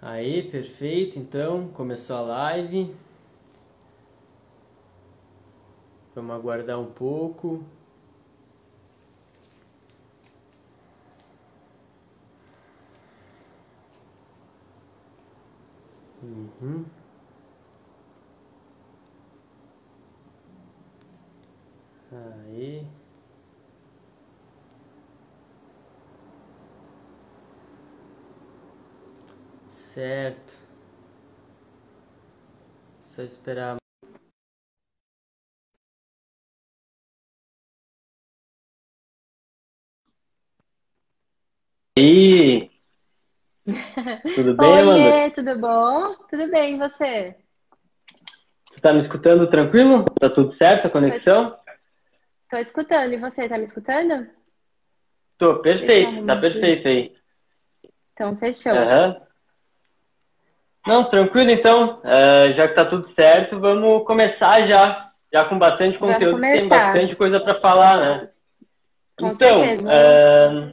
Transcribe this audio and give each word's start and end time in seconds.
Aí, 0.00 0.42
perfeito. 0.42 1.18
Então, 1.18 1.68
começou 1.68 2.16
a 2.16 2.20
live. 2.20 2.94
Vamos 6.14 6.34
aguardar 6.34 6.80
um 6.80 6.90
pouco. 6.92 7.64
Uhum. 16.22 16.84
Aí. 22.12 22.86
Certo. 29.98 30.64
Só 33.02 33.22
esperar. 33.22 33.78
E 41.98 42.70
tudo 44.36 44.56
bem, 44.56 44.70
Oiê, 44.70 44.80
Amanda? 44.82 45.34
tudo 45.34 45.58
bom? 45.58 46.14
Tudo 46.30 46.48
bem, 46.48 46.76
e 46.76 46.78
você? 46.78 47.36
Você 48.70 48.80
tá 48.80 48.92
me 48.92 49.02
escutando 49.02 49.50
tranquilo? 49.50 50.04
Tá 50.20 50.30
tudo 50.30 50.56
certo 50.58 50.86
a 50.86 50.90
conexão? 50.90 51.58
Tô 52.48 52.56
escutando, 52.56 53.14
e 53.14 53.16
você, 53.16 53.48
tá 53.48 53.58
me 53.58 53.64
escutando? 53.64 54.30
Tô, 55.38 55.60
perfeito, 55.60 56.24
tá 56.24 56.36
perfeito 56.36 56.86
aí. 56.86 57.16
Então, 58.12 58.36
fechou. 58.36 58.76
Aham. 58.76 59.27
Não, 60.88 61.04
tranquilo 61.10 61.50
então. 61.50 62.00
É, 62.02 62.54
já 62.56 62.66
que 62.66 62.74
tá 62.74 62.84
tudo 62.86 63.12
certo, 63.14 63.60
vamos 63.60 64.06
começar 64.06 64.66
já. 64.66 65.04
Já 65.30 65.44
com 65.44 65.58
bastante 65.58 65.98
conteúdo, 65.98 66.40
tem 66.40 66.66
bastante 66.66 67.14
coisa 67.14 67.38
para 67.38 67.60
falar, 67.60 67.98
né? 68.00 68.30
Com 69.18 69.28
então, 69.28 69.62
é, 69.62 70.72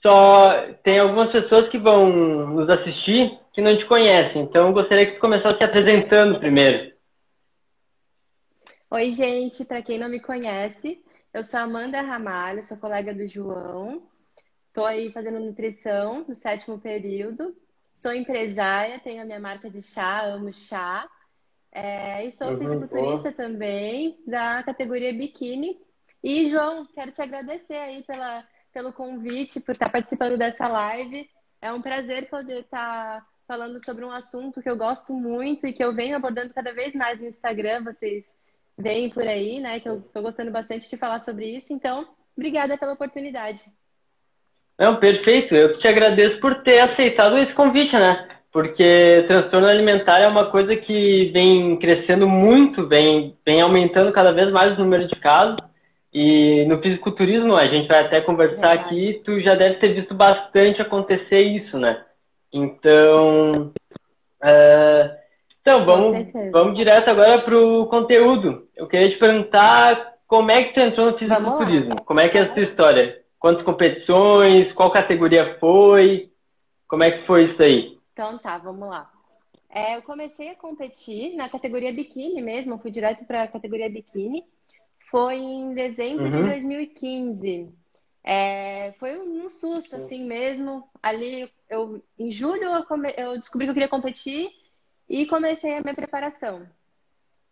só 0.00 0.72
tem 0.82 0.98
algumas 0.98 1.30
pessoas 1.30 1.68
que 1.68 1.76
vão 1.76 2.08
nos 2.46 2.70
assistir 2.70 3.38
que 3.52 3.60
não 3.60 3.76
te 3.76 3.84
conhecem. 3.84 4.42
Então, 4.42 4.68
eu 4.68 4.72
gostaria 4.72 5.04
que 5.04 5.16
tu 5.16 5.20
começasse 5.20 5.58
se 5.58 5.64
apresentando 5.64 6.38
primeiro. 6.38 6.92
Oi, 8.90 9.10
gente, 9.10 9.66
para 9.66 9.82
quem 9.82 9.98
não 9.98 10.08
me 10.08 10.20
conhece, 10.20 11.02
eu 11.34 11.44
sou 11.44 11.60
Amanda 11.60 12.00
Ramalho, 12.00 12.62
sou 12.62 12.78
colega 12.78 13.12
do 13.12 13.28
João. 13.28 14.02
Tô 14.72 14.86
aí 14.86 15.12
fazendo 15.12 15.40
nutrição 15.40 16.24
no 16.26 16.34
sétimo 16.34 16.78
período. 16.78 17.54
Sou 17.94 18.12
empresária, 18.12 18.98
tenho 19.00 19.22
a 19.22 19.24
minha 19.24 19.40
marca 19.40 19.70
de 19.70 19.82
chá, 19.82 20.24
amo 20.24 20.52
chá. 20.52 21.08
É, 21.72 22.24
e 22.26 22.30
sou 22.32 22.48
Uhum, 22.48 22.58
fisiculturista 22.58 23.32
também, 23.32 24.22
da 24.26 24.62
categoria 24.62 25.12
biquíni. 25.12 25.80
E, 26.22 26.50
João, 26.50 26.86
quero 26.86 27.12
te 27.12 27.22
agradecer 27.22 27.76
aí 27.76 28.02
pela, 28.04 28.46
pelo 28.72 28.92
convite, 28.92 29.60
por 29.60 29.72
estar 29.72 29.90
participando 29.90 30.36
dessa 30.38 30.68
live. 30.68 31.28
É 31.60 31.72
um 31.72 31.80
prazer 31.82 32.28
poder 32.28 32.60
estar 32.62 33.22
falando 33.46 33.82
sobre 33.84 34.04
um 34.04 34.10
assunto 34.12 34.62
que 34.62 34.68
eu 34.70 34.76
gosto 34.76 35.12
muito 35.14 35.66
e 35.66 35.72
que 35.72 35.82
eu 35.84 35.94
venho 35.94 36.16
abordando 36.16 36.52
cada 36.54 36.72
vez 36.74 36.94
mais 36.94 37.18
no 37.20 37.26
Instagram. 37.26 37.84
Vocês 37.84 38.34
veem 38.76 39.10
por 39.10 39.26
aí, 39.26 39.60
né? 39.60 39.80
Que 39.80 39.88
eu 39.88 40.00
estou 40.00 40.22
gostando 40.22 40.50
bastante 40.50 40.88
de 40.90 40.96
falar 40.96 41.20
sobre 41.20 41.46
isso. 41.56 41.72
Então, 41.72 42.14
obrigada 42.36 42.76
pela 42.78 42.92
oportunidade. 42.94 43.64
Não, 44.78 44.96
perfeito. 44.96 45.54
Eu 45.54 45.78
te 45.78 45.86
agradeço 45.86 46.40
por 46.40 46.62
ter 46.62 46.80
aceitado 46.80 47.38
esse 47.38 47.52
convite, 47.52 47.92
né? 47.92 48.28
Porque 48.52 49.24
transtorno 49.28 49.66
alimentar 49.66 50.18
é 50.18 50.28
uma 50.28 50.50
coisa 50.50 50.76
que 50.76 51.30
vem 51.32 51.76
crescendo 51.78 52.28
muito, 52.28 52.86
vem, 52.86 53.34
vem 53.46 53.62
aumentando 53.62 54.12
cada 54.12 54.32
vez 54.32 54.50
mais 54.50 54.76
o 54.76 54.82
número 54.82 55.06
de 55.08 55.16
casos. 55.16 55.56
E 56.12 56.66
no 56.66 56.78
fisiculturismo, 56.82 57.56
a 57.56 57.66
gente 57.66 57.88
vai 57.88 58.04
até 58.04 58.20
conversar 58.20 58.76
Verdade. 58.76 58.84
aqui, 58.84 59.22
tu 59.24 59.40
já 59.40 59.54
deve 59.54 59.76
ter 59.76 59.94
visto 59.94 60.14
bastante 60.14 60.82
acontecer 60.82 61.40
isso, 61.40 61.78
né? 61.78 62.02
Então, 62.52 63.72
é, 64.42 65.10
então 65.62 65.86
vamos, 65.86 66.26
vamos 66.50 66.76
direto 66.76 67.08
agora 67.08 67.40
pro 67.40 67.86
conteúdo. 67.86 68.64
Eu 68.76 68.86
queria 68.86 69.10
te 69.10 69.16
perguntar 69.16 70.12
como 70.26 70.50
é 70.50 70.64
que 70.64 70.74
tu 70.74 70.80
entrou 70.80 71.12
no 71.12 71.18
fisiculturismo? 71.18 72.04
Como 72.04 72.20
é 72.20 72.28
que 72.28 72.36
é 72.36 72.42
a 72.42 72.52
sua 72.52 72.62
história? 72.64 73.21
Quantas 73.42 73.64
competições? 73.64 74.72
Qual 74.74 74.92
categoria 74.92 75.58
foi? 75.60 76.32
Como 76.88 77.04
é 77.04 77.12
que 77.12 77.26
foi 77.26 77.52
isso 77.52 77.62
aí? 77.62 77.98
Então 78.12 78.38
tá, 78.38 78.58
vamos 78.58 78.88
lá. 78.88 79.10
É, 79.70 79.96
eu 79.96 80.02
comecei 80.02 80.50
a 80.50 80.56
competir 80.56 81.36
na 81.36 81.48
categoria 81.48 81.92
biquíni 81.92 82.42
mesmo, 82.42 82.78
fui 82.78 82.90
direto 82.90 83.24
para 83.26 83.44
a 83.44 83.48
categoria 83.48 83.90
biquíni. 83.90 84.44
Foi 85.10 85.36
em 85.36 85.74
dezembro 85.74 86.30
de 86.30 86.42
Uhum. 86.42 86.44
2015. 86.44 87.72
É, 88.24 88.92
foi 88.98 89.18
um 89.20 89.48
susto 89.48 89.96
assim 89.96 90.26
mesmo. 90.26 90.88
Ali, 91.02 91.50
eu, 91.70 92.02
em 92.18 92.30
julho, 92.30 92.64
eu, 92.64 92.84
come- 92.86 93.14
eu 93.16 93.38
descobri 93.38 93.66
que 93.66 93.70
eu 93.70 93.74
queria 93.74 93.88
competir 93.88 94.50
e 95.08 95.26
comecei 95.26 95.76
a 95.76 95.82
minha 95.82 95.94
preparação. 95.94 96.68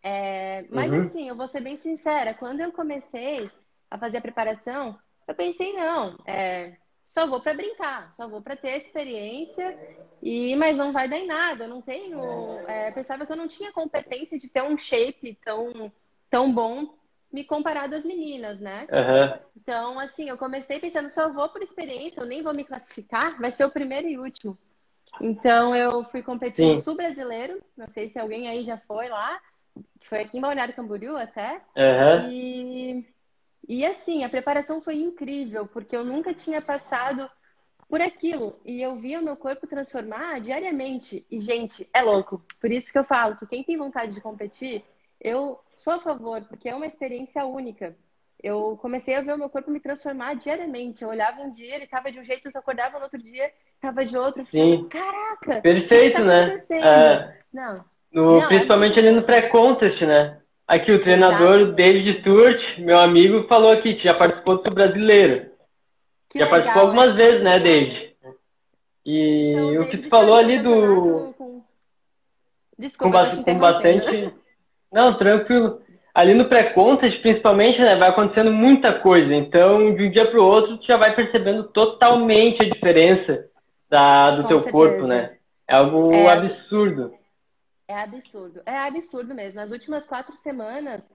É, 0.03 0.65
mas 0.71 0.93
Uhum. 0.93 1.07
assim, 1.09 1.29
eu 1.29 1.37
vou 1.37 1.47
ser 1.49 1.61
bem 1.61 1.77
sincera, 1.77 2.35
quando 2.35 2.61
eu 2.61 2.73
comecei 2.73 3.51
a 3.91 3.99
fazer 3.99 4.19
a 4.19 4.21
preparação, 4.21 4.99
eu 5.31 5.35
pensei, 5.35 5.73
não, 5.73 6.17
é, 6.27 6.77
só 7.05 7.27
vou 7.27 7.41
para 7.41 7.55
brincar, 7.55 8.13
só 8.13 8.29
vou 8.29 8.43
para 8.43 8.57
ter 8.57 8.77
experiência, 8.77 9.79
e 10.21 10.57
mas 10.57 10.77
não 10.77 10.93
vai 10.93 11.09
dar 11.09 11.19
em 11.19 11.27
nada, 11.27 11.65
eu 11.65 11.69
não 11.69 11.81
tenho. 11.81 12.21
é, 12.69 12.91
pensava 12.91 13.25
que 13.25 13.33
eu 13.33 13.37
não 13.37 13.47
tinha 13.49 13.73
competência 13.73 14.39
de 14.39 14.49
ter 14.49 14.63
um 14.63 14.77
shape 14.77 15.39
tão, 15.45 15.93
tão 16.29 16.53
bom 16.53 16.95
me 17.33 17.45
comparado 17.45 17.95
às 17.95 18.05
meninas, 18.05 18.61
né? 18.61 18.89
Aham. 18.93 19.39
Então, 19.57 20.01
assim, 20.01 20.29
eu 20.29 20.37
comecei 20.37 20.81
pensando, 20.81 21.09
só 21.11 21.33
vou 21.33 21.49
por 21.49 21.63
experiência, 21.63 22.21
eu 22.21 22.27
nem 22.27 22.43
vou 22.43 22.55
me 22.55 22.65
classificar, 22.65 23.39
vai 23.41 23.51
ser 23.51 23.65
o 23.65 23.71
primeiro 23.71 24.09
e 24.09 24.19
último. 24.19 24.59
Então, 25.21 25.77
eu 25.77 26.03
fui 26.05 26.23
competir 26.23 26.67
no 26.67 26.77
Sim. 26.77 26.83
Sul 26.83 26.97
Brasileiro, 26.97 27.63
não 27.77 27.87
sei 27.87 28.09
se 28.09 28.19
alguém 28.19 28.49
aí 28.49 28.65
já 28.65 28.79
foi 28.79 29.09
lá, 29.09 29.41
foi 30.03 30.21
aqui 30.21 30.39
em 30.39 30.41
Balneário 30.41 30.75
Camboriú 30.75 31.17
até, 31.17 31.63
Aham. 31.77 32.29
e, 32.31 33.07
e 33.69 33.85
assim, 33.87 34.25
a 34.25 34.29
preparação 34.29 34.81
foi 34.81 34.97
incrível, 34.97 35.67
porque 35.67 35.97
eu 35.97 36.05
nunca 36.05 36.35
tinha 36.35 36.61
passado 36.61 37.31
por 37.89 38.01
aquilo, 38.01 38.59
e 38.65 38.81
eu 38.81 38.97
via 38.97 39.19
o 39.21 39.25
meu 39.25 39.37
corpo 39.37 39.67
transformar 39.67 40.41
diariamente, 40.41 41.27
e 41.31 41.39
gente, 41.41 41.89
é 41.93 42.03
louco, 42.03 42.45
por 42.61 42.71
isso 42.71 42.93
que 42.93 42.99
eu 42.99 43.05
falo 43.05 43.37
que 43.37 43.47
quem 43.47 43.65
tem 43.65 43.77
vontade 43.77 44.13
de 44.15 44.21
competir, 44.21 44.85
eu 45.21 45.59
sou 45.75 45.95
a 45.95 45.99
favor, 45.99 46.41
porque 46.45 46.69
é 46.69 46.75
uma 46.75 46.87
experiência 46.87 47.45
única. 47.45 47.97
Eu 48.43 48.79
comecei 48.81 49.15
a 49.15 49.21
ver 49.21 49.35
o 49.35 49.39
meu 49.39 49.51
corpo 49.51 49.71
me 49.71 49.81
transformar 49.81 50.35
diariamente. 50.35 51.03
Eu 51.05 51.11
olhava 51.11 51.43
um 51.43 51.51
dia, 51.51 51.75
ele 51.75 51.85
estava 51.85 52.11
de 52.11 52.19
um 52.19 52.25
jeito, 52.25 52.49
eu 52.49 52.59
acordava 52.59 52.97
no 52.97 53.05
outro 53.05 53.23
dia, 53.23 53.53
estava 53.75 54.03
de 54.03 54.17
outro. 54.17 54.47
Ficava, 54.47 54.65
Sim. 54.65 54.89
caraca, 54.89 55.61
Perfeito, 55.61 56.17
tá 56.17 56.25
né? 56.25 56.57
É, 56.73 57.43
Não, 57.53 57.75
no- 58.13 58.39
Não, 58.39 58.45
é 58.45 58.49
principalmente 58.49 58.95
muito 58.95 59.07
ali 59.09 59.11
no 59.11 59.27
pré-contest, 59.27 60.01
né? 60.03 60.40
Aqui 60.71 60.93
o 60.93 61.03
treinador 61.03 61.61
Exatamente. 61.61 61.77
David 61.77 62.23
Turt, 62.23 62.79
meu 62.79 62.99
amigo, 63.01 63.43
falou 63.49 63.73
aqui 63.73 63.95
que 63.97 64.05
já 64.05 64.15
participou 64.15 64.63
do 64.63 64.71
brasileiro. 64.71 65.51
que 66.31 66.39
já 66.39 66.45
legal, 66.45 66.51
participou 66.51 66.83
algumas 66.83 67.11
é. 67.11 67.17
vezes, 67.17 67.43
né, 67.43 67.59
David? 67.59 68.11
E 69.05 69.53
Então, 69.53 69.83
o 69.83 69.89
que 69.91 69.99
tu 69.99 70.09
falou 70.09 70.37
ali 70.37 70.61
do. 70.61 71.33
com... 71.33 71.33
Com, 71.35 71.63
Desculpa, 72.79 73.19
com 73.27 73.41
interrompendo. 73.41 73.59
bastante. 73.61 74.35
Não, 74.93 75.19
tranquilo. 75.19 75.81
Ali 76.15 76.35
no 76.35 76.49
pré-contest, 76.49 77.21
principalmente, 77.21 77.81
né, 77.81 77.97
vai 77.97 78.11
acontecendo 78.11 78.53
muita 78.53 78.95
coisa. 79.01 79.35
Então, 79.35 79.95
de 79.95 80.05
um 80.05 80.11
dia 80.11 80.27
para 80.31 80.41
o 80.41 80.45
outro, 80.45 80.77
tu 80.79 80.87
já 80.87 80.97
vai 80.97 81.15
percebendo 81.15 81.65
totalmente 81.65 82.63
a 82.63 82.69
diferença 82.69 83.45
da, 83.89 84.37
do 84.37 84.43
Com 84.43 84.49
teu 84.49 84.59
certeza. 84.59 84.73
corpo, 84.73 85.07
né? 85.07 85.37
É 85.69 85.75
algo 85.77 86.13
É, 86.13 86.33
absurdo. 86.33 87.13
É 87.91 88.03
absurdo. 88.03 88.63
É 88.65 88.79
absurdo 88.79 89.35
mesmo. 89.35 89.61
As 89.61 89.73
últimas 89.73 90.07
quatro 90.07 90.37
semanas, 90.37 91.11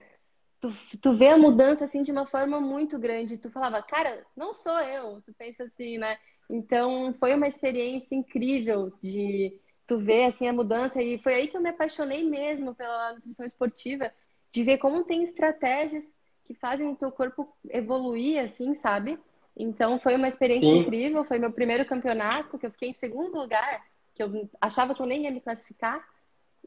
tu, 0.60 0.70
tu 1.00 1.14
vê 1.14 1.28
a 1.28 1.38
mudança 1.38 1.86
assim 1.86 2.02
de 2.02 2.12
uma 2.12 2.26
forma 2.26 2.60
muito 2.60 2.98
grande. 2.98 3.38
Tu 3.38 3.50
falava, 3.50 3.80
cara, 3.80 4.26
não 4.36 4.52
sou 4.52 4.78
eu. 4.80 5.22
Tu 5.22 5.32
pensa 5.32 5.64
assim, 5.64 5.96
né? 5.96 6.18
Então, 6.50 7.14
foi 7.18 7.34
uma 7.34 7.48
experiência 7.48 8.14
incrível 8.14 8.92
de 9.02 9.58
tu 9.86 9.98
ver 9.98 10.26
assim 10.26 10.48
a 10.48 10.52
mudança 10.52 11.02
e 11.02 11.16
foi 11.16 11.32
aí 11.32 11.48
que 11.48 11.56
eu 11.56 11.62
me 11.62 11.70
apaixonei 11.70 12.28
mesmo 12.28 12.74
pela 12.74 13.14
nutrição 13.14 13.46
esportiva, 13.46 14.12
de 14.52 14.62
ver 14.62 14.76
como 14.76 15.04
tem 15.04 15.22
estratégias 15.22 16.04
que 16.44 16.52
fazem 16.52 16.88
o 16.88 16.96
teu 16.96 17.10
corpo 17.10 17.56
evoluir 17.70 18.44
assim, 18.44 18.74
sabe? 18.74 19.18
Então, 19.56 19.98
foi 19.98 20.14
uma 20.14 20.28
experiência 20.28 20.68
Sim. 20.68 20.80
incrível, 20.80 21.24
foi 21.24 21.38
meu 21.38 21.50
primeiro 21.50 21.86
campeonato, 21.86 22.58
que 22.58 22.66
eu 22.66 22.70
fiquei 22.70 22.90
em 22.90 22.94
segundo 22.94 23.40
lugar, 23.40 23.82
que 24.14 24.22
eu 24.22 24.50
achava 24.60 24.94
que 24.94 25.00
eu 25.00 25.06
nem 25.06 25.22
ia 25.22 25.30
me 25.30 25.40
classificar. 25.40 26.06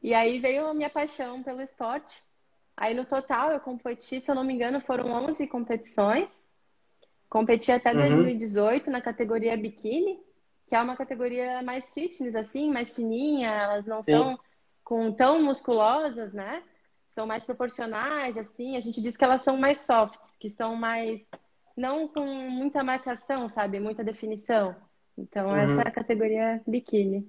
E 0.02 0.14
aí 0.14 0.38
veio 0.38 0.66
a 0.68 0.74
minha 0.74 0.90
paixão 0.90 1.42
pelo 1.42 1.60
esporte. 1.60 2.22
Aí 2.76 2.94
no 2.94 3.04
total 3.04 3.50
eu 3.52 3.60
competi, 3.60 4.20
se 4.20 4.30
eu 4.30 4.34
não 4.34 4.44
me 4.44 4.54
engano, 4.54 4.80
foram 4.80 5.10
11 5.12 5.46
competições. 5.46 6.44
Competi 7.28 7.70
até 7.72 7.92
Uhum. 7.92 7.98
2018 7.98 8.90
na 8.90 9.00
categoria 9.00 9.56
biquíni. 9.56 10.18
que 10.66 10.74
é 10.76 10.80
uma 10.82 10.96
categoria 10.96 11.62
mais 11.62 11.92
fitness, 11.92 12.36
assim, 12.36 12.70
mais 12.72 12.92
fininha, 12.92 13.48
elas 13.50 13.86
não 13.86 14.02
Sim. 14.02 14.12
são 14.12 14.38
com 14.84 15.12
tão 15.12 15.42
musculosas, 15.42 16.32
né? 16.32 16.62
São 17.08 17.26
mais 17.26 17.42
proporcionais, 17.44 18.36
assim. 18.36 18.76
A 18.76 18.80
gente 18.80 19.00
diz 19.02 19.16
que 19.16 19.24
elas 19.24 19.42
são 19.42 19.56
mais 19.56 19.80
softs, 19.80 20.36
que 20.36 20.48
são 20.48 20.76
mais. 20.76 21.20
não 21.76 22.06
com 22.08 22.24
muita 22.50 22.84
marcação, 22.84 23.48
sabe? 23.48 23.80
Muita 23.80 24.04
definição. 24.04 24.76
Então, 25.18 25.48
uhum. 25.48 25.56
essa 25.56 25.82
é 25.82 25.88
a 25.88 25.90
categoria 25.90 26.62
biquíni. 26.66 27.28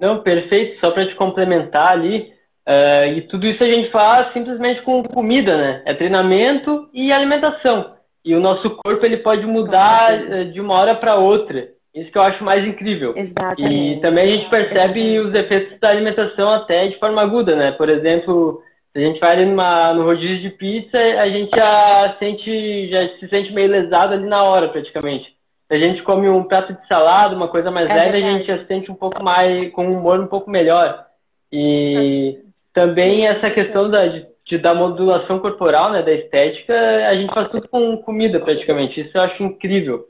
Não, 0.00 0.22
perfeito. 0.22 0.78
Só 0.80 0.90
para 0.90 1.06
te 1.06 1.14
complementar 1.14 1.92
ali, 1.92 2.30
uh, 2.66 3.16
e 3.16 3.22
tudo 3.22 3.46
isso 3.46 3.62
a 3.62 3.66
gente 3.66 3.90
faz 3.90 4.32
simplesmente 4.32 4.82
com 4.82 5.02
comida, 5.02 5.56
né? 5.56 5.82
É 5.86 5.94
treinamento 5.94 6.88
e 6.92 7.12
alimentação. 7.12 7.96
E 8.24 8.34
o 8.34 8.40
nosso 8.40 8.70
corpo 8.70 9.06
ele 9.06 9.18
pode 9.18 9.46
mudar 9.46 10.12
eh, 10.12 10.44
de 10.44 10.60
uma 10.60 10.74
hora 10.74 10.96
para 10.96 11.14
outra. 11.14 11.68
Isso 11.94 12.10
que 12.10 12.18
eu 12.18 12.22
acho 12.22 12.42
mais 12.42 12.66
incrível. 12.66 13.14
Exatamente. 13.16 13.98
E 13.98 14.00
também 14.00 14.24
a 14.24 14.26
gente 14.26 14.50
percebe 14.50 15.00
Exatamente. 15.00 15.18
os 15.20 15.34
efeitos 15.34 15.78
da 15.78 15.90
alimentação 15.90 16.50
até 16.50 16.88
de 16.88 16.98
forma 16.98 17.22
aguda, 17.22 17.54
né? 17.54 17.70
Por 17.72 17.88
exemplo, 17.88 18.60
se 18.92 18.98
a 18.98 19.06
gente 19.06 19.20
vai 19.20 19.32
ali 19.32 19.46
numa, 19.46 19.94
no 19.94 20.04
rodízio 20.04 20.40
de 20.40 20.50
pizza, 20.50 20.98
a 20.98 21.28
gente 21.28 21.56
já 21.56 22.16
sente, 22.18 22.88
já 22.88 23.08
se 23.20 23.28
sente 23.28 23.52
meio 23.52 23.70
lesado 23.70 24.14
ali 24.14 24.26
na 24.26 24.42
hora, 24.42 24.68
praticamente. 24.70 25.35
A 25.68 25.76
gente 25.76 26.02
come 26.02 26.28
um 26.28 26.44
prato 26.44 26.72
de 26.72 26.86
salada, 26.86 27.34
uma 27.34 27.48
coisa 27.48 27.70
mais 27.70 27.88
é 27.88 27.94
leve, 27.94 28.12
verdade. 28.12 28.34
a 28.34 28.38
gente 28.38 28.46
já 28.46 28.58
se 28.58 28.66
sente 28.66 28.90
um 28.90 28.94
pouco 28.94 29.22
mais, 29.22 29.72
com 29.72 29.86
um 29.86 29.98
humor 29.98 30.20
um 30.20 30.28
pouco 30.28 30.48
melhor. 30.48 31.06
E 31.52 32.40
também 32.72 33.26
essa 33.26 33.50
questão 33.50 33.90
da, 33.90 34.06
de, 34.06 34.58
da 34.58 34.74
modulação 34.74 35.40
corporal, 35.40 35.90
né, 35.90 36.02
da 36.02 36.12
estética, 36.12 36.74
a 37.08 37.14
gente 37.16 37.34
faz 37.34 37.48
tudo 37.50 37.68
com 37.68 37.96
comida 37.98 38.38
praticamente. 38.38 39.00
Isso 39.00 39.16
eu 39.16 39.22
acho 39.22 39.42
incrível. 39.42 40.06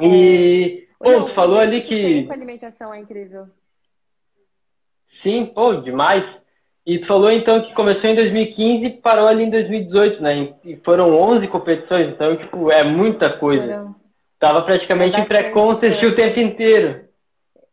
E, 0.00 0.88
é... 1.02 1.12
pô, 1.12 1.24
tu 1.24 1.34
falou 1.34 1.58
ali 1.58 1.82
que... 1.82 2.26
A 2.28 2.34
alimentação 2.34 2.92
é 2.92 2.98
incrível. 2.98 3.46
Sim, 5.22 5.46
pô, 5.46 5.74
demais. 5.74 6.24
E 6.84 6.98
tu 6.98 7.06
falou 7.06 7.30
então 7.30 7.60
que 7.62 7.74
começou 7.74 8.08
em 8.08 8.14
2015 8.14 8.84
e 8.86 8.90
parou 8.90 9.28
ali 9.28 9.44
em 9.44 9.50
2018, 9.50 10.22
né? 10.22 10.54
E 10.64 10.76
foram 10.76 11.14
11 11.14 11.46
competições, 11.48 12.08
então, 12.08 12.34
tipo, 12.36 12.72
é 12.72 12.82
muita 12.82 13.30
coisa. 13.30 13.66
Foram. 13.66 13.94
Tava 14.38 14.62
praticamente 14.62 15.16
é 15.16 15.20
em 15.20 15.24
pré-contest 15.26 16.02
o 16.04 16.14
tempo 16.14 16.38
inteiro. 16.38 17.08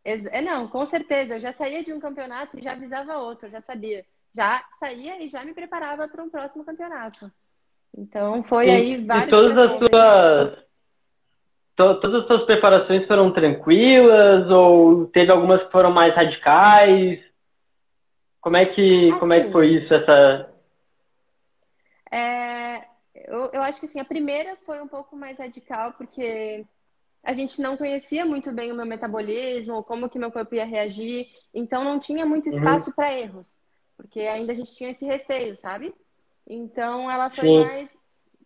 É, 0.04 0.40
não, 0.40 0.68
com 0.68 0.84
certeza. 0.86 1.34
Eu 1.34 1.40
já 1.40 1.52
saía 1.52 1.82
de 1.82 1.92
um 1.92 2.00
campeonato 2.00 2.58
e 2.58 2.62
já 2.62 2.72
avisava 2.72 3.18
outro, 3.18 3.50
já 3.50 3.60
sabia. 3.60 4.04
Já 4.34 4.62
saía 4.78 5.22
e 5.22 5.28
já 5.28 5.44
me 5.44 5.54
preparava 5.54 6.06
para 6.06 6.22
um 6.22 6.30
próximo 6.30 6.64
campeonato. 6.64 7.30
Então 7.96 8.42
foi 8.44 8.66
e, 8.66 8.70
aí 8.70 9.04
vários. 9.04 9.26
E 9.26 9.30
todas 9.30 9.58
as 9.58 9.78
suas. 9.78 10.66
To, 11.76 12.00
todas 12.00 12.22
as 12.22 12.26
suas 12.26 12.44
preparações 12.44 13.06
foram 13.06 13.32
tranquilas 13.32 14.50
ou 14.50 15.06
teve 15.06 15.30
algumas 15.30 15.62
que 15.64 15.72
foram 15.72 15.90
mais 15.90 16.14
radicais? 16.14 17.20
Como 18.40 18.56
é 18.56 18.66
que, 18.66 19.10
assim, 19.10 19.18
como 19.18 19.32
é 19.32 19.44
que 19.44 19.52
foi 19.52 19.68
isso, 19.74 19.92
essa. 19.92 20.50
É, 22.10 22.45
eu, 23.26 23.50
eu 23.52 23.62
acho 23.62 23.80
que 23.80 23.86
assim, 23.86 24.00
a 24.00 24.04
primeira 24.04 24.56
foi 24.56 24.80
um 24.80 24.88
pouco 24.88 25.16
mais 25.16 25.38
radical, 25.38 25.92
porque 25.94 26.64
a 27.22 27.34
gente 27.34 27.60
não 27.60 27.76
conhecia 27.76 28.24
muito 28.24 28.52
bem 28.52 28.70
o 28.70 28.74
meu 28.74 28.86
metabolismo, 28.86 29.82
como 29.82 30.08
que 30.08 30.18
meu 30.18 30.30
corpo 30.30 30.54
ia 30.54 30.64
reagir, 30.64 31.26
então 31.52 31.82
não 31.82 31.98
tinha 31.98 32.24
muito 32.24 32.48
uhum. 32.48 32.56
espaço 32.56 32.90
uhum. 32.90 32.96
para 32.96 33.12
erros, 33.12 33.58
porque 33.96 34.20
ainda 34.20 34.52
a 34.52 34.54
gente 34.54 34.74
tinha 34.74 34.90
esse 34.90 35.04
receio, 35.04 35.56
sabe? 35.56 35.92
Então 36.46 37.10
ela 37.10 37.28
foi 37.28 37.44
Sim. 37.44 37.64
mais, 37.64 37.98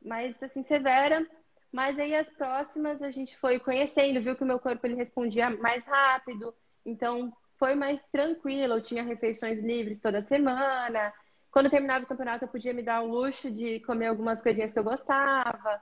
mais 0.02 0.42
assim 0.42 0.62
severa, 0.62 1.26
mas 1.70 1.98
aí 1.98 2.14
as 2.14 2.30
próximas 2.30 3.02
a 3.02 3.10
gente 3.10 3.36
foi 3.36 3.58
conhecendo, 3.58 4.22
viu 4.22 4.34
que 4.34 4.42
o 4.42 4.46
meu 4.46 4.58
corpo 4.58 4.86
ele 4.86 4.94
respondia 4.94 5.50
mais 5.50 5.84
rápido, 5.84 6.54
então 6.84 7.30
foi 7.56 7.74
mais 7.74 8.04
tranquilo, 8.06 8.74
eu 8.74 8.82
tinha 8.82 9.02
refeições 9.02 9.60
livres 9.60 10.00
toda 10.00 10.22
semana, 10.22 11.12
quando 11.50 11.70
terminava 11.70 12.04
o 12.04 12.06
campeonato, 12.06 12.44
eu 12.44 12.48
podia 12.48 12.72
me 12.72 12.82
dar 12.82 13.02
o 13.02 13.08
luxo 13.08 13.50
de 13.50 13.80
comer 13.80 14.06
algumas 14.06 14.42
coisinhas 14.42 14.72
que 14.72 14.78
eu 14.78 14.84
gostava. 14.84 15.80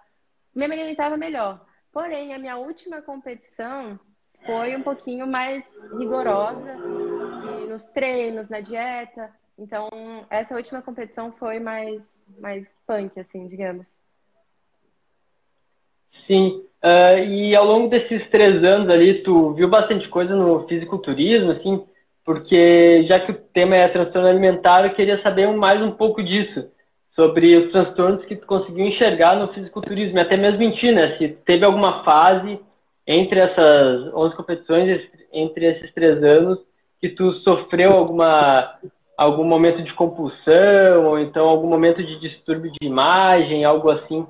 Me 0.55 0.65
alimentava 0.65 1.17
melhor. 1.17 1.65
Porém, 1.93 2.35
a 2.35 2.39
minha 2.39 2.57
última 2.57 3.03
competição 3.03 3.99
foi 4.47 4.75
um 4.77 4.83
pouquinho 4.83 5.27
mais 5.27 5.65
rigorosa 5.99 6.77
nos 7.69 7.85
treinos, 7.87 8.49
na 8.49 8.61
dieta. 8.61 9.31
Então, 9.59 9.89
essa 10.31 10.55
última 10.55 10.81
competição 10.81 11.33
foi 11.33 11.59
mais, 11.59 12.27
mais 12.39 12.75
punk, 12.87 13.19
assim, 13.19 13.47
digamos. 13.49 14.01
Sim. 16.27 16.65
Uh, 16.83 17.19
e 17.25 17.57
ao 17.57 17.65
longo 17.65 17.89
desses 17.89 18.29
três 18.31 18.63
anos 18.63 18.89
ali, 18.89 19.23
tu 19.23 19.53
viu 19.55 19.69
bastante 19.69 20.09
coisa 20.09 20.35
no 20.37 20.67
fisiculturismo, 20.69 21.51
assim? 21.51 21.85
Porque 22.29 23.07
já 23.09 23.21
que 23.21 23.33
o 23.33 23.35
tema 23.55 23.75
é 23.75 23.89
transtorno 23.89 24.29
alimentar, 24.29 24.85
eu 24.85 24.93
queria 24.93 25.19
saber 25.23 25.51
mais 25.57 25.81
um 25.81 25.93
pouco 25.93 26.23
disso, 26.23 26.71
sobre 27.15 27.57
os 27.57 27.73
transtornos 27.73 28.23
que 28.27 28.37
tu 28.37 28.47
conseguiu 28.47 28.85
enxergar 28.85 29.35
no 29.37 29.51
fisiculturismo, 29.55 30.19
e 30.19 30.21
até 30.21 30.37
mesmo 30.37 30.63
em 30.63 30.73
ti, 30.73 30.93
né? 30.93 31.17
Se 31.17 31.29
teve 31.47 31.65
alguma 31.65 32.05
fase 32.05 32.61
entre 33.07 33.41
essas 33.41 34.13
11 34.13 34.37
competições, 34.37 35.09
entre 35.33 35.65
esses 35.69 35.91
três 35.95 36.23
anos, 36.23 36.59
que 37.01 37.09
tu 37.09 37.33
sofreu 37.41 37.93
alguma 37.93 38.79
algum 39.17 39.45
momento 39.45 39.83
de 39.83 39.95
compulsão, 39.95 41.07
ou 41.07 41.19
então 41.19 41.49
algum 41.49 41.67
momento 41.67 42.05
de 42.05 42.21
distúrbio 42.21 42.71
de 42.79 42.87
imagem, 42.87 43.65
algo 43.65 43.89
assim? 43.89 44.27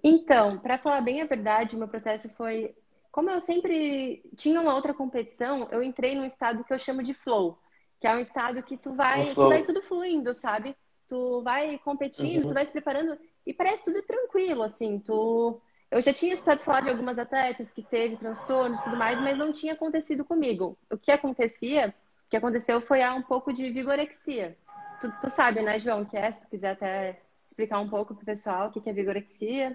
Então, 0.00 0.58
para 0.58 0.78
falar 0.78 1.00
bem 1.00 1.22
a 1.22 1.26
verdade, 1.26 1.76
meu 1.76 1.88
processo 1.88 2.28
foi 2.36 2.72
como 3.16 3.30
eu 3.30 3.40
sempre 3.40 4.22
tinha 4.36 4.60
uma 4.60 4.74
outra 4.74 4.92
competição, 4.92 5.66
eu 5.72 5.82
entrei 5.82 6.14
num 6.14 6.26
estado 6.26 6.62
que 6.62 6.70
eu 6.70 6.78
chamo 6.78 7.02
de 7.02 7.14
flow, 7.14 7.58
que 7.98 8.06
é 8.06 8.14
um 8.14 8.18
estado 8.18 8.62
que 8.62 8.76
tu 8.76 8.92
vai, 8.92 9.34
que 9.34 9.40
vai 9.40 9.62
tudo 9.62 9.80
fluindo, 9.80 10.34
sabe? 10.34 10.76
Tu 11.08 11.40
vai 11.40 11.78
competindo, 11.78 12.42
uhum. 12.42 12.48
tu 12.48 12.54
vai 12.54 12.66
se 12.66 12.72
preparando 12.72 13.18
e 13.46 13.54
parece 13.54 13.84
tudo 13.84 14.02
tranquilo, 14.02 14.62
assim. 14.62 14.98
Tu, 14.98 15.58
eu 15.90 16.02
já 16.02 16.12
tinha 16.12 16.34
escutado 16.34 16.58
falar 16.58 16.82
de 16.82 16.90
algumas 16.90 17.18
atletas 17.18 17.72
que 17.72 17.82
teve 17.82 18.18
transtornos, 18.18 18.80
e 18.80 18.84
tudo 18.84 18.98
mais, 18.98 19.18
mas 19.18 19.38
não 19.38 19.50
tinha 19.50 19.72
acontecido 19.72 20.22
comigo. 20.22 20.76
O 20.92 20.98
que 20.98 21.10
acontecia, 21.10 21.94
o 22.26 22.28
que 22.28 22.36
aconteceu 22.36 22.82
foi 22.82 23.02
um 23.08 23.22
pouco 23.22 23.50
de 23.50 23.70
vigorexia. 23.70 24.58
Tu, 25.00 25.10
tu 25.22 25.30
sabe, 25.30 25.62
né, 25.62 25.80
João, 25.80 26.04
que 26.04 26.18
é? 26.18 26.30
Se 26.30 26.42
tu 26.42 26.48
quiser 26.48 26.72
até 26.72 27.18
explicar 27.46 27.80
um 27.80 27.88
pouco 27.88 28.14
pro 28.14 28.26
pessoal 28.26 28.68
o 28.68 28.72
que 28.72 28.90
é 28.90 28.92
vigorexia. 28.92 29.74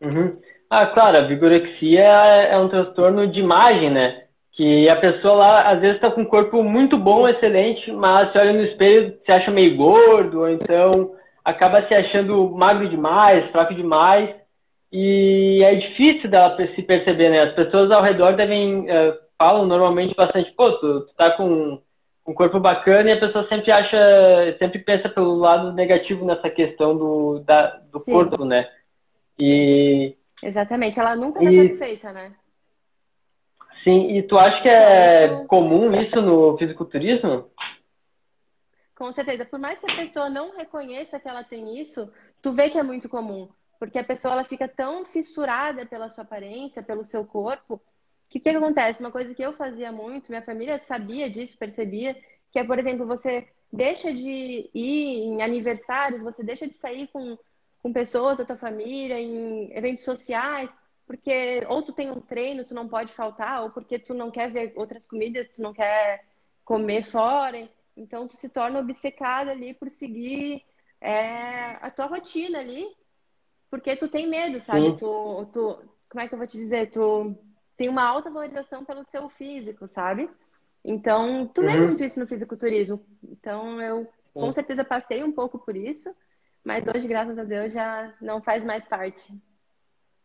Uhum. 0.00 0.38
Ah, 0.68 0.86
claro, 0.86 1.18
a 1.18 1.22
vigorexia 1.22 2.00
é, 2.00 2.54
é 2.54 2.58
um 2.58 2.68
transtorno 2.68 3.26
de 3.26 3.40
imagem, 3.40 3.90
né? 3.90 4.22
Que 4.52 4.88
a 4.88 4.96
pessoa 4.96 5.34
lá, 5.34 5.70
às 5.70 5.80
vezes, 5.80 5.96
está 5.96 6.10
com 6.10 6.22
um 6.22 6.26
corpo 6.26 6.62
muito 6.62 6.96
bom, 6.96 7.28
excelente, 7.28 7.90
mas 7.92 8.30
se 8.30 8.38
olha 8.38 8.52
no 8.52 8.62
espelho, 8.62 9.16
se 9.24 9.32
acha 9.32 9.50
meio 9.50 9.76
gordo, 9.76 10.40
ou 10.40 10.48
então 10.48 11.12
acaba 11.44 11.86
se 11.86 11.94
achando 11.94 12.50
magro 12.50 12.88
demais, 12.88 13.50
fraco 13.50 13.74
demais. 13.74 14.30
E 14.92 15.62
é 15.64 15.74
difícil 15.74 16.28
dela 16.30 16.56
se 16.56 16.82
perceber, 16.82 17.30
né? 17.30 17.42
As 17.42 17.54
pessoas 17.54 17.90
ao 17.90 18.02
redor 18.02 18.34
devem, 18.34 18.82
uh, 18.82 19.14
falam 19.38 19.66
normalmente 19.66 20.14
bastante, 20.14 20.52
pô, 20.52 20.72
tu, 20.72 21.00
tu 21.00 21.14
tá 21.16 21.30
com 21.32 21.80
um 22.26 22.34
corpo 22.34 22.60
bacana 22.60 23.10
e 23.10 23.12
a 23.12 23.20
pessoa 23.20 23.46
sempre 23.48 23.72
acha, 23.72 24.56
sempre 24.58 24.78
pensa 24.80 25.08
pelo 25.08 25.36
lado 25.36 25.72
negativo 25.72 26.24
nessa 26.24 26.50
questão 26.50 26.96
do, 26.96 27.40
da, 27.40 27.78
do 27.92 28.00
corpo, 28.04 28.44
né? 28.44 28.68
E 29.40 30.16
Exatamente, 30.42 30.98
ela 30.98 31.16
nunca 31.16 31.40
está 31.40 31.52
e... 31.52 31.62
satisfeita, 31.62 32.12
né? 32.12 32.34
Sim, 33.84 34.16
e 34.16 34.22
tu 34.22 34.38
acha 34.38 34.60
que 34.62 34.68
é 34.68 35.26
isso... 35.26 35.46
comum 35.46 35.94
isso 36.00 36.20
no 36.20 36.56
fisiculturismo? 36.58 37.50
Com 38.94 39.12
certeza. 39.12 39.44
Por 39.46 39.58
mais 39.58 39.78
que 39.80 39.90
a 39.90 39.96
pessoa 39.96 40.28
não 40.28 40.54
reconheça 40.56 41.18
que 41.18 41.28
ela 41.28 41.42
tem 41.42 41.80
isso, 41.80 42.12
tu 42.42 42.52
vê 42.52 42.68
que 42.68 42.78
é 42.78 42.82
muito 42.82 43.08
comum. 43.08 43.48
Porque 43.78 43.98
a 43.98 44.04
pessoa 44.04 44.34
ela 44.34 44.44
fica 44.44 44.68
tão 44.68 45.06
fissurada 45.06 45.86
pela 45.86 46.10
sua 46.10 46.24
aparência, 46.24 46.82
pelo 46.82 47.02
seu 47.02 47.24
corpo, 47.24 47.80
que 48.30 48.38
o 48.38 48.40
que, 48.40 48.50
que 48.50 48.56
acontece? 48.56 49.00
Uma 49.00 49.10
coisa 49.10 49.34
que 49.34 49.42
eu 49.42 49.52
fazia 49.52 49.90
muito, 49.90 50.28
minha 50.28 50.40
família 50.40 50.78
sabia 50.78 51.28
disso, 51.28 51.58
percebia, 51.58 52.16
que 52.52 52.60
é, 52.60 52.64
por 52.64 52.78
exemplo, 52.78 53.04
você 53.04 53.48
deixa 53.72 54.12
de 54.12 54.70
ir 54.72 55.24
em 55.24 55.42
aniversários, 55.42 56.22
você 56.22 56.44
deixa 56.44 56.66
de 56.66 56.74
sair 56.74 57.08
com 57.08 57.36
com 57.82 57.92
pessoas 57.92 58.38
da 58.38 58.44
tua 58.44 58.56
família, 58.56 59.18
em 59.18 59.70
eventos 59.76 60.04
sociais, 60.04 60.76
porque 61.06 61.64
ou 61.68 61.82
tu 61.82 61.92
tem 61.92 62.10
um 62.10 62.20
treino, 62.20 62.64
tu 62.64 62.74
não 62.74 62.88
pode 62.88 63.12
faltar, 63.12 63.62
ou 63.62 63.70
porque 63.70 63.98
tu 63.98 64.14
não 64.14 64.30
quer 64.30 64.50
ver 64.50 64.72
outras 64.76 65.06
comidas, 65.06 65.48
tu 65.48 65.60
não 65.60 65.72
quer 65.72 66.24
comer 66.64 67.02
fora. 67.02 67.68
Então 67.96 68.28
tu 68.28 68.36
se 68.36 68.48
torna 68.48 68.78
obcecado 68.78 69.50
ali 69.50 69.74
por 69.74 69.90
seguir 69.90 70.62
é, 71.00 71.78
a 71.80 71.90
tua 71.90 72.06
rotina 72.06 72.60
ali, 72.60 72.86
porque 73.70 73.96
tu 73.96 74.08
tem 74.08 74.28
medo, 74.28 74.60
sabe? 74.60 74.96
Tu, 74.96 75.46
tu, 75.52 75.78
como 76.08 76.22
é 76.22 76.28
que 76.28 76.34
eu 76.34 76.38
vou 76.38 76.46
te 76.46 76.58
dizer? 76.58 76.90
Tu 76.90 77.34
tem 77.76 77.88
uma 77.88 78.04
alta 78.04 78.30
valorização 78.30 78.84
pelo 78.84 79.04
seu 79.04 79.28
físico, 79.28 79.88
sabe? 79.88 80.30
Então, 80.84 81.46
tu 81.46 81.60
uhum. 81.62 81.66
vê 81.66 81.80
muito 81.80 82.04
isso 82.04 82.20
no 82.20 82.26
fisiculturismo. 82.26 83.00
Então, 83.22 83.80
eu 83.80 84.08
com 84.32 84.52
certeza 84.52 84.84
passei 84.84 85.22
um 85.22 85.32
pouco 85.32 85.58
por 85.58 85.76
isso. 85.76 86.14
Mas 86.64 86.86
hoje, 86.86 87.08
graças 87.08 87.38
a 87.38 87.44
Deus, 87.44 87.72
já 87.72 88.12
não 88.20 88.40
faz 88.40 88.64
mais 88.64 88.86
parte. 88.86 89.32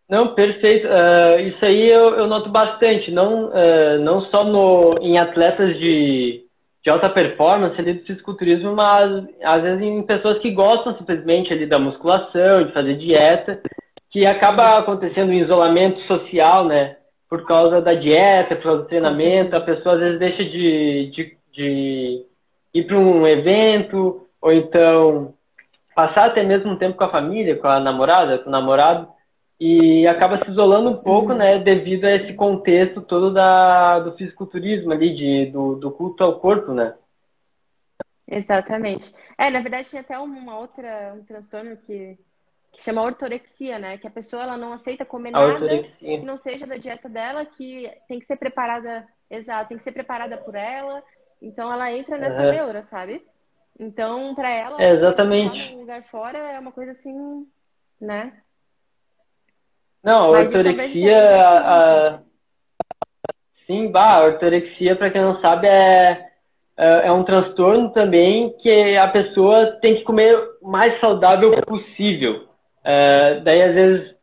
Não, 0.10 0.36
perfeito. 0.36 0.88
Uh, 0.88 1.40
isso 1.48 1.66
aí 1.66 1.90
eu, 1.90 2.14
eu, 2.16 2.28
noto 2.28 2.50
bastante, 2.50 3.10
não, 3.10 3.46
uh, 3.46 4.00
não 4.02 4.22
só 4.26 4.44
no, 4.44 4.98
em 5.02 5.18
atletas 5.18 5.76
de, 5.80 6.44
de 6.84 6.90
alta 6.90 7.10
performance 7.10 7.80
ali 7.80 7.94
do 7.94 8.06
fisiculturismo, 8.06 8.76
mas 8.76 9.26
às 9.44 9.64
vezes 9.64 9.82
em 9.82 10.04
pessoas 10.04 10.38
que 10.40 10.52
gostam 10.52 10.96
simplesmente 10.98 11.52
ali 11.52 11.66
da 11.66 11.80
musculação, 11.80 12.66
de 12.66 12.72
fazer 12.72 12.98
dieta, 12.98 13.60
que 14.12 14.26
acaba 14.26 14.78
acontecendo 14.78 15.30
um 15.30 15.34
isolamento 15.34 16.00
social, 16.02 16.66
né? 16.66 16.98
Por 17.28 17.44
causa 17.46 17.82
da 17.82 17.96
dieta, 17.96 18.56
por 18.56 18.64
causa 18.64 18.82
do 18.84 18.88
treinamento, 18.88 19.56
a 19.56 19.62
pessoa 19.62 19.96
às 19.96 20.02
vezes 20.02 20.20
deixa 20.20 20.44
de, 20.44 21.12
de, 21.12 21.38
de 21.52 22.26
ir 22.76 22.84
para 22.84 22.98
um 22.98 23.26
evento, 23.26 24.28
ou 24.40 24.54
então 24.54 25.34
passar 25.96 26.28
até 26.28 26.44
mesmo 26.44 26.74
um 26.74 26.78
tempo 26.78 26.98
com 26.98 27.06
a 27.06 27.12
família, 27.12 27.58
com 27.58 27.68
a 27.68 27.80
namorada, 27.80 28.38
com 28.40 28.50
o 28.50 28.52
namorado, 28.52 29.08
e 29.60 30.06
acaba 30.06 30.44
se 30.44 30.52
isolando 30.52 30.90
um 30.90 30.98
pouco, 30.98 31.32
uhum. 31.32 31.38
né, 31.38 31.58
devido 31.60 32.04
a 32.04 32.12
esse 32.12 32.34
contexto 32.34 33.02
todo 33.02 33.34
da, 33.34 34.00
do 34.00 34.12
fisiculturismo 34.18 34.92
ali, 34.92 35.16
de, 35.16 35.52
do, 35.52 35.76
do 35.76 35.90
culto 35.90 36.24
ao 36.24 36.40
corpo, 36.40 36.74
né? 36.74 36.94
Exatamente. 38.28 39.14
É, 39.38 39.50
na 39.50 39.62
verdade, 39.62 39.90
tem 39.90 40.00
até 40.00 40.20
uma 40.20 40.58
outra, 40.58 41.14
um 41.16 41.24
transtorno 41.24 41.78
que, 41.78 42.18
que 42.74 42.82
chama 42.82 43.02
ortorexia, 43.02 43.80
né? 43.80 43.98
Que 43.98 44.08
a 44.08 44.12
pessoa 44.12 44.44
ela 44.44 44.58
não 44.58 44.74
aceita 44.74 45.06
comer 45.06 45.32
nada 45.32 45.84
que 45.98 46.18
não 46.18 46.36
seja 46.36 46.68
da 46.68 46.76
dieta 46.76 47.08
dela, 47.08 47.46
que 47.46 47.90
tem 48.10 48.20
que 48.20 48.26
ser 48.26 48.36
preparada, 48.36 49.08
exato, 49.30 49.70
tem 49.70 49.78
que 49.78 49.84
ser 49.84 49.94
preparada 49.94 50.38
por 50.38 50.56
ela. 50.56 51.02
Então 51.42 51.72
ela 51.72 51.92
entra 51.92 52.18
nessa 52.18 52.42
uhum. 52.42 52.52
neura, 52.52 52.82
sabe? 52.82 53.26
Então, 53.80 54.34
para 54.34 54.50
ela, 54.50 54.82
é, 54.82 54.92
exatamente. 54.92 55.74
um 55.74 55.82
lugar 55.82 56.02
fora 56.04 56.38
é 56.38 56.60
uma 56.60 56.72
coisa 56.72 56.92
assim, 56.92 57.46
né? 58.00 58.32
Não, 60.04 60.26
a 60.26 60.40
ortorexia. 60.40 61.18
A... 61.18 62.20
Sim, 63.66 63.92
bah, 63.92 64.18
a 64.18 64.26
ortorexia, 64.26 64.96
para 64.96 65.10
quem 65.10 65.22
não 65.22 65.42
sabe, 65.42 65.68
é, 65.68 66.28
é, 66.78 67.08
é 67.08 67.12
um 67.12 67.24
transtorno 67.24 67.90
também 67.92 68.56
que 68.62 68.96
a 68.96 69.08
pessoa 69.08 69.78
tem 69.82 69.96
que 69.96 70.04
comer 70.04 70.38
o 70.62 70.70
mais 70.70 71.00
saudável 71.00 71.52
possível. 71.64 72.48
É, 72.84 73.40
daí, 73.44 73.64
às 73.64 73.74
vezes, 73.74 74.16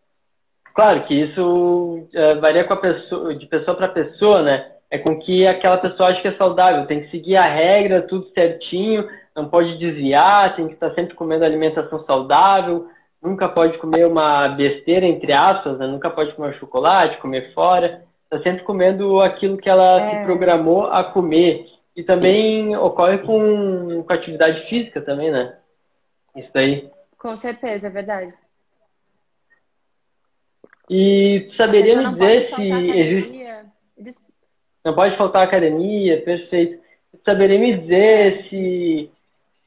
claro 0.73 1.05
que 1.05 1.15
isso 1.15 2.09
é, 2.15 2.37
varia 2.37 2.65
com 2.65 2.75
a 2.75 2.81
pessoa, 2.81 3.35
de 3.35 3.47
pessoa 3.47 3.77
para 3.77 3.89
pessoa, 3.89 4.43
né? 4.43 4.71
É 4.89 4.99
com 4.99 5.19
que 5.19 5.47
aquela 5.47 5.79
pessoa 5.79 6.11
acha 6.11 6.23
que 6.23 6.29
é 6.29 6.37
saudável. 6.37 6.87
Tem 6.87 7.03
que 7.03 7.11
seguir 7.11 7.37
a 7.37 7.53
regra, 7.53 8.03
tudo 8.03 8.29
certinho, 8.33 9.09
não 9.35 9.49
pode 9.49 9.79
desviar, 9.79 10.55
tem 10.57 10.69
que 10.69 10.75
estar 10.75 10.95
sempre 10.95 11.15
comendo 11.15 11.45
alimentação 11.45 12.05
saudável, 12.05 12.89
nunca 13.23 13.49
pode 13.49 13.79
comer 13.79 14.07
uma 14.07 14.49
besteira, 14.49 15.07
entre 15.07 15.33
aspas, 15.33 15.79
né? 15.79 15.87
nunca 15.87 16.11
pode 16.11 16.35
comer 16.35 16.55
chocolate, 16.55 17.21
comer 17.21 17.53
fora, 17.55 18.05
está 18.25 18.43
sempre 18.43 18.65
comendo 18.65 19.21
aquilo 19.21 19.57
que 19.57 19.69
ela 19.69 20.01
é. 20.01 20.19
se 20.19 20.25
programou 20.25 20.87
a 20.87 21.05
comer. 21.05 21.67
E 21.95 22.03
também 22.03 22.75
ocorre 22.75 23.19
com, 23.19 24.03
com 24.03 24.13
atividade 24.13 24.67
física 24.69 25.03
também, 25.03 25.31
né? 25.31 25.55
Isso 26.35 26.49
daí. 26.55 26.91
Com 27.19 27.37
certeza, 27.37 27.89
é 27.89 27.91
verdade. 27.91 28.33
E 30.89 31.51
saberia 31.57 31.97
me 31.97 32.13
dizer 32.15 32.55
se 32.55 32.71
existe. 32.99 34.33
Não 34.85 34.95
pode 34.95 35.17
faltar 35.17 35.47
academia, 35.47 36.23
perfeito. 36.23 36.83
Saberia 37.25 37.59
me 37.59 37.79
dizer 37.79 38.49
se 38.49 39.11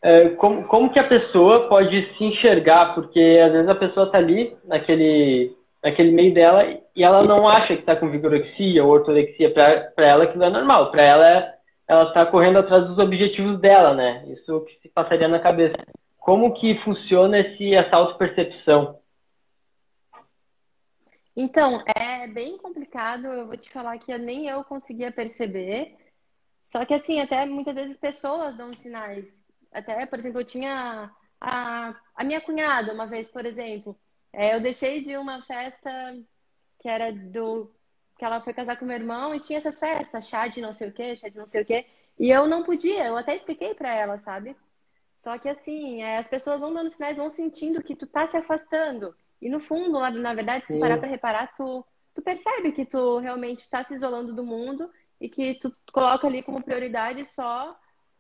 é, 0.06 0.30
como, 0.36 0.64
como 0.68 0.94
que 0.94 1.00
a 1.00 1.08
pessoa 1.08 1.68
pode 1.68 2.16
se 2.16 2.24
enxergar, 2.24 2.94
porque 2.94 3.42
às 3.44 3.52
vezes 3.52 3.68
a 3.68 3.74
pessoa 3.74 4.06
está 4.06 4.20
ali 4.20 4.56
naquele, 4.64 5.52
naquele 5.84 6.12
meio 6.12 6.32
dela 6.32 6.64
e 6.96 7.04
ela 7.04 7.24
não 7.24 7.50
acha 7.50 7.74
que 7.74 7.80
está 7.80 7.96
com 7.96 8.12
vigorexia 8.12 8.86
ou 8.86 8.92
ortorexia, 8.92 9.52
para 9.52 10.06
ela 10.06 10.28
que 10.28 10.38
não 10.38 10.46
é 10.46 10.50
normal, 10.52 10.92
para 10.92 11.02
ela 11.02 11.56
ela 11.88 12.04
está 12.04 12.24
correndo 12.28 12.60
atrás 12.60 12.86
dos 12.86 13.00
objetivos 13.00 13.60
dela, 13.60 13.96
né? 13.96 14.24
Isso 14.28 14.62
que 14.66 14.80
se 14.82 14.90
passaria 14.90 15.28
na 15.28 15.40
cabeça. 15.40 15.76
Como 16.20 16.54
que 16.54 16.76
funciona 16.84 17.40
esse, 17.40 17.74
essa 17.74 17.96
auto-percepção? 17.96 19.00
Então, 21.36 21.84
é 21.96 22.28
bem 22.28 22.60
complicado, 22.60 23.26
eu 23.26 23.48
vou 23.48 23.58
te 23.58 23.72
falar 23.72 23.98
que 23.98 24.16
nem 24.20 24.48
eu 24.48 24.64
conseguia 24.64 25.12
perceber. 25.12 25.96
Só 26.62 26.86
que 26.86 26.94
assim, 26.94 27.22
até 27.22 27.44
muitas 27.48 27.74
vezes 27.74 27.98
pessoas 27.98 28.56
dão 28.56 28.72
sinais 28.74 29.45
até, 29.76 30.06
por 30.06 30.18
exemplo, 30.18 30.42
eu 30.42 30.46
tinha 30.46 31.12
a, 31.40 31.96
a 32.16 32.24
minha 32.24 32.42
cunhada 32.42 32.94
uma 32.94 33.06
vez, 33.06 33.28
por 33.28 33.46
exemplo. 33.46 33.98
É, 34.32 34.56
eu 34.56 34.62
deixei 34.62 35.02
de 35.02 35.16
uma 35.18 35.42
festa 35.44 35.90
que 36.80 36.88
era 36.88 37.12
do. 37.12 37.72
que 38.18 38.26
ela 38.26 38.42
foi 38.42 38.54
casar 38.54 38.78
com 38.78 38.86
meu 38.86 38.96
irmão 38.96 39.36
e 39.36 39.40
tinha 39.40 39.60
essas 39.60 39.78
festas, 39.78 40.28
chá 40.28 40.48
de 40.48 40.62
não 40.62 40.74
sei 40.74 40.90
o 40.90 40.94
quê, 40.94 41.16
chá 41.16 41.30
de 41.30 41.38
não 41.38 41.48
sei 41.48 41.62
o 41.62 41.66
quê. 41.66 41.86
E 42.18 42.30
eu 42.32 42.48
não 42.48 42.64
podia, 42.64 43.06
eu 43.06 43.18
até 43.18 43.36
expliquei 43.36 43.74
para 43.74 43.94
ela, 43.94 44.18
sabe? 44.18 44.56
Só 45.16 45.38
que 45.38 45.50
assim, 45.50 46.02
é, 46.02 46.18
as 46.18 46.28
pessoas 46.28 46.62
vão 46.62 46.74
dando 46.74 46.90
sinais, 46.90 47.18
vão 47.18 47.30
sentindo 47.30 47.84
que 47.84 47.96
tu 47.96 48.08
tá 48.08 48.28
se 48.28 48.38
afastando. 48.38 49.16
E 49.42 49.50
no 49.50 49.60
fundo, 49.60 50.00
na, 50.00 50.34
verdade, 50.34 50.66
se 50.66 50.74
tu 50.74 50.80
parar 50.80 50.98
pra 50.98 51.10
reparar, 51.10 51.54
tu, 51.56 51.86
tu 52.14 52.22
percebe 52.22 52.72
que 52.72 52.86
tu 52.86 53.20
realmente 53.20 53.70
tá 53.70 53.84
se 53.84 53.94
isolando 53.94 54.34
do 54.34 54.44
mundo 54.44 54.90
e 55.20 55.30
que 55.30 55.56
tu 55.56 55.72
coloca 55.92 56.26
ali 56.28 56.42
como 56.42 56.64
prioridade 56.64 57.26
só 57.26 57.78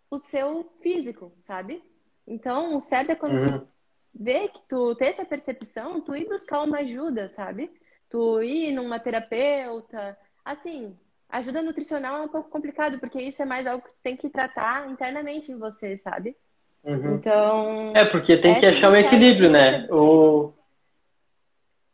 o 0.10 0.20
seu 0.20 0.72
físico, 0.82 1.32
sabe? 1.38 1.84
Então, 2.28 2.76
o 2.76 2.82
certo 2.82 3.12
é 3.12 3.16
quando 3.16 3.36
uhum. 3.36 3.60
tu 3.60 3.68
vê 4.14 4.48
que 4.48 4.60
tu 4.68 4.96
tem 4.96 5.10
essa 5.10 5.26
percepção, 5.26 6.02
tu 6.02 6.16
ir 6.16 6.28
buscar 6.28 6.62
uma 6.62 6.80
ajuda, 6.80 7.28
sabe? 7.28 7.70
Tu 8.10 8.42
ir 8.42 8.72
numa 8.72 9.00
terapeuta, 9.00 10.18
assim, 10.44 10.96
ajuda 11.30 11.62
nutricional 11.62 12.18
é 12.18 12.22
um 12.22 12.30
pouco 12.30 12.50
complicado, 12.50 13.00
porque 13.00 13.22
isso 13.22 13.42
é 13.42 13.46
mais 13.46 13.68
algo 13.68 13.84
que 13.84 13.90
tu 13.90 13.98
tem 14.04 14.16
que 14.16 14.30
tratar 14.30 14.90
internamente 14.90 15.52
em 15.52 15.58
você, 15.58 15.98
sabe? 15.98 16.36
Uhum. 16.84 17.16
Então. 17.16 17.92
É, 17.96 18.06
porque 18.06 18.38
tem 18.38 18.60
que 18.60 18.66
achar 18.66 18.92
um 18.92 18.96
equilíbrio, 18.96 19.50
né? 19.50 19.88
O... 19.92 20.54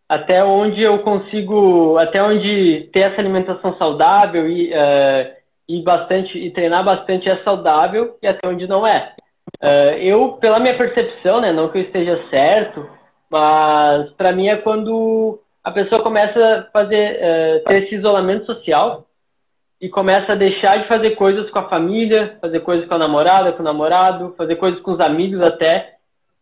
Até 0.08 0.44
onde 0.44 0.82
eu 0.82 1.00
consigo. 1.00 1.98
Até 1.98 2.22
onde 2.22 2.89
ter 2.91 3.00
essa 3.00 3.22
alimentação 3.22 3.77
saudável 3.77 4.50
e. 4.50 4.70
Uh 4.70 5.40
e 5.77 5.81
bastante 5.83 6.37
e 6.37 6.51
treinar 6.51 6.83
bastante 6.83 7.29
é 7.29 7.37
saudável 7.43 8.17
e 8.21 8.27
até 8.27 8.47
onde 8.47 8.67
não 8.67 8.85
é. 8.85 9.13
Uh, 9.61 9.95
eu, 9.99 10.29
pela 10.33 10.59
minha 10.59 10.77
percepção, 10.77 11.39
né, 11.39 11.51
não 11.51 11.69
que 11.69 11.77
eu 11.77 11.83
esteja 11.83 12.21
certo, 12.29 12.87
mas 13.29 14.11
para 14.13 14.31
mim 14.31 14.47
é 14.47 14.57
quando 14.57 15.39
a 15.63 15.71
pessoa 15.71 16.01
começa 16.01 16.39
a 16.39 16.63
fazer 16.71 17.17
uh, 17.17 17.69
ter 17.69 17.83
esse 17.83 17.95
isolamento 17.95 18.45
social 18.45 19.05
e 19.79 19.87
começa 19.89 20.33
a 20.33 20.35
deixar 20.35 20.77
de 20.77 20.87
fazer 20.87 21.11
coisas 21.11 21.49
com 21.49 21.59
a 21.59 21.69
família, 21.69 22.37
fazer 22.41 22.59
coisas 22.59 22.87
com 22.87 22.95
a 22.95 22.99
namorada, 22.99 23.51
com 23.53 23.61
o 23.61 23.65
namorado, 23.65 24.35
fazer 24.37 24.55
coisas 24.57 24.79
com 24.81 24.91
os 24.91 24.99
amigos 24.99 25.41
até, 25.41 25.95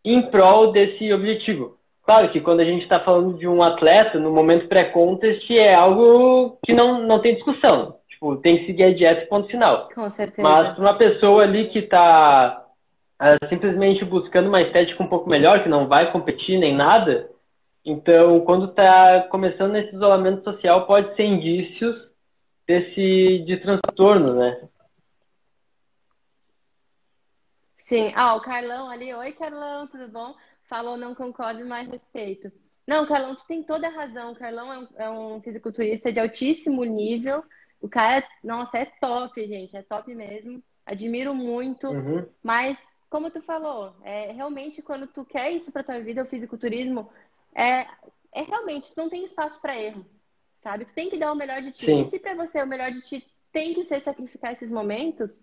em 0.04 0.22
prol 0.22 0.72
desse 0.72 1.12
objetivo. 1.12 1.76
Claro 2.04 2.28
que 2.30 2.40
quando 2.40 2.60
a 2.60 2.64
gente 2.64 2.82
está 2.82 3.00
falando 3.00 3.38
de 3.38 3.46
um 3.46 3.62
atleta, 3.62 4.18
no 4.18 4.32
momento 4.32 4.68
pré-contest, 4.68 5.48
é 5.50 5.74
algo 5.74 6.58
que 6.64 6.74
não, 6.74 7.02
não 7.02 7.20
tem 7.20 7.34
discussão. 7.34 7.99
Tipo, 8.20 8.36
tem 8.36 8.58
que 8.58 8.66
seguir 8.66 8.82
a 8.84 8.94
dieta 8.94 9.26
ponto 9.26 9.48
final. 9.48 9.88
Com 9.94 10.10
certeza. 10.10 10.46
Mas 10.46 10.74
para 10.74 10.82
uma 10.82 10.98
pessoa 10.98 11.42
ali 11.42 11.70
que 11.70 11.78
está 11.78 12.66
uh, 13.18 13.48
simplesmente 13.48 14.04
buscando 14.04 14.48
uma 14.48 14.60
estética 14.60 15.02
um 15.02 15.08
pouco 15.08 15.28
melhor, 15.28 15.62
que 15.62 15.70
não 15.70 15.88
vai 15.88 16.12
competir 16.12 16.58
nem 16.58 16.76
nada, 16.76 17.30
então 17.82 18.40
quando 18.40 18.66
está 18.66 19.22
começando 19.30 19.72
nesse 19.72 19.94
isolamento 19.96 20.44
social, 20.44 20.86
pode 20.86 21.16
ser 21.16 21.24
indícios 21.24 21.96
desse 22.66 23.38
de 23.46 23.56
transtorno, 23.56 24.34
né? 24.34 24.68
Sim. 27.78 28.12
Ah, 28.14 28.34
o 28.34 28.40
Carlão 28.42 28.90
ali. 28.90 29.14
Oi, 29.14 29.32
Carlão, 29.32 29.86
tudo 29.86 30.08
bom? 30.08 30.34
Falou, 30.68 30.96
não 30.96 31.14
concordo, 31.14 31.64
mas 31.66 31.88
respeito. 31.88 32.52
Não, 32.86 33.06
Carlão, 33.06 33.34
tu 33.34 33.46
tem 33.46 33.62
toda 33.62 33.88
a 33.88 33.90
razão. 33.90 34.32
O 34.32 34.36
Carlão 34.36 34.72
é 34.72 34.78
um, 34.78 34.88
é 34.96 35.10
um 35.10 35.40
fisiculturista 35.40 36.12
de 36.12 36.20
altíssimo 36.20 36.84
nível. 36.84 37.42
O 37.80 37.88
cara, 37.88 38.24
nossa, 38.44 38.78
é 38.78 38.84
top, 38.84 39.46
gente, 39.46 39.76
é 39.76 39.82
top 39.82 40.14
mesmo. 40.14 40.62
Admiro 40.84 41.34
muito, 41.34 41.88
uhum. 41.88 42.26
mas 42.42 42.86
como 43.08 43.30
tu 43.30 43.42
falou, 43.42 43.94
é 44.02 44.32
realmente 44.32 44.80
quando 44.80 45.06
tu 45.06 45.24
quer 45.24 45.50
isso 45.50 45.72
para 45.72 45.82
tua 45.82 46.00
vida, 46.00 46.22
o 46.22 46.26
fisiculturismo, 46.26 47.10
é, 47.54 47.86
é 48.32 48.42
realmente, 48.42 48.92
tu 48.92 48.96
não 48.96 49.10
tem 49.10 49.24
espaço 49.24 49.60
para 49.60 49.76
erro, 49.76 50.06
sabe? 50.54 50.84
Tu 50.84 50.92
tem 50.92 51.10
que 51.10 51.16
dar 51.16 51.32
o 51.32 51.36
melhor 51.36 51.60
de 51.60 51.72
ti. 51.72 51.86
Sim. 51.86 52.00
E 52.00 52.04
se 52.04 52.18
para 52.18 52.34
você 52.34 52.62
o 52.62 52.66
melhor 52.66 52.92
de 52.92 53.00
ti 53.02 53.26
tem 53.52 53.74
que 53.74 53.82
ser 53.82 54.00
sacrificar 54.00 54.52
esses 54.52 54.70
momentos, 54.70 55.42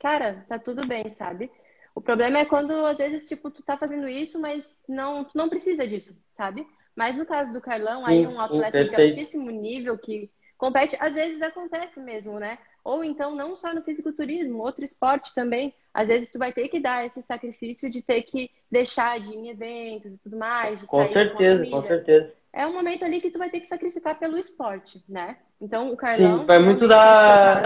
cara, 0.00 0.46
tá 0.48 0.58
tudo 0.58 0.86
bem, 0.86 1.10
sabe? 1.10 1.50
O 1.92 2.00
problema 2.00 2.38
é 2.38 2.44
quando 2.44 2.72
às 2.86 2.98
vezes 2.98 3.26
tipo 3.26 3.50
tu 3.50 3.62
tá 3.64 3.76
fazendo 3.76 4.08
isso, 4.08 4.38
mas 4.40 4.82
não 4.88 5.24
tu 5.24 5.36
não 5.36 5.48
precisa 5.48 5.86
disso, 5.86 6.22
sabe? 6.28 6.64
Mas 6.94 7.16
no 7.16 7.26
caso 7.26 7.52
do 7.52 7.60
Carlão, 7.60 8.06
aí 8.06 8.26
um 8.26 8.40
atleta 8.40 8.84
de 8.84 8.94
altíssimo 8.94 9.50
nível 9.50 9.98
que 9.98 10.30
compete, 10.58 10.96
às 11.00 11.14
vezes 11.14 11.40
acontece 11.40 12.00
mesmo, 12.00 12.38
né? 12.38 12.58
Ou 12.84 13.04
então 13.04 13.34
não 13.34 13.54
só 13.54 13.72
no 13.72 13.82
fisiculturismo, 13.82 14.58
outro 14.58 14.84
esporte 14.84 15.34
também. 15.34 15.72
Às 15.94 16.08
vezes 16.08 16.32
tu 16.32 16.38
vai 16.38 16.52
ter 16.52 16.68
que 16.68 16.80
dar 16.80 17.06
esse 17.06 17.22
sacrifício 17.22 17.88
de 17.88 18.02
ter 18.02 18.22
que 18.22 18.50
deixar 18.70 19.20
de 19.20 19.30
ir 19.30 19.36
em 19.36 19.48
eventos 19.50 20.14
e 20.14 20.22
tudo 20.22 20.36
mais, 20.36 20.82
com 20.82 21.06
certeza, 21.08 21.64
com, 21.64 21.70
com 21.70 21.86
certeza. 21.86 22.32
é 22.52 22.66
um 22.66 22.72
momento 22.72 23.04
ali 23.04 23.20
que 23.20 23.30
tu 23.30 23.38
vai 23.38 23.48
ter 23.48 23.60
que 23.60 23.66
sacrificar 23.66 24.18
pelo 24.18 24.36
esporte, 24.36 25.02
né? 25.08 25.36
Então, 25.60 25.92
o 25.92 25.96
Carlão... 25.96 26.40
Sim, 26.40 26.46
vai 26.46 26.58
muito 26.58 26.86
da... 26.86 27.64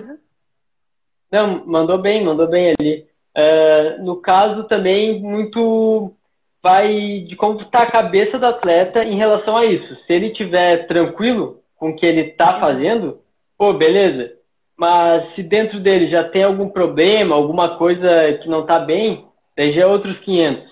Não, 1.30 1.64
mandou 1.66 1.98
bem, 1.98 2.22
mandou 2.22 2.46
bem 2.46 2.74
ali. 2.78 3.06
Uh, 3.34 4.04
no 4.04 4.20
caso 4.20 4.64
também, 4.64 5.18
muito 5.18 6.14
vai 6.62 7.20
de 7.20 7.34
como 7.36 7.60
está 7.60 7.82
a 7.82 7.90
cabeça 7.90 8.38
do 8.38 8.46
atleta 8.46 9.02
em 9.02 9.16
relação 9.16 9.56
a 9.56 9.64
isso. 9.64 9.96
Se 10.06 10.12
ele 10.12 10.30
tiver 10.30 10.86
tranquilo 10.86 11.61
com 11.82 11.90
o 11.90 11.96
que 11.96 12.06
ele 12.06 12.20
está 12.20 12.60
fazendo, 12.60 13.18
pô, 13.58 13.72
beleza. 13.72 14.34
Mas 14.78 15.34
se 15.34 15.42
dentro 15.42 15.80
dele 15.80 16.08
já 16.08 16.22
tem 16.22 16.44
algum 16.44 16.68
problema, 16.68 17.34
alguma 17.34 17.76
coisa 17.76 18.34
que 18.40 18.48
não 18.48 18.60
está 18.60 18.78
bem, 18.78 19.24
daí 19.56 19.72
já 19.72 19.82
é 19.82 19.86
outros 19.86 20.16
500. 20.20 20.62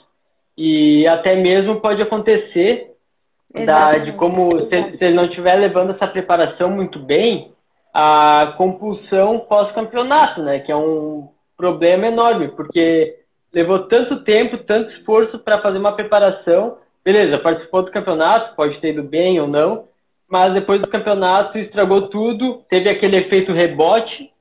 E 0.56 1.04
até 1.08 1.34
mesmo 1.34 1.80
pode 1.80 2.00
acontecer 2.00 2.92
da, 3.52 3.98
de 3.98 4.12
como, 4.12 4.56
se, 4.68 4.98
se 4.98 5.04
ele 5.04 5.16
não 5.16 5.24
estiver 5.24 5.56
levando 5.56 5.90
essa 5.90 6.06
preparação 6.06 6.70
muito 6.70 7.00
bem, 7.00 7.50
a 7.92 8.54
compulsão 8.56 9.40
pós-campeonato, 9.40 10.40
né? 10.42 10.60
Que 10.60 10.70
é 10.70 10.76
um 10.76 11.28
problema 11.56 12.06
enorme, 12.06 12.52
porque 12.54 13.16
levou 13.52 13.80
tanto 13.88 14.22
tempo, 14.22 14.58
tanto 14.58 14.92
esforço 14.92 15.40
para 15.40 15.60
fazer 15.60 15.78
uma 15.78 15.96
preparação. 15.96 16.78
Beleza, 17.04 17.36
participou 17.40 17.82
do 17.82 17.90
campeonato, 17.90 18.54
pode 18.54 18.78
ter 18.78 18.90
ido 18.90 19.02
bem 19.02 19.40
ou 19.40 19.48
não, 19.48 19.89
mas 20.30 20.54
depois 20.54 20.80
do 20.80 20.88
campeonato 20.88 21.58
estragou 21.58 22.08
tudo, 22.08 22.64
teve 22.70 22.88
aquele 22.88 23.16
efeito 23.16 23.52
rebote 23.52 24.32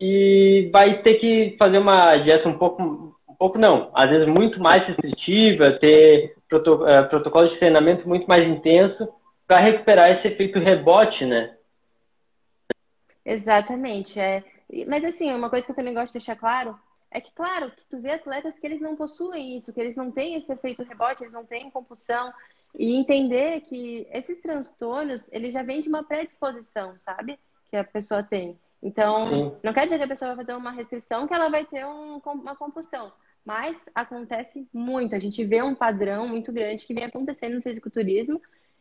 e 0.00 0.70
vai 0.72 1.02
ter 1.02 1.14
que 1.14 1.56
fazer 1.58 1.78
uma 1.78 2.16
dieta 2.18 2.48
um 2.48 2.56
pouco, 2.56 2.82
um 3.28 3.34
pouco 3.34 3.58
não, 3.58 3.90
às 3.92 4.08
vezes 4.08 4.28
muito 4.28 4.60
mais 4.60 4.86
restritiva, 4.86 5.78
ter 5.80 6.36
proto, 6.48 6.84
uh, 6.84 7.08
protocolo 7.08 7.48
de 7.48 7.58
treinamento 7.58 8.08
muito 8.08 8.26
mais 8.26 8.46
intenso 8.48 9.08
para 9.46 9.60
recuperar 9.60 10.12
esse 10.12 10.28
efeito 10.28 10.60
rebote, 10.60 11.24
né? 11.24 11.56
Exatamente, 13.24 14.20
é. 14.20 14.44
Mas 14.86 15.04
assim, 15.04 15.32
uma 15.32 15.50
coisa 15.50 15.66
que 15.66 15.72
eu 15.72 15.76
também 15.76 15.92
gosto 15.92 16.08
de 16.08 16.20
deixar 16.20 16.36
claro 16.36 16.78
é 17.10 17.20
que, 17.20 17.32
claro, 17.32 17.70
que 17.70 17.84
tu 17.90 18.00
vê 18.00 18.12
atletas 18.12 18.58
que 18.58 18.66
eles 18.66 18.80
não 18.80 18.96
possuem 18.96 19.56
isso, 19.56 19.72
que 19.72 19.80
eles 19.80 19.96
não 19.96 20.10
têm 20.10 20.34
esse 20.34 20.52
efeito 20.52 20.82
rebote, 20.82 21.22
eles 21.22 21.34
não 21.34 21.44
têm 21.44 21.70
compulsão. 21.70 22.32
E 22.78 22.94
entender 22.94 23.60
que 23.62 24.06
esses 24.10 24.40
transtornos, 24.40 25.30
eles 25.32 25.52
já 25.52 25.62
vêm 25.62 25.80
de 25.80 25.88
uma 25.88 26.02
predisposição, 26.02 26.94
sabe? 26.98 27.38
Que 27.70 27.76
a 27.76 27.84
pessoa 27.84 28.22
tem. 28.22 28.58
Então, 28.82 29.28
Sim. 29.28 29.56
não 29.62 29.72
quer 29.72 29.84
dizer 29.84 29.98
que 29.98 30.04
a 30.04 30.08
pessoa 30.08 30.34
vai 30.34 30.44
fazer 30.44 30.56
uma 30.56 30.72
restrição 30.72 31.26
que 31.26 31.34
ela 31.34 31.48
vai 31.48 31.64
ter 31.64 31.86
um, 31.86 32.18
uma 32.18 32.56
compulsão. 32.56 33.12
Mas 33.44 33.84
acontece 33.94 34.66
muito. 34.72 35.14
A 35.14 35.18
gente 35.18 35.44
vê 35.44 35.62
um 35.62 35.74
padrão 35.74 36.26
muito 36.26 36.52
grande 36.52 36.86
que 36.86 36.94
vem 36.94 37.04
acontecendo 37.04 37.56
no 37.56 37.62
fisiculturismo 37.62 38.40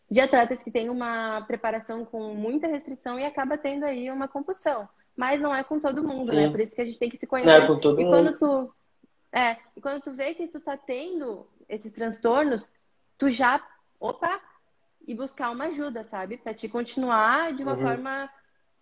de 0.09 0.19
atletas 0.19 0.61
que 0.61 0.71
têm 0.71 0.89
uma 0.89 1.41
preparação 1.41 2.05
com 2.05 2.33
muita 2.33 2.67
restrição 2.67 3.19
e 3.19 3.25
acaba 3.25 3.57
tendo 3.57 3.85
aí 3.85 4.11
uma 4.11 4.27
compulsão 4.27 4.87
mas 5.15 5.41
não 5.41 5.53
é 5.53 5.63
com 5.63 5.79
todo 5.79 6.03
mundo, 6.03 6.31
né? 6.31 6.49
Por 6.49 6.59
isso 6.59 6.75
que 6.75 6.81
a 6.81 6.85
gente 6.85 6.97
tem 6.97 7.09
que 7.09 7.17
se 7.17 7.27
conhecer. 7.27 7.49
Não 7.49 7.63
é 7.63 7.67
com 7.67 7.79
todo 7.79 7.99
e 7.99 8.03
mundo. 8.03 8.13
quando 8.13 8.37
tu 8.37 8.73
é, 9.31 9.57
e 9.75 9.81
quando 9.81 10.01
tu 10.01 10.11
vê 10.11 10.33
que 10.33 10.47
tu 10.47 10.59
tá 10.59 10.75
tendo 10.75 11.47
esses 11.69 11.91
transtornos, 11.93 12.71
tu 13.17 13.29
já, 13.29 13.61
opa, 14.01 14.39
e 15.07 15.15
buscar 15.15 15.51
uma 15.51 15.65
ajuda, 15.65 16.03
sabe? 16.03 16.37
Para 16.37 16.53
te 16.53 16.67
continuar 16.67 17.53
de 17.53 17.63
uma 17.63 17.73
uhum. 17.73 17.79
forma 17.79 18.29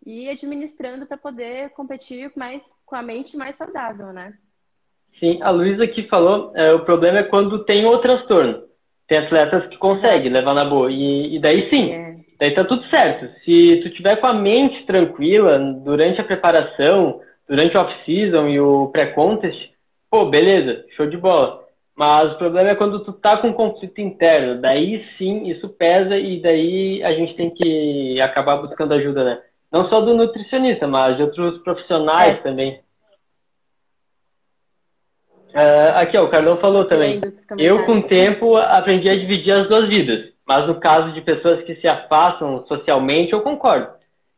e 0.06 0.30
administrando 0.30 1.06
para 1.06 1.18
poder 1.18 1.70
competir 1.72 2.32
mais 2.36 2.64
com 2.86 2.96
a 2.96 3.02
mente 3.02 3.38
mais 3.38 3.56
saudável, 3.56 4.14
né? 4.14 4.34
Sim, 5.20 5.42
a 5.42 5.50
Luísa 5.50 5.84
aqui 5.84 6.08
falou, 6.08 6.52
é, 6.56 6.74
o 6.74 6.86
problema 6.86 7.20
é 7.20 7.24
quando 7.24 7.66
tem 7.66 7.86
o 7.86 7.98
transtorno. 8.00 8.64
Tem 9.08 9.18
atletas 9.18 9.68
que 9.68 9.78
conseguem 9.78 10.32
levar 10.32 10.54
na 10.54 10.66
boa. 10.66 10.92
E, 10.92 11.36
e 11.36 11.40
daí 11.40 11.70
sim, 11.70 11.92
é. 11.92 12.10
Daí 12.40 12.56
tá 12.56 12.64
tudo 12.64 12.88
certo. 12.90 13.30
Se 13.44 13.82
tu 13.84 13.90
tiver 13.90 14.16
com 14.16 14.28
a 14.28 14.34
mente 14.34 14.86
tranquila 14.86 15.60
durante 15.84 16.22
a 16.22 16.24
preparação, 16.24 17.20
durante 17.48 17.76
o 17.76 17.82
off-season 17.82 18.48
e 18.48 18.60
o 18.60 18.88
pré-contest, 18.88 19.60
pô, 20.10 20.26
beleza, 20.28 20.86
show 20.96 21.06
de 21.06 21.18
bola. 21.18 21.62
Mas 22.00 22.32
o 22.32 22.38
problema 22.38 22.70
é 22.70 22.76
quando 22.76 23.04
tu 23.04 23.12
tá 23.12 23.36
com 23.36 23.50
um 23.50 23.54
conflito 23.54 24.00
interno. 24.00 24.62
Daí 24.62 25.06
sim, 25.18 25.50
isso 25.50 25.68
pesa 25.68 26.16
e 26.16 26.42
daí 26.42 27.04
a 27.04 27.12
gente 27.12 27.36
tem 27.36 27.50
que 27.50 28.22
acabar 28.22 28.56
buscando 28.56 28.94
ajuda, 28.94 29.26
né? 29.26 29.42
Não 29.70 29.90
só 29.90 30.00
do 30.00 30.14
nutricionista, 30.14 30.88
mas 30.88 31.18
de 31.18 31.24
outros 31.24 31.62
profissionais 31.62 32.38
é. 32.38 32.42
também. 32.42 32.80
Uh, 35.50 35.92
aqui, 35.96 36.18
ó, 36.18 36.24
o 36.24 36.30
Carlão 36.30 36.56
falou 36.62 36.86
também. 36.86 37.20
Eu, 37.58 37.86
com 37.86 37.98
o 37.98 38.08
tempo, 38.08 38.56
aprendi 38.56 39.10
a 39.10 39.20
dividir 39.20 39.52
as 39.52 39.68
duas 39.68 39.90
vidas. 39.90 40.32
Mas 40.48 40.68
no 40.68 40.80
caso 40.80 41.12
de 41.12 41.20
pessoas 41.20 41.66
que 41.66 41.76
se 41.76 41.88
afastam 41.90 42.66
socialmente, 42.68 43.34
eu 43.34 43.42
concordo. 43.42 43.90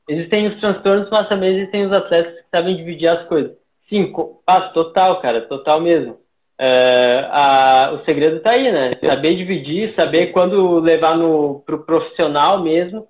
Existem 0.09 0.47
os 0.47 0.59
transtornos, 0.59 1.11
mas 1.11 1.29
também 1.29 1.55
existem 1.55 1.85
os 1.85 1.93
atletas 1.93 2.33
que 2.41 2.49
sabem 2.49 2.75
dividir 2.75 3.07
as 3.07 3.27
coisas. 3.27 3.55
Sim, 3.87 4.11
passo 4.43 4.73
total, 4.73 5.21
cara, 5.21 5.41
total 5.41 5.79
mesmo. 5.79 6.20
É, 6.63 7.27
a, 7.31 7.91
o 7.95 8.05
segredo 8.05 8.37
está 8.37 8.51
aí, 8.51 8.71
né? 8.71 8.95
Saber 9.01 9.35
dividir, 9.35 9.95
saber 9.95 10.27
quando 10.31 10.79
levar 10.79 11.17
no, 11.17 11.63
pro 11.65 11.83
profissional 11.83 12.61
mesmo, 12.61 13.07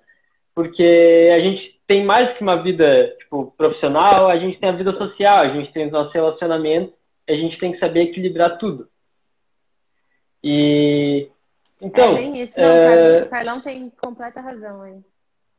porque 0.54 1.30
a 1.34 1.38
gente 1.38 1.78
tem 1.86 2.02
mais 2.02 2.34
que 2.34 2.42
uma 2.42 2.62
vida 2.62 3.14
tipo, 3.18 3.52
profissional, 3.54 4.30
a 4.30 4.38
gente 4.38 4.58
tem 4.58 4.70
a 4.70 4.76
vida 4.76 4.96
social, 4.96 5.40
a 5.40 5.48
gente 5.48 5.70
tem 5.70 5.84
os 5.84 5.92
nossos 5.92 6.14
relacionamentos, 6.14 6.94
a 7.28 7.34
gente 7.34 7.58
tem 7.58 7.72
que 7.72 7.78
saber 7.78 8.04
equilibrar 8.04 8.56
tudo. 8.56 8.88
E 10.42 11.28
então. 11.78 12.16
É 12.16 12.20
bem 12.20 12.42
isso, 12.42 12.58
não, 12.58 12.66
é... 12.66 13.24
Carlão 13.26 13.60
tem 13.60 13.90
completa 14.00 14.40
razão 14.40 14.80
aí. 14.80 14.98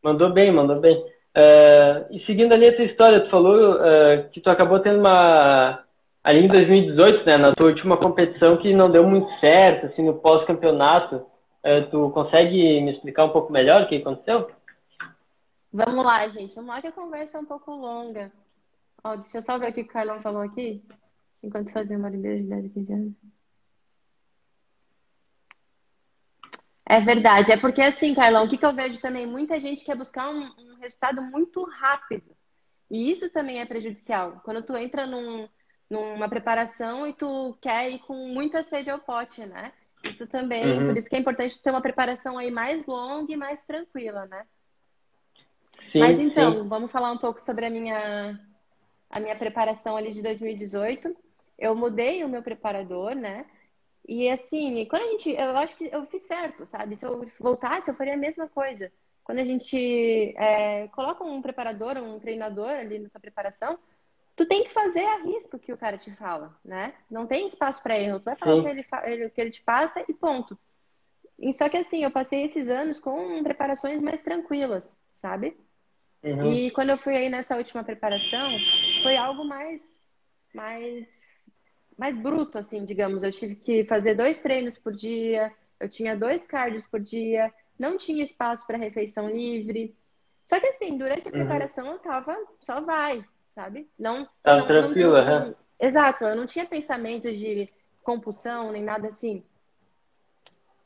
Mandou 0.01 0.31
bem, 0.31 0.51
mandou 0.51 0.79
bem. 0.79 1.05
É... 1.35 2.05
E 2.09 2.25
seguindo 2.25 2.53
ali 2.53 2.69
a 2.69 2.75
tua 2.75 2.85
história, 2.85 3.19
tu 3.19 3.29
falou 3.29 3.85
é, 3.85 4.29
que 4.31 4.41
tu 4.41 4.49
acabou 4.49 4.79
tendo 4.79 4.97
uma. 4.97 5.83
Ali 6.23 6.45
em 6.45 6.47
2018, 6.47 7.25
né, 7.25 7.37
na 7.37 7.51
tua 7.53 7.67
última 7.67 7.97
competição 7.97 8.55
que 8.57 8.73
não 8.73 8.89
deu 8.89 9.05
muito 9.05 9.29
certo, 9.39 9.87
assim, 9.87 10.03
no 10.03 10.19
pós-campeonato. 10.19 11.25
É, 11.61 11.81
tu 11.81 12.09
consegue 12.11 12.81
me 12.81 12.93
explicar 12.93 13.25
um 13.25 13.29
pouco 13.29 13.51
melhor 13.51 13.83
o 13.83 13.87
que 13.87 13.97
aconteceu? 13.97 14.49
Vamos 15.71 16.05
lá, 16.05 16.27
gente. 16.29 16.55
Vamos 16.55 16.69
lá 16.69 16.81
que 16.81 16.87
a 16.87 16.91
conversa 16.91 17.37
é 17.37 17.41
um 17.41 17.45
pouco 17.45 17.71
longa. 17.71 18.31
Ó, 19.03 19.15
deixa 19.15 19.37
eu 19.37 19.41
só 19.41 19.57
ver 19.57 19.71
o 19.71 19.73
que 19.73 19.81
o 19.81 19.87
Carlão 19.87 20.21
falou 20.21 20.41
aqui. 20.41 20.81
Enquanto 21.41 21.73
fazia 21.73 21.97
uma 21.97 22.09
de 22.09 22.17
10 22.17 22.51
a 22.51 22.61
15 22.69 22.93
anos. 22.93 23.13
É 26.85 27.01
verdade. 27.01 27.51
É 27.51 27.57
porque, 27.57 27.81
assim, 27.81 28.13
Carlão, 28.13 28.45
o 28.45 28.47
que, 28.47 28.57
que 28.57 28.65
eu 28.65 28.73
vejo 28.73 28.99
também? 28.99 29.25
Muita 29.25 29.59
gente 29.59 29.83
quer 29.83 29.95
buscar 29.95 30.29
um, 30.29 30.43
um, 30.57 30.75
resultado 30.79 31.21
muito 31.21 31.63
rápido. 31.63 32.35
E 32.89 33.11
isso 33.11 33.29
também 33.29 33.59
é 33.59 33.65
prejudicial. 33.65 34.41
Quando 34.43 34.61
tu 34.61 34.75
entra 34.77 35.05
num, 35.05 35.49
numa 35.89 36.29
preparação 36.29 37.07
e 37.07 37.13
tu 37.13 37.57
quer 37.61 37.89
ir 37.91 37.99
com 37.99 38.15
muita 38.29 38.63
sede 38.63 38.89
ao 38.89 38.99
pote, 38.99 39.45
né? 39.45 39.71
Isso 40.03 40.27
também, 40.27 40.79
uhum. 40.79 40.87
por 40.87 40.97
isso 40.97 41.09
que 41.09 41.15
é 41.15 41.19
importante 41.19 41.61
ter 41.61 41.69
uma 41.69 41.81
preparação 41.81 42.37
aí 42.37 42.51
mais 42.51 42.85
longa 42.85 43.31
e 43.31 43.37
mais 43.37 43.63
tranquila, 43.63 44.25
né? 44.25 44.45
Sim, 45.91 45.99
Mas 45.99 46.19
então, 46.19 46.63
sim. 46.63 46.67
vamos 46.67 46.91
falar 46.91 47.11
um 47.11 47.17
pouco 47.17 47.39
sobre 47.39 47.65
a 47.65 47.69
minha, 47.69 48.39
a 49.09 49.19
minha 49.19 49.35
preparação 49.35 49.95
ali 49.95 50.11
de 50.11 50.21
2018. 50.21 51.15
Eu 51.57 51.75
mudei 51.75 52.23
o 52.23 52.29
meu 52.29 52.41
preparador, 52.41 53.15
né? 53.15 53.45
E 54.07 54.29
assim, 54.29 54.85
quando 54.85 55.03
a 55.03 55.11
gente. 55.11 55.29
Eu 55.31 55.57
acho 55.57 55.77
que 55.77 55.89
eu 55.91 56.05
fiz 56.07 56.23
certo, 56.23 56.65
sabe? 56.65 56.95
Se 56.95 57.05
eu 57.05 57.25
voltasse, 57.39 57.89
eu 57.89 57.95
faria 57.95 58.15
a 58.15 58.17
mesma 58.17 58.47
coisa. 58.47 58.91
Quando 59.23 59.39
a 59.39 59.43
gente 59.43 60.33
é, 60.35 60.87
coloca 60.89 61.23
um 61.23 61.41
preparador, 61.41 61.97
um 61.97 62.19
treinador 62.19 62.71
ali 62.71 62.99
na 62.99 63.09
tua 63.09 63.21
preparação, 63.21 63.79
tu 64.35 64.45
tem 64.45 64.63
que 64.63 64.71
fazer 64.71 65.05
a 65.05 65.23
risco 65.23 65.59
que 65.59 65.73
o 65.73 65.77
cara 65.77 65.97
te 65.97 66.11
fala, 66.15 66.57
né? 66.63 66.93
Não 67.09 67.27
tem 67.27 67.47
espaço 67.47 67.81
para 67.81 67.97
erro. 67.97 68.19
Tu 68.19 68.25
vai 68.25 68.35
falar 68.35 68.55
o 68.55 68.63
que 68.63 68.69
ele, 68.69 68.85
ele, 69.05 69.29
que 69.29 69.41
ele 69.41 69.51
te 69.51 69.61
passa 69.61 70.03
e 70.07 70.13
ponto. 70.13 70.57
E 71.37 71.53
só 71.53 71.67
que 71.69 71.77
assim, 71.77 72.03
eu 72.03 72.11
passei 72.11 72.43
esses 72.43 72.69
anos 72.69 72.99
com 72.99 73.43
preparações 73.43 74.01
mais 74.01 74.21
tranquilas, 74.21 74.97
sabe? 75.11 75.57
Uhum. 76.23 76.53
E 76.53 76.71
quando 76.71 76.91
eu 76.91 76.97
fui 76.97 77.15
aí 77.15 77.29
nessa 77.29 77.55
última 77.57 77.83
preparação, 77.83 78.49
foi 79.01 79.17
algo 79.17 79.43
mais, 79.43 80.07
mais 80.53 81.33
mais 81.97 82.15
bruto, 82.15 82.57
assim, 82.57 82.85
digamos. 82.85 83.23
Eu 83.23 83.31
tive 83.31 83.55
que 83.55 83.83
fazer 83.83 84.15
dois 84.15 84.39
treinos 84.39 84.77
por 84.77 84.93
dia, 84.93 85.53
eu 85.79 85.89
tinha 85.89 86.15
dois 86.15 86.45
cardios 86.45 86.87
por 86.87 86.99
dia, 86.99 87.53
não 87.77 87.97
tinha 87.97 88.23
espaço 88.23 88.65
para 88.65 88.77
refeição 88.77 89.29
livre. 89.29 89.95
Só 90.45 90.59
que 90.59 90.67
assim, 90.67 90.97
durante 90.97 91.27
a 91.27 91.31
uhum. 91.31 91.37
preparação 91.37 91.87
eu 91.87 91.99
tava 91.99 92.35
só 92.59 92.81
vai, 92.81 93.23
sabe? 93.53 93.89
Não. 93.97 94.27
Tava 94.41 94.59
não, 94.59 94.67
tranquila, 94.67 95.23
não, 95.23 95.47
não, 95.47 95.55
Exato, 95.79 96.23
eu 96.25 96.35
não 96.35 96.45
tinha 96.45 96.65
pensamento 96.65 97.31
de 97.31 97.69
compulsão 98.01 98.71
nem 98.71 98.83
nada 98.83 99.07
assim. 99.07 99.43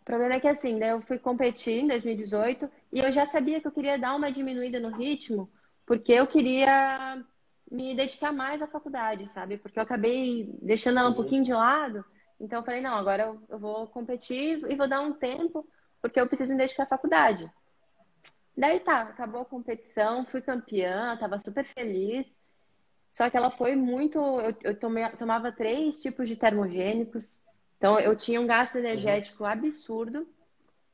O 0.02 0.06
problema 0.06 0.36
é 0.36 0.40
que 0.40 0.48
assim, 0.48 0.76
né, 0.76 0.92
eu 0.92 1.02
fui 1.02 1.20
competir 1.20 1.80
em 1.80 1.88
2018 1.88 2.70
e 2.94 3.00
eu 3.00 3.12
já 3.12 3.26
sabia 3.26 3.60
que 3.60 3.68
eu 3.68 3.72
queria 3.72 3.98
dar 3.98 4.16
uma 4.16 4.32
diminuída 4.32 4.80
no 4.80 4.90
ritmo, 4.90 5.50
porque 5.86 6.14
eu 6.14 6.26
queria 6.26 7.24
me 7.70 7.94
dedicar 7.94 8.32
mais 8.32 8.62
à 8.62 8.68
faculdade, 8.68 9.28
sabe? 9.28 9.58
Porque 9.58 9.78
eu 9.78 9.84
acabei 9.84 10.50
deixando 10.62 11.00
ela 11.00 11.10
um 11.10 11.14
pouquinho 11.14 11.44
de 11.44 11.54
lado. 11.54 12.06
Então 12.40 12.60
eu 12.60 12.66
falei, 12.66 12.80
não, 12.82 12.96
agora 12.96 13.38
eu 13.50 13.60
vou 13.60 13.88
competir 13.88 14.64
e 14.70 14.76
vou 14.76 14.88
dar 14.88 15.02
um 15.02 15.12
tempo, 15.12 15.68
porque 16.02 16.20
eu 16.20 16.28
preciso 16.28 16.54
me 16.54 16.60
dedicar 16.60 16.84
à 16.84 16.88
faculdade. 16.88 17.52
Daí 18.56 18.80
tá, 18.80 19.02
acabou 19.02 19.42
a 19.42 19.46
competição, 19.46 20.26
fui 20.26 20.42
campeã, 20.42 21.16
tava 21.18 21.38
super 21.38 21.66
feliz. 21.66 22.40
Só 23.10 23.30
que 23.30 23.38
ela 23.38 23.50
foi 23.50 23.76
muito. 23.76 24.20
Eu, 24.20 24.56
eu 24.64 24.80
tomei, 24.80 25.08
tomava 25.12 25.52
três 25.52 26.02
tipos 26.02 26.28
de 26.28 26.36
termogênicos, 26.36 27.44
então 27.78 28.00
eu 28.00 28.16
tinha 28.16 28.42
um 28.42 28.48
gasto 28.48 28.78
energético 28.78 29.44
uhum. 29.44 29.50
absurdo. 29.50 30.28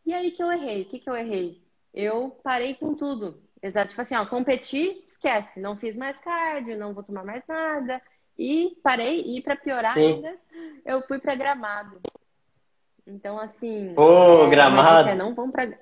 E 0.06 0.14
aí 0.14 0.32
que 0.32 0.44
eu 0.44 0.52
errei. 0.52 0.84
O 0.84 0.86
que, 0.86 1.00
que 1.00 1.10
eu 1.10 1.16
errei? 1.16 1.62
Eu 1.94 2.32
parei 2.44 2.76
com 2.76 2.94
tudo. 2.94 3.42
Exato, 3.62 3.90
tipo 3.90 4.02
assim, 4.02 4.16
ó, 4.16 4.26
competi, 4.26 5.02
esquece, 5.06 5.62
não 5.62 5.78
fiz 5.78 5.96
mais 5.96 6.18
cardio, 6.20 6.78
não 6.78 6.94
vou 6.94 7.02
tomar 7.02 7.24
mais 7.24 7.46
nada. 7.48 8.02
E 8.38 8.78
parei, 8.84 9.22
e 9.22 9.42
para 9.42 9.56
piorar 9.56 9.94
Sim. 9.94 10.16
ainda, 10.16 10.36
eu 10.86 11.02
fui 11.04 11.20
para 11.20 11.36
gramado. 11.36 12.02
Então, 13.08 13.40
assim. 13.40 13.94
Pô, 13.96 14.46
é, 14.46 14.50
gramado. 14.52 15.10
É, 15.10 15.16
não 15.16 15.34
vão 15.34 15.50
para 15.50 15.78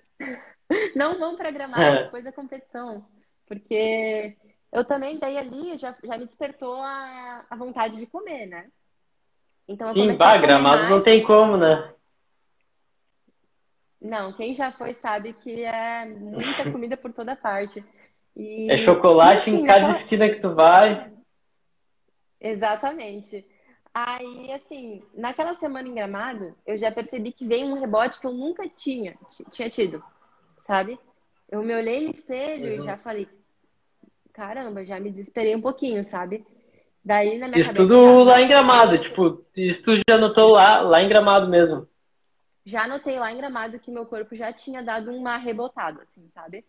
não 0.95 1.19
vão 1.19 1.35
para 1.35 1.51
gramado 1.51 1.81
é. 1.81 2.03
depois 2.03 2.23
da 2.23 2.31
competição. 2.31 3.05
Porque 3.47 4.37
eu 4.71 4.85
também, 4.85 5.17
daí 5.17 5.37
ali, 5.37 5.77
já, 5.77 5.95
já 6.03 6.17
me 6.17 6.25
despertou 6.25 6.75
a, 6.81 7.45
a 7.49 7.55
vontade 7.55 7.97
de 7.97 8.05
comer, 8.05 8.45
né? 8.45 8.67
Então 9.67 9.89
eu 9.89 9.93
Sim, 9.93 10.17
bah, 10.17 10.37
gramado 10.37 10.89
não 10.89 11.01
tem 11.01 11.23
como, 11.23 11.57
né? 11.57 11.93
Não, 14.01 14.33
quem 14.33 14.55
já 14.55 14.71
foi 14.71 14.93
sabe 14.93 15.33
que 15.33 15.63
é 15.63 16.05
muita 16.05 16.69
comida 16.71 16.97
por 16.97 17.13
toda 17.13 17.35
parte. 17.35 17.83
E, 18.35 18.71
é 18.71 18.77
chocolate 18.77 19.49
e, 19.49 19.53
assim, 19.53 19.63
em 19.63 19.65
cada 19.65 19.87
naquela... 19.87 20.01
esquina 20.03 20.29
que 20.29 20.39
tu 20.39 20.55
vai. 20.55 21.11
Exatamente. 22.39 23.45
Aí, 23.93 24.53
assim, 24.53 25.03
naquela 25.13 25.53
semana 25.53 25.87
em 25.87 25.93
Gramado, 25.93 26.55
eu 26.65 26.77
já 26.77 26.89
percebi 26.89 27.33
que 27.33 27.45
veio 27.45 27.67
um 27.67 27.79
rebote 27.79 28.21
que 28.21 28.25
eu 28.25 28.31
nunca 28.31 28.67
tinha, 28.69 29.17
tinha 29.51 29.69
tido, 29.69 30.01
sabe? 30.57 30.97
Eu 31.49 31.61
me 31.61 31.75
olhei 31.75 32.05
no 32.05 32.09
espelho 32.09 32.71
uhum. 32.71 32.77
e 32.77 32.81
já 32.81 32.95
falei, 32.95 33.27
caramba, 34.31 34.85
já 34.85 34.99
me 34.99 35.09
desesperei 35.09 35.55
um 35.55 35.61
pouquinho, 35.61 36.03
sabe? 36.03 36.45
Daí 37.03 37.37
na 37.37 37.47
minha 37.47 37.61
isso 37.61 37.67
cabeça. 37.67 37.87
tudo 37.87 37.99
já... 37.99 38.23
lá 38.23 38.41
em 38.41 38.47
Gramado, 38.47 39.01
tipo, 39.01 39.45
isso 39.55 39.81
tu 39.83 39.91
já 40.09 40.17
notou 40.17 40.51
lá, 40.51 40.81
lá 40.81 41.01
em 41.01 41.09
Gramado 41.09 41.47
mesmo. 41.49 41.87
Já 42.63 42.87
notei 42.87 43.17
lá 43.17 43.31
em 43.31 43.37
Gramado 43.37 43.79
que 43.79 43.89
meu 43.89 44.05
corpo 44.05 44.35
já 44.35 44.53
tinha 44.53 44.83
dado 44.83 45.11
uma 45.11 45.37
rebotada, 45.37 46.03
assim, 46.03 46.29
sabe? 46.33 46.63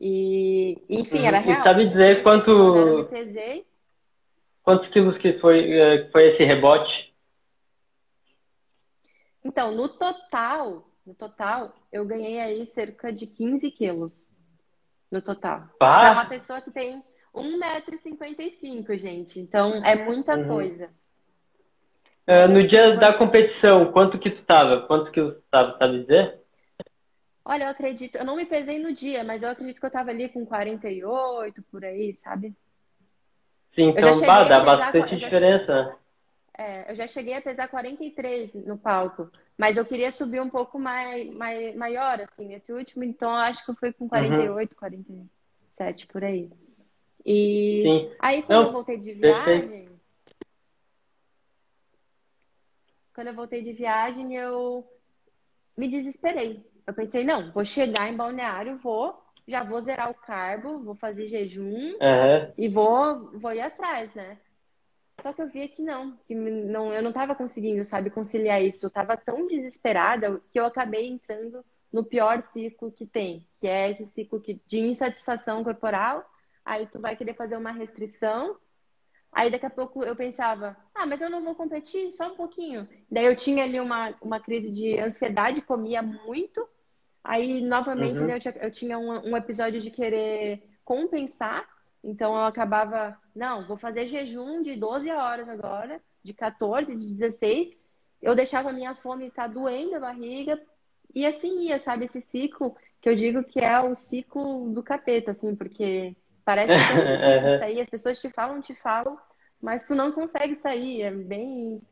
E, 0.00 0.82
enfim, 0.88 1.20
uhum. 1.20 1.26
era 1.26 1.38
real. 1.38 1.60
E 1.60 1.62
sabe 1.62 1.88
dizer 1.88 2.22
quanto. 2.22 2.50
Eu 2.50 3.04
pesei, 3.06 3.64
Quantos 4.62 4.88
quilos 4.90 5.16
que 5.18 5.38
foi, 5.40 5.72
eh, 5.72 6.08
foi 6.12 6.28
esse 6.28 6.44
rebote? 6.44 7.12
Então, 9.42 9.74
no 9.74 9.88
total, 9.88 10.86
no 11.04 11.14
total, 11.14 11.74
eu 11.90 12.04
ganhei 12.04 12.38
aí 12.40 12.66
cerca 12.66 13.10
de 13.12 13.26
15 13.26 13.70
quilos. 13.70 14.28
No 15.10 15.20
total. 15.20 15.68
Para 15.78 16.12
uma 16.12 16.26
pessoa 16.26 16.60
que 16.60 16.70
tem 16.70 17.02
1,55m, 17.34 18.96
gente. 18.98 19.40
Então, 19.40 19.82
é 19.84 19.94
muita 19.96 20.36
uhum. 20.36 20.48
coisa. 20.48 20.90
Uh, 22.26 22.46
no 22.48 22.66
dia 22.66 22.96
da 22.96 23.14
competição, 23.14 23.90
quanto 23.90 24.18
que 24.18 24.30
tu 24.30 24.42
tava? 24.44 24.82
Quantos 24.86 25.10
quilos 25.10 25.34
tu 25.34 25.42
tava, 25.50 25.76
sabe 25.78 26.00
dizer? 26.02 26.40
Olha, 27.44 27.64
eu 27.64 27.70
acredito, 27.70 28.16
eu 28.16 28.24
não 28.24 28.36
me 28.36 28.46
pesei 28.46 28.78
no 28.78 28.92
dia, 28.92 29.24
mas 29.24 29.42
eu 29.42 29.50
acredito 29.50 29.80
que 29.80 29.86
eu 29.86 29.90
tava 29.90 30.10
ali 30.10 30.28
com 30.28 30.46
48, 30.46 31.62
por 31.70 31.84
aí, 31.84 32.12
sabe? 32.12 32.54
Sim, 33.74 33.88
então 33.88 34.20
bah, 34.20 34.44
dá 34.44 34.60
bastante 34.60 35.16
diferença. 35.16 35.96
É, 36.60 36.90
eu 36.90 36.94
já 36.94 37.06
cheguei 37.06 37.32
a 37.32 37.40
pesar 37.40 37.68
43 37.68 38.52
no 38.52 38.76
palco, 38.76 39.32
mas 39.56 39.78
eu 39.78 39.84
queria 39.86 40.12
subir 40.12 40.42
um 40.42 40.50
pouco 40.50 40.78
mais, 40.78 41.32
mais 41.32 41.74
maior, 41.74 42.20
assim, 42.20 42.48
nesse 42.48 42.70
último, 42.70 43.02
então 43.02 43.30
acho 43.30 43.64
que 43.64 43.70
eu 43.70 43.76
fui 43.76 43.94
com 43.94 44.06
48, 44.06 44.72
uhum. 44.72 44.76
47 44.78 46.06
por 46.08 46.22
aí. 46.22 46.52
E 47.24 47.82
Sim. 47.82 48.16
aí 48.18 48.42
quando 48.42 48.58
Não, 48.58 48.66
eu 48.66 48.72
voltei 48.72 48.98
de 48.98 49.14
viagem. 49.14 49.60
Perfeito. 49.60 50.00
Quando 53.14 53.28
eu 53.28 53.34
voltei 53.34 53.62
de 53.62 53.72
viagem, 53.72 54.36
eu 54.36 54.86
me 55.74 55.88
desesperei. 55.88 56.62
Eu 56.86 56.92
pensei, 56.92 57.24
não, 57.24 57.50
vou 57.52 57.64
chegar 57.64 58.12
em 58.12 58.16
balneário, 58.16 58.76
vou 58.76 59.18
já 59.48 59.64
vou 59.64 59.80
zerar 59.80 60.10
o 60.10 60.14
carbo, 60.14 60.78
vou 60.80 60.94
fazer 60.94 61.26
jejum 61.26 61.72
uhum. 61.72 62.52
e 62.56 62.68
vou, 62.68 63.30
vou 63.38 63.52
ir 63.54 63.62
atrás, 63.62 64.14
né? 64.14 64.36
Só 65.22 65.32
que 65.32 65.42
eu 65.42 65.48
via 65.48 65.68
que 65.68 65.82
não, 65.82 66.16
que 66.26 66.34
não, 66.34 66.92
eu 66.92 67.02
não 67.02 67.10
estava 67.10 67.34
conseguindo, 67.34 67.84
sabe, 67.84 68.10
conciliar 68.10 68.62
isso. 68.62 68.86
Eu 68.86 68.88
estava 68.88 69.16
tão 69.16 69.46
desesperada 69.46 70.40
que 70.50 70.58
eu 70.58 70.64
acabei 70.64 71.06
entrando 71.06 71.64
no 71.92 72.04
pior 72.04 72.40
ciclo 72.40 72.92
que 72.92 73.06
tem, 73.06 73.46
que 73.60 73.66
é 73.66 73.90
esse 73.90 74.04
ciclo 74.06 74.42
de 74.66 74.78
insatisfação 74.78 75.64
corporal. 75.64 76.24
Aí 76.64 76.86
tu 76.86 77.00
vai 77.00 77.16
querer 77.16 77.34
fazer 77.34 77.56
uma 77.56 77.72
restrição. 77.72 78.56
Aí 79.32 79.50
daqui 79.50 79.66
a 79.66 79.70
pouco 79.70 80.02
eu 80.02 80.16
pensava, 80.16 80.76
ah, 80.94 81.06
mas 81.06 81.20
eu 81.20 81.30
não 81.30 81.42
vou 81.44 81.54
competir, 81.54 82.12
só 82.12 82.32
um 82.32 82.36
pouquinho. 82.36 82.88
Daí 83.10 83.26
eu 83.26 83.36
tinha 83.36 83.64
ali 83.64 83.78
uma, 83.78 84.14
uma 84.20 84.40
crise 84.40 84.70
de 84.70 84.98
ansiedade, 84.98 85.62
comia 85.62 86.02
muito 86.02 86.68
Aí, 87.22 87.60
novamente, 87.60 88.18
uhum. 88.18 88.26
né, 88.26 88.36
eu 88.36 88.40
tinha, 88.40 88.54
eu 88.60 88.70
tinha 88.70 88.98
um, 88.98 89.30
um, 89.30 89.36
episódio 89.36 89.80
de 89.80 89.90
querer 89.90 90.62
compensar. 90.84 91.68
Então, 92.02 92.34
eu 92.34 92.44
acabava, 92.44 93.18
não, 93.34 93.66
vou 93.66 93.76
fazer 93.76 94.06
jejum 94.06 94.62
de 94.62 94.74
12 94.74 95.10
horas 95.10 95.48
agora, 95.48 96.00
de 96.22 96.32
14, 96.32 96.96
de 96.96 97.06
16. 97.14 97.76
Eu 98.22 98.34
deixava 98.34 98.70
a 98.70 98.72
minha 98.72 98.94
fome 98.94 99.26
estar 99.26 99.42
tá 99.42 99.48
doendo 99.48 99.96
a 99.96 100.00
barriga. 100.00 100.60
E 101.14 101.26
assim 101.26 101.66
ia, 101.66 101.78
sabe? 101.78 102.04
Esse 102.04 102.20
ciclo 102.20 102.76
que 103.00 103.08
eu 103.08 103.14
digo 103.14 103.42
que 103.42 103.60
é 103.60 103.80
o 103.80 103.94
ciclo 103.94 104.70
do 104.70 104.82
capeta, 104.82 105.30
assim, 105.30 105.54
porque 105.54 106.14
parece 106.44 106.72
que 106.72 107.42
não 107.42 107.58
sair, 107.58 107.80
as 107.80 107.88
pessoas 107.88 108.20
te 108.20 108.30
falam, 108.30 108.60
te 108.60 108.74
falam, 108.74 109.18
mas 109.60 109.84
tu 109.84 109.94
não 109.94 110.12
consegue 110.12 110.54
sair. 110.54 111.02
É 111.02 111.10
bem. 111.10 111.82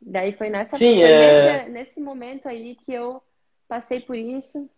Daí 0.00 0.32
foi 0.32 0.48
nessa 0.48 0.78
Sim, 0.78 0.96
foi 0.96 1.10
é... 1.10 1.52
nesse, 1.52 1.70
nesse 1.70 2.00
momento 2.00 2.48
aí 2.48 2.74
que 2.74 2.92
eu 2.92 3.22
passei 3.68 4.00
por 4.00 4.16
isso. 4.16 4.68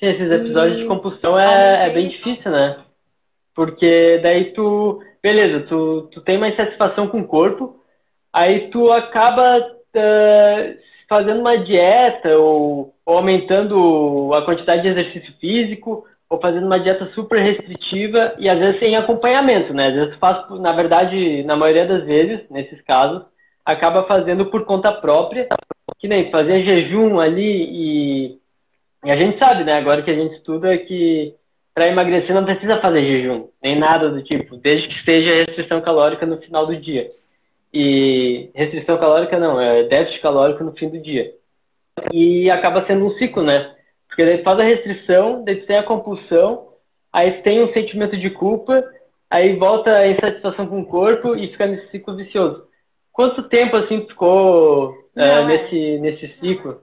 Sim, 0.00 0.06
esses 0.06 0.30
episódios 0.30 0.78
e... 0.78 0.82
de 0.82 0.88
compulsão 0.88 1.38
é, 1.38 1.88
é 1.88 1.92
bem 1.92 2.08
difícil, 2.08 2.50
né? 2.50 2.78
Porque 3.54 4.18
daí 4.22 4.52
tu, 4.54 5.02
beleza, 5.22 5.66
tu, 5.68 6.08
tu 6.12 6.22
tem 6.22 6.38
mais 6.38 6.56
satisfação 6.56 7.06
com 7.06 7.20
o 7.20 7.26
corpo, 7.26 7.76
aí 8.32 8.70
tu 8.70 8.90
acaba 8.90 9.58
uh, 9.58 10.78
fazendo 11.06 11.40
uma 11.40 11.58
dieta 11.58 12.38
ou, 12.38 12.94
ou 13.04 13.16
aumentando 13.18 14.32
a 14.34 14.42
quantidade 14.42 14.82
de 14.82 14.88
exercício 14.88 15.34
físico, 15.38 16.06
ou 16.30 16.40
fazendo 16.40 16.64
uma 16.64 16.78
dieta 16.78 17.06
super 17.12 17.42
restritiva 17.42 18.34
e 18.38 18.48
às 18.48 18.58
vezes 18.58 18.78
sem 18.78 18.96
acompanhamento, 18.96 19.74
né? 19.74 19.88
Às 19.88 19.94
vezes 19.94 20.14
faz, 20.16 20.48
na 20.60 20.72
verdade, 20.72 21.42
na 21.42 21.56
maioria 21.56 21.86
das 21.86 22.04
vezes, 22.04 22.48
nesses 22.48 22.80
casos, 22.82 23.24
acaba 23.66 24.04
fazendo 24.04 24.46
por 24.46 24.64
conta 24.64 24.92
própria 24.92 25.48
que 25.98 26.08
nem 26.08 26.30
fazer 26.30 26.64
jejum 26.64 27.18
ali 27.18 27.42
e, 27.42 28.38
e 29.04 29.10
a 29.10 29.16
gente 29.16 29.38
sabe, 29.38 29.64
né, 29.64 29.74
agora 29.74 30.02
que 30.02 30.10
a 30.10 30.14
gente 30.14 30.36
estuda 30.36 30.76
que 30.78 31.34
para 31.74 31.88
emagrecer 31.88 32.34
não 32.34 32.44
precisa 32.44 32.80
fazer 32.80 33.02
jejum, 33.02 33.48
nem 33.62 33.78
nada 33.78 34.10
do 34.10 34.22
tipo, 34.22 34.56
desde 34.56 34.88
que 34.88 35.04
seja 35.04 35.44
restrição 35.46 35.80
calórica 35.80 36.26
no 36.26 36.38
final 36.38 36.66
do 36.66 36.76
dia. 36.76 37.10
E 37.72 38.50
restrição 38.54 38.98
calórica 38.98 39.38
não, 39.38 39.60
é 39.60 39.84
déficit 39.84 40.20
calórico 40.20 40.64
no 40.64 40.72
fim 40.72 40.88
do 40.88 40.98
dia. 40.98 41.32
E 42.12 42.50
acaba 42.50 42.84
sendo 42.86 43.06
um 43.06 43.14
ciclo, 43.16 43.42
né? 43.42 43.74
Porque 44.08 44.24
daí 44.24 44.42
faz 44.42 44.58
a 44.58 44.64
restrição, 44.64 45.44
daí 45.44 45.56
tem 45.62 45.76
a 45.78 45.84
compulsão, 45.84 46.68
aí 47.12 47.42
tem 47.42 47.62
um 47.62 47.72
sentimento 47.72 48.16
de 48.16 48.28
culpa, 48.30 48.84
aí 49.30 49.56
volta 49.56 49.90
a 49.90 50.08
insatisfação 50.08 50.66
com 50.66 50.80
o 50.80 50.86
corpo 50.86 51.36
e 51.36 51.48
fica 51.48 51.66
nesse 51.66 51.88
ciclo 51.90 52.16
vicioso. 52.16 52.64
Quanto 53.12 53.48
tempo 53.48 53.76
assim 53.76 54.06
ficou 54.06 54.94
é, 55.16 55.28
é, 55.28 55.44
nesse, 55.44 55.98
nesse 55.98 56.28
ciclo? 56.40 56.80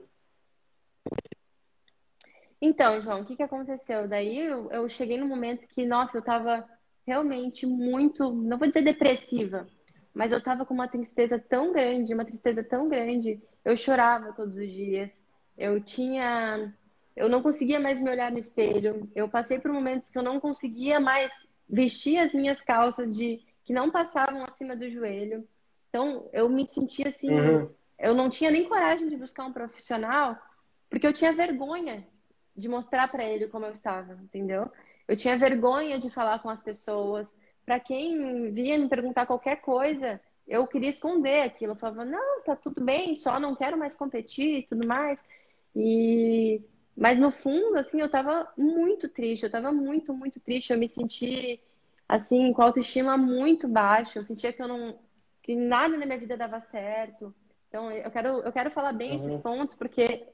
Então, 2.60 3.00
João, 3.00 3.20
o 3.20 3.24
que, 3.24 3.36
que 3.36 3.42
aconteceu? 3.42 4.08
Daí 4.08 4.38
eu, 4.38 4.70
eu 4.70 4.88
cheguei 4.88 5.16
no 5.16 5.26
momento 5.26 5.68
que, 5.68 5.86
nossa, 5.86 6.18
eu 6.18 6.22
tava 6.22 6.68
realmente 7.06 7.64
muito, 7.66 8.32
não 8.32 8.58
vou 8.58 8.66
dizer 8.66 8.82
depressiva, 8.82 9.66
mas 10.12 10.32
eu 10.32 10.42
tava 10.42 10.66
com 10.66 10.74
uma 10.74 10.88
tristeza 10.88 11.38
tão 11.38 11.72
grande, 11.72 12.12
uma 12.12 12.24
tristeza 12.24 12.62
tão 12.64 12.88
grande. 12.88 13.40
Eu 13.64 13.76
chorava 13.76 14.32
todos 14.32 14.56
os 14.56 14.70
dias. 14.70 15.24
Eu 15.56 15.80
tinha. 15.80 16.74
Eu 17.14 17.28
não 17.28 17.40
conseguia 17.40 17.78
mais 17.78 18.00
me 18.00 18.10
olhar 18.10 18.32
no 18.32 18.38
espelho. 18.38 19.08
Eu 19.14 19.28
passei 19.28 19.60
por 19.60 19.72
momentos 19.72 20.10
que 20.10 20.18
eu 20.18 20.22
não 20.22 20.40
conseguia 20.40 20.98
mais 20.98 21.30
vestir 21.68 22.18
as 22.18 22.32
minhas 22.32 22.60
calças 22.60 23.14
de 23.14 23.40
que 23.64 23.72
não 23.72 23.90
passavam 23.90 24.44
acima 24.44 24.74
do 24.74 24.90
joelho. 24.90 25.46
Então, 25.88 26.28
eu 26.32 26.48
me 26.48 26.66
sentia 26.66 27.08
assim, 27.08 27.30
uhum. 27.30 27.70
eu 27.98 28.14
não 28.14 28.28
tinha 28.28 28.50
nem 28.50 28.68
coragem 28.68 29.08
de 29.08 29.16
buscar 29.16 29.46
um 29.46 29.52
profissional, 29.52 30.36
porque 30.90 31.06
eu 31.06 31.12
tinha 31.12 31.32
vergonha 31.32 32.06
de 32.58 32.68
mostrar 32.68 33.08
para 33.08 33.24
ele 33.24 33.46
como 33.46 33.64
eu 33.64 33.72
estava, 33.72 34.14
entendeu? 34.14 34.70
Eu 35.06 35.16
tinha 35.16 35.38
vergonha 35.38 35.98
de 35.98 36.10
falar 36.10 36.40
com 36.40 36.50
as 36.50 36.60
pessoas. 36.60 37.26
Para 37.64 37.78
quem 37.78 38.52
vinha 38.52 38.76
me 38.76 38.88
perguntar 38.88 39.26
qualquer 39.26 39.60
coisa, 39.60 40.20
eu 40.46 40.66
queria 40.66 40.90
esconder 40.90 41.42
aquilo. 41.42 41.72
Eu 41.72 41.76
falava, 41.76 42.04
não, 42.04 42.42
tá 42.42 42.56
tudo 42.56 42.82
bem, 42.84 43.14
só 43.14 43.38
não 43.38 43.54
quero 43.54 43.78
mais 43.78 43.94
competir 43.94 44.58
e 44.58 44.62
tudo 44.62 44.86
mais. 44.86 45.22
E, 45.74 46.60
Mas 46.96 47.20
no 47.20 47.30
fundo, 47.30 47.78
assim, 47.78 48.00
eu 48.00 48.10
tava 48.10 48.52
muito 48.56 49.08
triste, 49.08 49.44
eu 49.44 49.50
tava 49.50 49.70
muito, 49.70 50.12
muito 50.12 50.40
triste. 50.40 50.72
Eu 50.72 50.78
me 50.78 50.88
senti, 50.88 51.60
assim, 52.08 52.52
com 52.52 52.62
autoestima 52.62 53.16
muito 53.16 53.68
baixa. 53.68 54.18
Eu 54.18 54.24
sentia 54.24 54.52
que 54.52 54.62
eu 54.62 54.68
não, 54.68 54.98
que 55.42 55.54
nada 55.54 55.96
na 55.96 56.04
minha 56.04 56.18
vida 56.18 56.36
dava 56.36 56.60
certo. 56.60 57.34
Então, 57.68 57.90
eu 57.92 58.10
quero, 58.10 58.28
eu 58.40 58.52
quero 58.52 58.70
falar 58.70 58.92
bem 58.92 59.12
uhum. 59.18 59.28
esses 59.28 59.40
pontos, 59.42 59.76
porque 59.76 60.26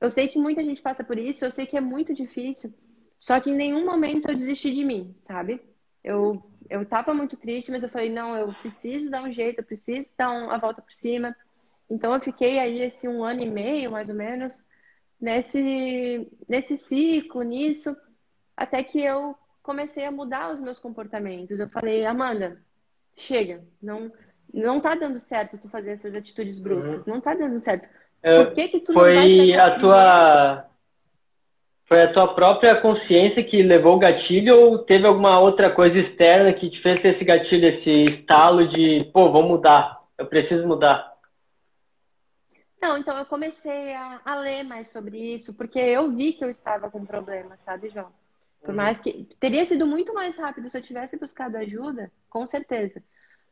eu 0.00 0.10
sei 0.10 0.28
que 0.28 0.38
muita 0.38 0.62
gente 0.62 0.82
passa 0.82 1.02
por 1.02 1.18
isso, 1.18 1.44
eu 1.44 1.50
sei 1.50 1.66
que 1.66 1.76
é 1.76 1.80
muito 1.80 2.12
difícil. 2.12 2.72
Só 3.18 3.38
que 3.38 3.50
em 3.50 3.54
nenhum 3.54 3.84
momento 3.84 4.28
eu 4.28 4.34
desisti 4.34 4.72
de 4.72 4.84
mim, 4.84 5.14
sabe? 5.18 5.62
Eu, 6.02 6.42
eu 6.68 6.86
tava 6.86 7.12
muito 7.12 7.36
triste, 7.36 7.70
mas 7.70 7.82
eu 7.82 7.88
falei, 7.88 8.10
não, 8.10 8.36
eu 8.36 8.52
preciso 8.54 9.10
dar 9.10 9.22
um 9.22 9.30
jeito, 9.30 9.58
eu 9.60 9.64
preciso 9.64 10.10
dar 10.16 10.30
uma 10.30 10.58
volta 10.58 10.80
por 10.80 10.92
cima. 10.92 11.36
Então, 11.88 12.14
eu 12.14 12.20
fiquei 12.20 12.58
aí 12.58 12.80
esse 12.80 13.08
um 13.08 13.22
ano 13.22 13.42
e 13.42 13.50
meio, 13.50 13.90
mais 13.90 14.08
ou 14.08 14.14
menos, 14.14 14.64
nesse, 15.20 16.30
nesse 16.48 16.78
ciclo, 16.78 17.42
nisso, 17.42 17.94
até 18.56 18.82
que 18.82 19.02
eu 19.02 19.36
comecei 19.62 20.04
a 20.06 20.10
mudar 20.10 20.52
os 20.52 20.60
meus 20.60 20.78
comportamentos. 20.78 21.60
Eu 21.60 21.68
falei, 21.68 22.06
Amanda, 22.06 22.62
chega, 23.14 23.64
não 23.82 24.10
não 24.52 24.80
tá 24.80 24.96
dando 24.96 25.20
certo 25.20 25.58
tu 25.58 25.68
fazer 25.68 25.90
essas 25.90 26.12
atitudes 26.12 26.58
bruscas, 26.58 27.06
uhum. 27.06 27.14
não 27.14 27.20
tá 27.20 27.34
dando 27.34 27.58
certo. 27.58 27.88
É, 28.22 28.44
Por 28.44 28.54
que 28.54 28.68
que 28.68 28.80
tu 28.80 28.92
foi 28.92 29.54
a 29.54 29.78
tua 29.78 30.66
foi 31.86 32.02
a 32.02 32.12
tua 32.12 32.34
própria 32.34 32.80
consciência 32.80 33.42
que 33.42 33.62
levou 33.62 33.96
o 33.96 33.98
gatilho 33.98 34.56
ou 34.56 34.78
teve 34.78 35.06
alguma 35.06 35.40
outra 35.40 35.70
coisa 35.70 35.98
externa 35.98 36.52
que 36.52 36.70
te 36.70 36.80
fez 36.82 37.02
ter 37.02 37.16
esse 37.16 37.24
gatilho, 37.24 37.66
esse 37.66 38.20
estalo 38.20 38.68
de, 38.68 39.10
pô, 39.12 39.32
vou 39.32 39.42
mudar, 39.42 40.00
eu 40.16 40.24
preciso 40.26 40.64
mudar? 40.68 41.10
Não, 42.80 42.96
então 42.96 43.18
eu 43.18 43.26
comecei 43.26 43.92
a, 43.92 44.20
a, 44.24 44.36
ler 44.36 44.62
mais 44.62 44.86
sobre 44.86 45.18
isso, 45.18 45.56
porque 45.56 45.80
eu 45.80 46.12
vi 46.12 46.32
que 46.32 46.44
eu 46.44 46.48
estava 46.48 46.88
com 46.88 47.04
problema, 47.04 47.56
sabe, 47.56 47.90
João? 47.90 48.12
Por 48.62 48.70
uhum. 48.70 48.76
mais 48.76 49.00
que. 49.00 49.26
Teria 49.38 49.64
sido 49.64 49.86
muito 49.86 50.14
mais 50.14 50.38
rápido 50.38 50.70
se 50.70 50.78
eu 50.78 50.82
tivesse 50.82 51.18
buscado 51.18 51.56
ajuda, 51.56 52.10
com 52.28 52.46
certeza. 52.46 53.02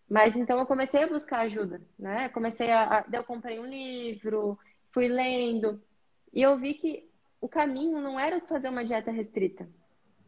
Mas 0.08 0.36
então 0.36 0.58
eu 0.58 0.66
comecei 0.66 1.02
a 1.02 1.08
buscar 1.08 1.40
ajuda, 1.40 1.80
né? 1.98 2.28
Comecei 2.30 2.70
a. 2.72 3.04
Eu 3.12 3.24
comprei 3.24 3.58
um 3.58 3.66
livro, 3.66 4.58
fui 4.90 5.06
lendo, 5.06 5.80
e 6.32 6.42
eu 6.42 6.56
vi 6.56 6.74
que 6.74 7.04
o 7.40 7.48
caminho 7.48 8.00
não 8.00 8.18
era 8.18 8.40
fazer 8.40 8.68
uma 8.68 8.84
dieta 8.84 9.10
restrita, 9.10 9.68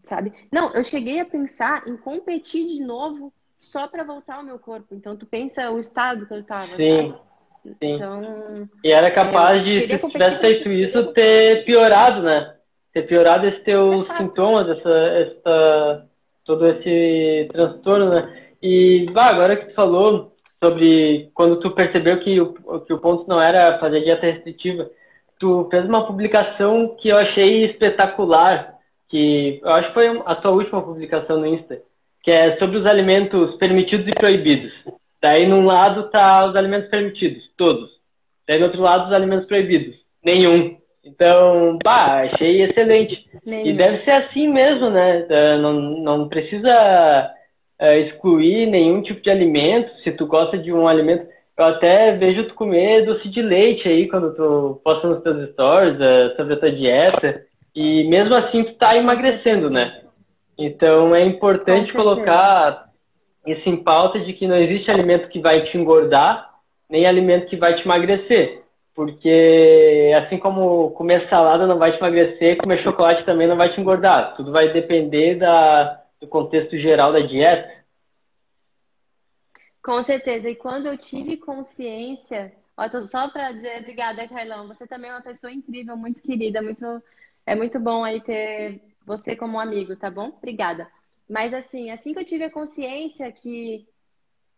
sabe? 0.04 0.32
Não, 0.52 0.72
eu 0.74 0.84
cheguei 0.84 1.20
a 1.20 1.24
pensar 1.24 1.88
em 1.88 1.96
competir 1.96 2.66
de 2.66 2.82
novo 2.82 3.32
só 3.58 3.88
para 3.88 4.04
voltar 4.04 4.36
ao 4.36 4.44
meu 4.44 4.58
corpo. 4.58 4.94
Então 4.94 5.16
tu 5.16 5.26
pensa 5.26 5.70
o 5.70 5.78
estado 5.78 6.26
que 6.26 6.34
eu 6.34 6.38
estava. 6.38 6.76
Sim. 6.76 7.12
Sabe? 7.12 7.30
Sim. 7.62 7.94
Então, 7.94 8.68
e 8.82 8.90
era 8.90 9.10
capaz 9.10 9.62
de, 9.64 9.80
se 9.80 10.08
tivesse 10.10 10.38
feito 10.38 10.70
isso, 10.70 11.12
ter 11.12 11.64
piorado, 11.64 12.22
né? 12.22 12.54
Ter 12.92 13.06
piorado 13.06 13.46
esses 13.46 13.62
teus 13.62 14.08
é 14.08 14.16
sintomas, 14.16 14.78
essa, 14.78 14.90
essa, 14.90 16.08
todo 16.44 16.66
esse 16.66 17.48
transtorno, 17.52 18.10
né? 18.10 18.49
E, 18.62 19.06
bah, 19.12 19.28
agora 19.28 19.56
que 19.56 19.66
tu 19.66 19.74
falou 19.74 20.32
sobre 20.62 21.30
quando 21.34 21.58
tu 21.60 21.70
percebeu 21.70 22.20
que 22.20 22.40
o, 22.40 22.52
que 22.80 22.92
o 22.92 22.98
ponto 22.98 23.26
não 23.26 23.40
era 23.40 23.78
fazer 23.78 24.02
dieta 24.02 24.26
restritiva, 24.26 24.88
tu 25.38 25.66
fez 25.70 25.86
uma 25.86 26.06
publicação 26.06 26.96
que 27.00 27.08
eu 27.08 27.16
achei 27.16 27.64
espetacular, 27.64 28.74
que 29.08 29.58
eu 29.62 29.70
acho 29.72 29.88
que 29.88 29.94
foi 29.94 30.22
a 30.26 30.34
tua 30.36 30.50
última 30.52 30.82
publicação 30.82 31.38
no 31.38 31.46
Insta, 31.46 31.78
que 32.22 32.30
é 32.30 32.56
sobre 32.58 32.76
os 32.76 32.86
alimentos 32.86 33.56
permitidos 33.56 34.06
e 34.06 34.12
proibidos. 34.12 34.72
Daí, 35.22 35.46
num 35.46 35.64
lado, 35.64 36.10
tá 36.10 36.46
os 36.46 36.54
alimentos 36.54 36.90
permitidos, 36.90 37.42
todos. 37.56 37.90
Daí, 38.46 38.58
do 38.58 38.66
outro 38.66 38.82
lado, 38.82 39.06
os 39.06 39.12
alimentos 39.12 39.46
proibidos, 39.46 39.96
nenhum. 40.22 40.76
Então, 41.04 41.78
bah, 41.82 42.22
achei 42.22 42.62
excelente. 42.62 43.24
Nenhum. 43.44 43.66
E 43.66 43.72
deve 43.72 44.04
ser 44.04 44.10
assim 44.12 44.48
mesmo, 44.48 44.90
né? 44.90 45.26
Não, 45.58 45.72
não 45.72 46.28
precisa 46.28 47.30
uh, 47.80 48.06
excluir 48.06 48.66
nenhum 48.66 49.02
tipo 49.02 49.20
de 49.20 49.30
alimento. 49.30 49.90
Se 50.02 50.12
tu 50.12 50.26
gosta 50.26 50.58
de 50.58 50.72
um 50.72 50.86
alimento, 50.86 51.26
eu 51.56 51.64
até 51.64 52.12
vejo 52.12 52.44
tu 52.44 52.54
comer 52.54 53.04
doce 53.04 53.28
de 53.28 53.42
leite 53.42 53.88
aí 53.88 54.08
quando 54.08 54.34
tu 54.34 54.80
posta 54.84 55.08
nos 55.08 55.22
teus 55.22 55.50
stories 55.50 55.96
uh, 55.96 56.36
sobre 56.36 56.54
a 56.54 56.56
tua 56.58 56.70
dieta. 56.70 57.42
E 57.74 58.04
mesmo 58.08 58.34
assim 58.34 58.64
tu 58.64 58.74
tá 58.74 58.96
emagrecendo, 58.96 59.70
né? 59.70 60.00
Então 60.58 61.14
é 61.14 61.24
importante 61.24 61.92
colocar 61.92 62.90
isso 63.46 63.68
em 63.68 63.76
pauta 63.76 64.20
de 64.20 64.32
que 64.34 64.46
não 64.46 64.56
existe 64.56 64.90
alimento 64.90 65.28
que 65.28 65.40
vai 65.40 65.62
te 65.62 65.78
engordar, 65.78 66.50
nem 66.88 67.06
alimento 67.06 67.46
que 67.46 67.56
vai 67.56 67.74
te 67.74 67.84
emagrecer. 67.84 68.60
Porque 68.94 70.12
assim 70.18 70.36
como 70.36 70.90
comer 70.90 71.26
salada 71.30 71.66
não 71.66 71.78
vai 71.78 71.92
te 71.92 71.98
emagrecer, 71.98 72.58
comer 72.58 72.82
chocolate 72.82 73.24
também 73.24 73.46
não 73.46 73.56
vai 73.56 73.72
te 73.72 73.80
engordar. 73.80 74.34
Tudo 74.36 74.52
vai 74.52 74.72
depender 74.72 75.36
da, 75.36 76.00
do 76.20 76.28
contexto 76.28 76.78
geral 76.78 77.12
da 77.12 77.20
dieta. 77.20 77.84
Com 79.82 80.02
certeza. 80.02 80.50
E 80.50 80.54
quando 80.54 80.86
eu 80.86 80.96
tive 80.96 81.36
consciência, 81.38 82.52
ó, 82.76 82.88
só 83.02 83.28
para 83.30 83.52
dizer 83.52 83.78
obrigada, 83.78 84.28
Carlão. 84.28 84.68
Você 84.68 84.86
também 84.86 85.10
é 85.10 85.14
uma 85.14 85.22
pessoa 85.22 85.52
incrível, 85.52 85.96
muito 85.96 86.22
querida, 86.22 86.60
muito 86.60 87.02
é 87.46 87.54
muito 87.54 87.80
bom 87.80 88.04
aí 88.04 88.20
ter 88.20 88.80
você 89.04 89.34
como 89.34 89.58
amigo, 89.58 89.96
tá 89.96 90.10
bom? 90.10 90.28
Obrigada. 90.28 90.90
Mas 91.28 91.54
assim, 91.54 91.90
assim 91.90 92.12
que 92.12 92.20
eu 92.20 92.24
tive 92.24 92.44
a 92.44 92.50
consciência 92.50 93.32
que 93.32 93.88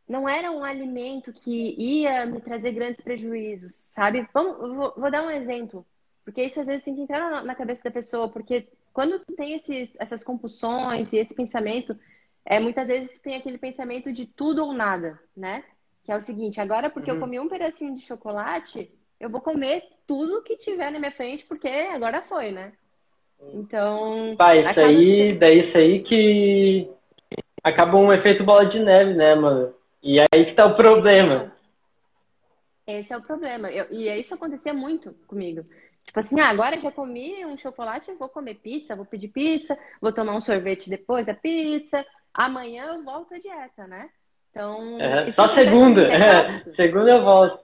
não 0.08 0.28
era 0.28 0.50
um 0.50 0.64
alimento 0.64 1.32
que 1.32 1.74
ia 1.78 2.26
me 2.26 2.40
trazer 2.40 2.72
grandes 2.72 3.00
prejuízos, 3.00 3.72
sabe? 3.74 4.26
Vamos, 4.34 4.58
vou, 4.76 4.94
vou 4.96 5.10
dar 5.10 5.22
um 5.22 5.30
exemplo, 5.30 5.86
porque 6.24 6.42
isso 6.42 6.60
às 6.60 6.66
vezes 6.66 6.82
tem 6.82 6.94
que 6.94 7.02
entrar 7.02 7.30
na, 7.30 7.42
na 7.42 7.54
cabeça 7.54 7.84
da 7.84 7.90
pessoa, 7.90 8.28
porque 8.28 8.68
quando 8.92 9.18
tu 9.18 9.34
tem 9.34 9.54
esses, 9.54 9.96
essas 9.98 10.22
compulsões 10.22 11.12
e 11.12 11.16
esse 11.16 11.34
pensamento, 11.34 11.96
é, 12.44 12.60
muitas 12.60 12.88
vezes 12.88 13.12
tu 13.12 13.22
tem 13.22 13.36
aquele 13.36 13.58
pensamento 13.58 14.12
de 14.12 14.26
tudo 14.26 14.64
ou 14.64 14.72
nada, 14.72 15.18
né? 15.36 15.64
Que 16.04 16.12
é 16.12 16.16
o 16.16 16.20
seguinte, 16.20 16.60
agora 16.60 16.90
porque 16.90 17.10
uhum. 17.10 17.16
eu 17.16 17.20
comi 17.20 17.40
um 17.40 17.48
pedacinho 17.48 17.94
de 17.94 18.02
chocolate, 18.02 18.92
eu 19.20 19.30
vou 19.30 19.40
comer 19.40 19.84
tudo 20.06 20.42
que 20.42 20.56
tiver 20.56 20.90
na 20.90 20.98
minha 20.98 21.12
frente, 21.12 21.44
porque 21.44 21.68
agora 21.68 22.22
foi, 22.22 22.50
né? 22.50 22.72
Então. 23.54 24.34
Pá, 24.36 24.56
isso 24.56 24.80
aí, 24.80 25.36
daí 25.36 25.68
isso 25.68 25.76
aí 25.78 26.02
que 26.02 26.90
acaba 27.62 27.96
um 27.96 28.12
efeito 28.12 28.44
bola 28.44 28.66
de 28.66 28.78
neve, 28.78 29.14
né, 29.14 29.34
mano? 29.34 29.72
E 30.02 30.18
é 30.18 30.24
aí 30.34 30.46
que 30.46 30.54
tá 30.54 30.66
o 30.66 30.74
problema. 30.74 31.52
Esse 32.86 33.12
é 33.12 33.16
o 33.16 33.22
problema. 33.22 33.70
Eu, 33.70 33.86
e 33.90 34.08
isso 34.18 34.34
acontecia 34.34 34.74
muito 34.74 35.14
comigo. 35.26 35.62
Tipo 36.04 36.20
assim, 36.20 36.40
ah, 36.40 36.48
agora 36.48 36.78
já 36.80 36.90
comi 36.90 37.44
um 37.44 37.56
chocolate, 37.56 38.12
vou 38.14 38.28
comer 38.28 38.56
pizza, 38.56 38.96
vou 38.96 39.04
pedir 39.04 39.28
pizza, 39.28 39.78
vou 40.00 40.12
tomar 40.12 40.34
um 40.34 40.40
sorvete 40.40 40.90
depois 40.90 41.26
da 41.26 41.34
pizza. 41.34 42.04
Amanhã 42.34 42.94
eu 42.94 43.04
volto 43.04 43.34
à 43.34 43.38
dieta, 43.38 43.86
né? 43.86 44.10
Então. 44.50 45.00
É, 45.00 45.30
só 45.32 45.54
segunda. 45.54 46.02
É, 46.12 46.64
segunda 46.74 47.10
eu 47.10 47.24
volto. 47.24 47.62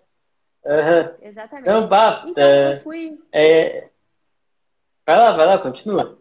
Uhum. 0.64 1.14
Exatamente. 1.22 1.68
Então, 1.68 1.88
bah, 1.88 2.24
então 2.26 2.44
é, 2.44 2.74
eu 2.74 2.78
fui. 2.78 3.18
É, 3.32 3.88
Vai 5.08 5.16
lá, 5.16 5.32
vai 5.32 5.46
lá, 5.46 5.58
continua. 5.58 6.18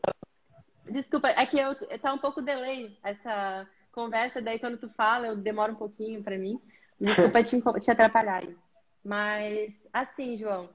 Desculpa, 0.89 1.27
é 1.27 1.45
que 1.45 1.60
eu, 1.60 1.75
tá 1.99 2.13
um 2.13 2.17
pouco 2.17 2.41
delay 2.41 2.97
essa 3.03 3.67
conversa, 3.91 4.41
daí 4.41 4.58
quando 4.60 4.77
tu 4.77 4.88
fala, 4.88 5.27
eu 5.27 5.36
demoro 5.36 5.73
um 5.73 5.75
pouquinho 5.75 6.23
para 6.23 6.38
mim. 6.38 6.58
Desculpa 6.97 7.43
te, 7.43 7.62
te 7.82 7.91
atrapalhar 7.91 8.43
aí. 8.43 8.56
Mas, 9.03 9.86
assim, 9.91 10.38
João, 10.38 10.69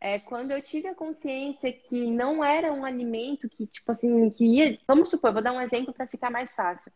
é, 0.00 0.18
quando 0.18 0.52
eu 0.52 0.62
tive 0.62 0.86
a 0.86 0.94
consciência 0.94 1.72
que 1.72 2.10
não 2.10 2.44
era 2.44 2.72
um 2.72 2.84
alimento 2.84 3.48
que, 3.48 3.66
tipo 3.66 3.90
assim, 3.90 4.30
que 4.30 4.44
ia. 4.44 4.78
Vamos 4.86 5.10
supor, 5.10 5.32
vou 5.32 5.42
dar 5.42 5.52
um 5.52 5.60
exemplo 5.60 5.92
para 5.92 6.06
ficar 6.06 6.30
mais 6.30 6.52
fácil. 6.52 6.92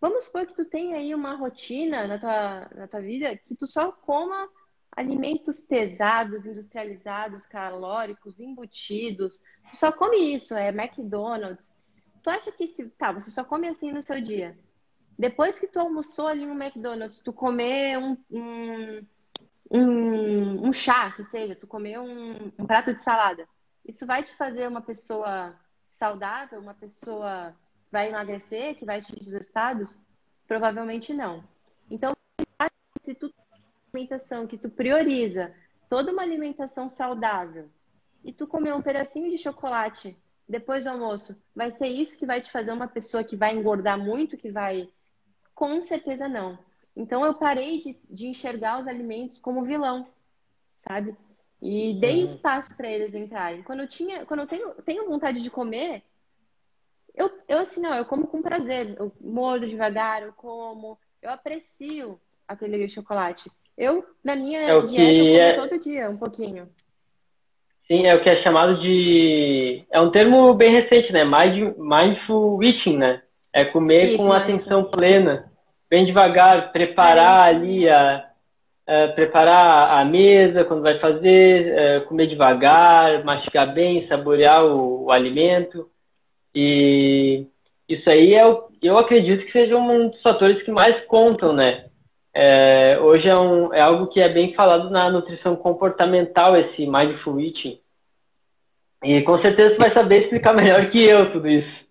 Vamos 0.00 0.24
supor 0.24 0.46
que 0.46 0.54
tu 0.54 0.64
tem 0.64 0.94
aí 0.94 1.14
uma 1.14 1.34
rotina 1.34 2.06
na 2.06 2.18
tua, 2.18 2.68
na 2.74 2.88
tua 2.88 3.00
vida 3.00 3.36
que 3.36 3.54
tu 3.54 3.66
só 3.66 3.92
coma 3.92 4.48
alimentos 4.96 5.60
pesados, 5.60 6.46
industrializados, 6.46 7.46
calóricos, 7.46 8.40
embutidos. 8.40 9.40
Tu 9.70 9.76
só 9.76 9.92
come 9.92 10.34
isso, 10.34 10.54
é 10.54 10.68
McDonald's. 10.68 11.74
Tu 12.22 12.30
acha 12.30 12.52
que 12.52 12.66
se 12.66 12.88
tá, 12.90 13.12
você 13.12 13.30
só 13.30 13.44
come 13.44 13.68
assim 13.68 13.92
no 13.92 14.02
seu 14.02 14.20
dia? 14.20 14.58
Depois 15.18 15.58
que 15.58 15.66
tu 15.66 15.78
almoçou 15.78 16.26
ali 16.26 16.44
no 16.44 16.54
McDonald's, 16.54 17.20
tu 17.20 17.32
comer 17.32 17.98
um, 17.98 18.16
um, 18.30 19.06
um, 19.80 20.68
um 20.68 20.72
chá, 20.72 21.10
que 21.12 21.24
seja, 21.24 21.56
tu 21.56 21.66
comer 21.66 21.98
um, 21.98 22.52
um 22.58 22.66
prato 22.66 22.94
de 22.94 23.02
salada, 23.02 23.48
isso 23.84 24.06
vai 24.06 24.22
te 24.22 24.34
fazer 24.34 24.68
uma 24.68 24.80
pessoa 24.80 25.54
saudável, 25.86 26.60
uma 26.60 26.74
pessoa 26.74 27.54
vai 27.90 28.08
emagrecer, 28.08 28.76
que 28.76 28.84
vai 28.84 28.98
atingir 28.98 29.20
os 29.20 29.34
estados? 29.34 29.98
Provavelmente 30.46 31.12
não. 31.12 31.44
Então, 31.90 32.12
se 33.02 33.14
tu 33.14 33.32
alimentação 33.92 34.46
que 34.46 34.58
tu 34.58 34.68
prioriza 34.68 35.54
toda 35.88 36.12
uma 36.12 36.22
alimentação 36.22 36.88
saudável 36.88 37.68
e 38.24 38.32
tu 38.32 38.46
comer 38.46 38.74
um 38.74 38.82
pedacinho 38.82 39.30
de 39.30 39.38
chocolate 39.38 40.16
depois 40.48 40.84
do 40.84 40.90
almoço, 40.90 41.36
vai 41.54 41.70
ser 41.70 41.86
isso 41.86 42.18
que 42.18 42.26
vai 42.26 42.40
te 42.40 42.50
fazer 42.50 42.72
uma 42.72 42.88
pessoa 42.88 43.24
que 43.24 43.36
vai 43.36 43.54
engordar 43.54 43.98
muito, 43.98 44.36
que 44.36 44.50
vai. 44.50 44.88
Com 45.54 45.80
certeza 45.80 46.28
não. 46.28 46.58
Então 46.96 47.24
eu 47.24 47.34
parei 47.34 47.78
de, 47.78 47.98
de 48.08 48.26
enxergar 48.28 48.80
os 48.80 48.86
alimentos 48.86 49.38
como 49.38 49.64
vilão, 49.64 50.06
sabe? 50.76 51.16
E 51.60 51.94
dei 51.94 52.18
uhum. 52.18 52.24
espaço 52.24 52.76
para 52.76 52.88
eles 52.88 53.14
entrarem. 53.14 53.62
Quando 53.62 53.80
eu 53.80 53.88
tinha, 53.88 54.24
quando 54.26 54.40
eu 54.40 54.46
tenho, 54.46 54.74
tenho 54.84 55.08
vontade 55.08 55.42
de 55.42 55.50
comer, 55.50 56.02
eu, 57.14 57.30
eu 57.48 57.58
assim, 57.58 57.80
não, 57.80 57.94
eu 57.94 58.04
como 58.04 58.26
com 58.26 58.42
prazer. 58.42 58.94
Eu 58.98 59.12
mordo 59.20 59.66
devagar, 59.66 60.22
eu 60.22 60.32
como, 60.32 60.98
eu 61.22 61.30
aprecio 61.30 62.20
aquele 62.46 62.88
chocolate. 62.88 63.50
Eu, 63.76 64.04
na 64.22 64.36
minha 64.36 64.60
é 64.60 64.64
dieta, 64.64 64.72
eu 64.72 64.82
como 64.82 65.36
é... 65.36 65.68
todo 65.68 65.80
dia 65.80 66.10
um 66.10 66.16
pouquinho. 66.16 66.68
Sim, 67.86 68.06
é 68.06 68.14
o 68.14 68.22
que 68.22 68.30
é 68.30 68.42
chamado 68.42 68.80
de. 68.80 69.84
É 69.90 70.00
um 70.00 70.10
termo 70.10 70.54
bem 70.54 70.72
recente, 70.72 71.12
né? 71.12 71.24
Mindful 71.24 72.62
eating, 72.62 72.96
né? 72.96 73.22
É 73.52 73.64
comer 73.64 74.02
Isso, 74.02 74.16
com 74.16 74.32
atenção 74.32 74.84
plena, 74.84 75.52
bem 75.94 76.04
devagar, 76.04 76.72
preparar 76.72 77.54
ali 77.54 77.88
a, 77.88 78.24
a, 78.84 79.08
preparar 79.14 80.00
a 80.00 80.04
mesa 80.04 80.64
quando 80.64 80.82
vai 80.82 80.98
fazer, 80.98 81.78
a, 81.78 82.00
comer 82.00 82.26
devagar, 82.26 83.24
mastigar 83.24 83.72
bem, 83.72 84.04
saborear 84.08 84.64
o, 84.64 85.04
o, 85.04 85.12
alimento. 85.12 85.88
E 86.52 87.46
isso 87.88 88.10
aí 88.10 88.34
é 88.34 88.44
o, 88.44 88.64
eu 88.82 88.98
acredito 88.98 89.46
que 89.46 89.52
seja 89.52 89.76
um 89.76 90.08
dos 90.08 90.20
fatores 90.20 90.60
que 90.64 90.70
mais 90.72 91.04
contam, 91.04 91.52
né? 91.52 91.84
É, 92.34 92.98
hoje 93.00 93.28
é, 93.28 93.36
um, 93.36 93.72
é 93.72 93.80
algo 93.80 94.08
que 94.08 94.20
é 94.20 94.28
bem 94.28 94.52
falado 94.54 94.90
na 94.90 95.08
nutrição 95.08 95.54
comportamental, 95.54 96.56
esse 96.56 96.84
mindful 96.88 97.40
eating. 97.40 97.78
E 99.04 99.22
com 99.22 99.40
certeza 99.40 99.76
você 99.76 99.78
vai 99.78 99.94
saber 99.94 100.24
explicar 100.24 100.54
melhor 100.58 100.90
que 100.90 101.00
eu 101.00 101.30
tudo 101.30 101.48
isso. 101.48 101.83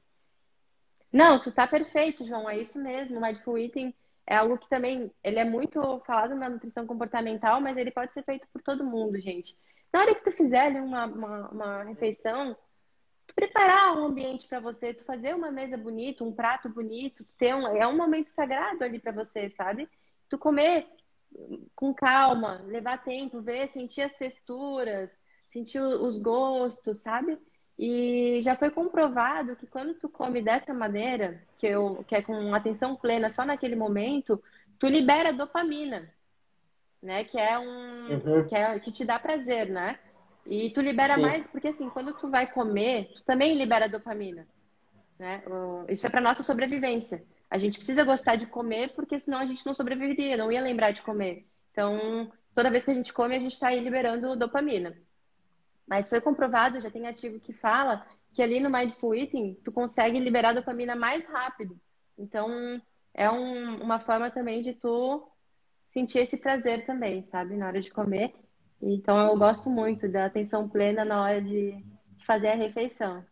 Não, 1.14 1.40
tu 1.40 1.52
tá 1.52 1.68
perfeito, 1.68 2.26
João. 2.26 2.50
É 2.50 2.58
isso 2.60 2.80
mesmo. 2.82 3.18
O 3.20 3.22
Mindful 3.22 3.58
Eating 3.58 3.94
é 4.26 4.36
algo 4.36 4.58
que 4.58 4.68
também 4.68 5.12
ele 5.24 5.40
é 5.40 5.46
muito 5.46 5.80
falado 6.06 6.36
na 6.36 6.50
nutrição 6.50 6.88
comportamental, 6.88 7.62
mas 7.62 7.78
ele 7.78 7.92
pode 7.92 8.12
ser 8.14 8.24
feito 8.24 8.48
por 8.52 8.62
todo 8.62 8.84
mundo, 8.84 9.20
gente. 9.20 9.56
Na 9.94 10.02
hora 10.02 10.16
que 10.16 10.24
tu 10.24 10.32
fizer 10.32 10.62
ali 10.68 10.80
uma, 10.80 11.06
uma, 11.06 11.50
uma 11.50 11.84
refeição, 11.84 12.58
tu 13.28 13.36
preparar 13.36 13.98
um 13.98 14.06
ambiente 14.06 14.48
para 14.48 14.60
você, 14.60 14.94
tu 14.94 15.04
fazer 15.06 15.36
uma 15.36 15.52
mesa 15.52 15.78
bonita, 15.78 16.24
um 16.24 16.34
prato 16.34 16.68
bonito, 16.70 17.24
ter 17.38 17.54
um, 17.56 17.68
é 17.68 17.88
um 17.88 17.96
momento 17.96 18.28
sagrado 18.28 18.84
ali 18.84 19.00
para 19.00 19.12
você, 19.12 19.50
sabe? 19.50 19.88
Tu 20.30 20.38
comer 20.38 20.88
com 21.76 21.94
calma, 21.94 22.62
levar 22.66 23.04
tempo, 23.04 23.42
ver, 23.42 23.68
sentir 23.70 24.02
as 24.02 24.14
texturas, 24.14 25.12
sentir 25.48 25.80
os 25.80 26.18
gostos, 26.18 27.00
sabe? 27.00 27.38
E 27.86 28.42
já 28.42 28.56
foi 28.56 28.72
comprovado 28.72 29.58
que 29.58 29.68
quando 29.68 29.94
tu 29.94 30.08
come 30.08 30.42
dessa 30.42 30.74
maneira, 30.74 31.42
que, 31.58 31.68
eu, 31.68 32.02
que 32.08 32.16
é 32.16 32.22
com 32.22 32.56
atenção 32.56 32.96
plena 32.96 33.30
só 33.30 33.44
naquele 33.44 33.76
momento, 33.76 34.42
tu 34.80 34.88
libera 34.88 35.34
dopamina, 35.34 36.10
né? 37.02 37.26
Que 37.26 37.38
é 37.38 37.60
um 37.60 38.08
uhum. 38.08 38.48
que, 38.48 38.56
é, 38.56 38.80
que 38.80 38.90
te 38.90 39.04
dá 39.04 39.20
prazer, 39.20 39.68
né? 39.68 40.00
E 40.46 40.70
tu 40.70 40.80
libera 40.80 41.16
Sim. 41.16 41.22
mais, 41.24 41.46
porque 41.48 41.68
assim, 41.68 41.90
quando 41.90 42.14
tu 42.14 42.30
vai 42.30 42.48
comer, 42.48 43.12
tu 43.16 43.24
também 43.26 43.54
libera 43.54 43.90
dopamina. 43.90 44.48
Né? 45.20 45.44
Isso 45.90 46.08
é 46.08 46.10
para 46.10 46.22
nossa 46.22 46.42
sobrevivência. 46.42 47.22
A 47.50 47.58
gente 47.58 47.80
precisa 47.80 48.06
gostar 48.06 48.38
de 48.38 48.48
comer, 48.48 48.94
porque 48.94 49.20
senão 49.20 49.40
a 49.40 49.46
gente 49.46 49.66
não 49.66 49.74
sobreviveria, 49.74 50.38
não 50.38 50.50
ia 50.50 50.62
lembrar 50.62 50.92
de 50.92 51.02
comer. 51.02 51.46
Então, 51.74 52.32
toda 52.56 52.72
vez 52.72 52.86
que 52.86 52.92
a 52.92 52.96
gente 52.96 53.12
come, 53.12 53.36
a 53.36 53.42
gente 53.42 53.52
está 53.52 53.68
aí 53.68 53.82
liberando 53.82 54.38
dopamina. 54.38 54.96
Mas 55.88 56.10
foi 56.10 56.22
comprovado, 56.22 56.82
já 56.82 56.90
tem 56.90 57.08
artigo 57.08 57.40
que 57.40 57.54
fala 57.54 58.06
que 58.34 58.42
ali 58.42 58.60
no 58.60 58.70
Mindful 58.70 59.16
Eating 59.16 59.58
tu 59.64 59.72
consegue 59.72 60.20
liberar 60.20 60.54
dopamina 60.54 60.96
mais 60.96 61.28
rápido. 61.28 61.76
Então, 62.18 62.50
é 63.14 63.30
um, 63.30 63.82
uma 63.82 64.00
forma 64.00 64.30
também 64.32 64.62
de 64.62 64.74
tu 64.74 65.28
sentir 65.88 66.20
esse 66.20 66.38
prazer 66.38 66.86
também, 66.86 67.24
sabe? 67.24 67.56
Na 67.56 67.68
hora 67.68 67.80
de 67.80 67.92
comer. 67.92 68.34
Então, 68.82 69.20
eu 69.20 69.38
gosto 69.38 69.70
muito 69.70 70.10
da 70.10 70.26
atenção 70.26 70.68
plena 70.68 71.06
na 71.06 71.22
hora 71.22 71.42
de, 71.42 71.72
de 72.18 72.26
fazer 72.26 72.50
a 72.50 72.56
refeição. 72.56 73.24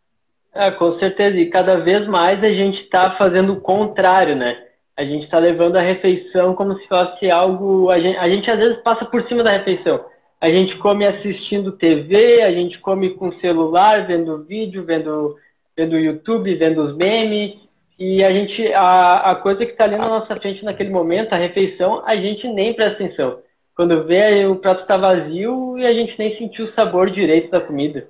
É, 0.53 0.69
com 0.71 0.97
certeza. 0.99 1.37
E 1.37 1.49
cada 1.49 1.77
vez 1.77 2.07
mais 2.07 2.43
a 2.43 2.49
gente 2.49 2.81
está 2.81 3.17
fazendo 3.17 3.53
o 3.53 3.61
contrário, 3.61 4.35
né? 4.35 4.67
A 4.95 5.03
gente 5.03 5.23
está 5.23 5.39
levando 5.39 5.77
a 5.77 5.81
refeição 5.81 6.53
como 6.53 6.77
se 6.77 6.87
fosse 6.87 7.31
algo. 7.31 7.89
A 7.89 7.99
gente, 7.99 8.17
a 8.17 8.29
gente 8.29 8.51
às 8.51 8.59
vezes 8.59 8.83
passa 8.83 9.05
por 9.05 9.27
cima 9.27 9.43
da 9.43 9.51
refeição 9.51 10.05
a 10.41 10.49
gente 10.49 10.75
come 10.79 11.05
assistindo 11.05 11.71
TV, 11.73 12.41
a 12.41 12.51
gente 12.51 12.79
come 12.79 13.11
com 13.11 13.31
celular, 13.33 14.07
vendo 14.07 14.43
vídeo, 14.43 14.83
vendo, 14.83 15.37
vendo 15.77 15.99
YouTube, 15.99 16.55
vendo 16.55 16.81
os 16.81 16.97
memes. 16.97 17.53
E 17.99 18.23
a 18.23 18.31
gente, 18.31 18.73
a, 18.73 19.31
a 19.31 19.35
coisa 19.35 19.63
que 19.63 19.73
está 19.73 19.83
ali 19.83 19.95
na 19.95 20.09
nossa 20.09 20.35
frente 20.37 20.65
naquele 20.65 20.89
momento, 20.89 21.31
a 21.31 21.37
refeição, 21.37 22.01
a 22.03 22.15
gente 22.15 22.47
nem 22.47 22.73
presta 22.73 23.03
atenção. 23.03 23.37
Quando 23.75 24.03
vê, 24.03 24.43
o 24.47 24.55
prato 24.55 24.81
está 24.81 24.97
vazio 24.97 25.77
e 25.77 25.85
a 25.85 25.93
gente 25.93 26.17
nem 26.17 26.35
sentiu 26.35 26.65
o 26.65 26.73
sabor 26.73 27.11
direito 27.11 27.51
da 27.51 27.61
comida. 27.61 28.07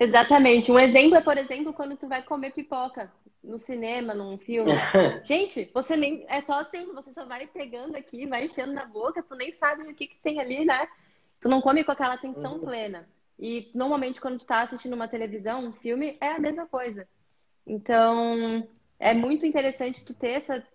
Exatamente. 0.00 0.70
Um 0.70 0.78
exemplo 0.78 1.16
é, 1.16 1.20
por 1.20 1.36
exemplo, 1.36 1.72
quando 1.72 1.96
tu 1.96 2.08
vai 2.08 2.22
comer 2.22 2.52
pipoca 2.52 3.12
no 3.42 3.58
cinema, 3.58 4.14
num 4.14 4.38
filme. 4.38 4.72
Gente, 5.24 5.70
você 5.72 5.96
nem. 5.96 6.24
É 6.28 6.40
só 6.40 6.60
assim, 6.60 6.92
você 6.92 7.12
só 7.12 7.24
vai 7.24 7.46
pegando 7.46 7.96
aqui, 7.96 8.26
vai 8.26 8.44
enfiando 8.44 8.72
na 8.72 8.84
boca, 8.84 9.22
tu 9.22 9.34
nem 9.34 9.52
sabe 9.52 9.82
o 9.82 9.94
que, 9.94 10.06
que 10.06 10.20
tem 10.20 10.40
ali, 10.40 10.64
né? 10.64 10.86
Tu 11.40 11.48
não 11.48 11.60
come 11.60 11.84
com 11.84 11.92
aquela 11.92 12.14
atenção 12.14 12.54
uhum. 12.54 12.60
plena. 12.60 13.08
E 13.38 13.70
normalmente, 13.74 14.20
quando 14.20 14.38
tu 14.38 14.44
tá 14.44 14.62
assistindo 14.62 14.94
uma 14.94 15.06
televisão, 15.06 15.64
um 15.64 15.72
filme, 15.72 16.16
é 16.20 16.32
a 16.32 16.40
mesma 16.40 16.66
coisa. 16.66 17.08
Então, 17.66 18.66
é 18.98 19.14
muito 19.14 19.46
interessante 19.46 20.04
tu 20.04 20.12
ter 20.12 20.30
essa, 20.30 20.66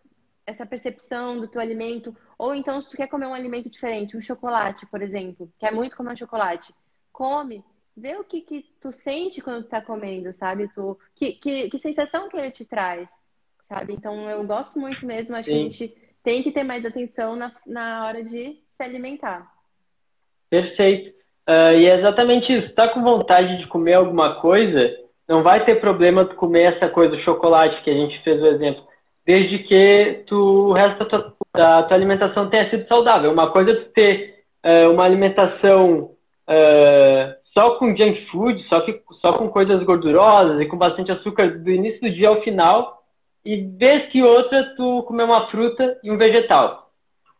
essa 0.45 0.65
percepção 0.65 1.39
do 1.39 1.47
teu 1.47 1.59
alimento. 1.59 2.15
Ou 2.37 2.55
então, 2.55 2.81
se 2.81 2.89
tu 2.89 2.95
quer 2.95 3.07
comer 3.07 3.27
um 3.27 3.33
alimento 3.33 3.69
diferente, 3.69 4.15
um 4.15 4.21
chocolate, 4.21 4.85
por 4.85 5.01
exemplo, 5.01 5.51
quer 5.59 5.73
muito 5.73 5.97
comer 5.97 6.13
um 6.13 6.15
chocolate, 6.15 6.73
come, 7.11 7.63
vê 7.95 8.15
o 8.15 8.23
que, 8.23 8.41
que 8.41 8.65
tu 8.81 8.91
sente 8.91 9.41
quando 9.41 9.63
tu 9.63 9.69
tá 9.69 9.81
comendo, 9.81 10.33
sabe? 10.33 10.67
Tu, 10.73 10.97
que, 11.15 11.33
que, 11.33 11.69
que 11.69 11.77
sensação 11.77 12.27
que 12.27 12.37
ele 12.37 12.51
te 12.51 12.65
traz, 12.65 13.11
sabe? 13.61 13.93
Então 13.93 14.29
eu 14.29 14.43
gosto 14.43 14.79
muito 14.79 15.05
mesmo, 15.05 15.35
acho 15.35 15.45
Sim. 15.45 15.51
que 15.51 15.59
a 15.59 15.63
gente 15.63 15.97
tem 16.23 16.43
que 16.43 16.51
ter 16.51 16.63
mais 16.63 16.85
atenção 16.85 17.35
na, 17.35 17.51
na 17.65 18.05
hora 18.05 18.23
de 18.23 18.57
se 18.67 18.83
alimentar. 18.83 19.47
Perfeito. 20.49 21.09
Uh, 21.47 21.75
e 21.77 21.85
é 21.85 21.99
exatamente 21.99 22.51
isso. 22.53 22.73
Tá 22.73 22.87
com 22.87 23.03
vontade 23.03 23.57
de 23.57 23.67
comer 23.67 23.93
alguma 23.93 24.39
coisa, 24.39 24.95
não 25.27 25.43
vai 25.43 25.65
ter 25.65 25.79
problema 25.79 26.25
tu 26.25 26.35
comer 26.35 26.75
essa 26.75 26.87
coisa, 26.87 27.15
o 27.15 27.23
chocolate 27.23 27.81
que 27.83 27.89
a 27.89 27.93
gente 27.93 28.21
fez 28.23 28.41
o 28.41 28.47
exemplo, 28.47 28.83
desde 29.25 29.59
que 29.59 30.23
tu, 30.27 30.69
o 30.69 30.73
resto 30.73 30.99
da 30.99 31.05
tua, 31.05 31.35
da 31.53 31.83
tua 31.83 31.97
alimentação 31.97 32.49
tenha 32.49 32.69
sido 32.69 32.87
saudável. 32.87 33.31
Uma 33.31 33.51
coisa 33.51 33.71
é 33.71 33.75
tu 33.75 33.89
ter 33.91 34.45
uh, 34.65 34.91
uma 34.91 35.03
alimentação 35.03 36.11
uh, 36.47 37.42
só 37.53 37.75
com 37.75 37.95
junk 37.95 38.25
food, 38.31 38.61
só, 38.67 38.81
que, 38.81 38.99
só 39.21 39.33
com 39.33 39.49
coisas 39.49 39.83
gordurosas 39.83 40.59
e 40.59 40.65
com 40.65 40.77
bastante 40.77 41.11
açúcar 41.11 41.59
do 41.59 41.69
início 41.69 42.01
do 42.01 42.09
dia 42.09 42.29
ao 42.29 42.41
final, 42.41 43.03
e 43.45 43.57
vez 43.57 44.09
que 44.11 44.23
outra 44.23 44.73
tu 44.75 45.03
comer 45.03 45.23
uma 45.23 45.47
fruta 45.47 45.97
e 46.03 46.09
um 46.09 46.17
vegetal. 46.17 46.89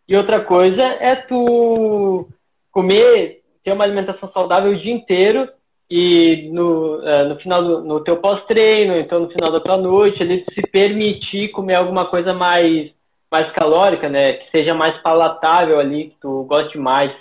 E 0.08 0.16
outra 0.16 0.42
coisa 0.42 0.82
é 0.82 1.16
tu 1.16 2.28
comer, 2.72 3.42
ter 3.64 3.72
uma 3.72 3.84
alimentação 3.84 4.30
saudável 4.32 4.72
o 4.72 4.80
dia 4.80 4.94
inteiro 4.94 5.48
e 5.90 6.50
no, 6.52 6.98
uh, 6.98 7.30
no 7.30 7.36
final 7.38 7.64
do 7.64 7.82
no 7.82 8.04
teu 8.04 8.18
pós-treino, 8.18 8.98
então 8.98 9.20
no 9.20 9.30
final 9.30 9.52
da 9.52 9.60
tua 9.60 9.78
noite, 9.78 10.22
ele 10.22 10.46
se 10.54 10.62
permitir 10.64 11.50
comer 11.50 11.76
alguma 11.76 12.06
coisa 12.06 12.34
mais 12.34 12.92
mais 13.32 13.52
calórica, 13.54 14.08
né, 14.10 14.34
que 14.34 14.52
seja 14.52 14.76
mais 14.76 14.96
palatável 15.02 15.80
ali, 15.80 16.10
que 16.10 16.16
tu 16.22 16.44
goste 16.44 16.78
mais. 16.78 17.12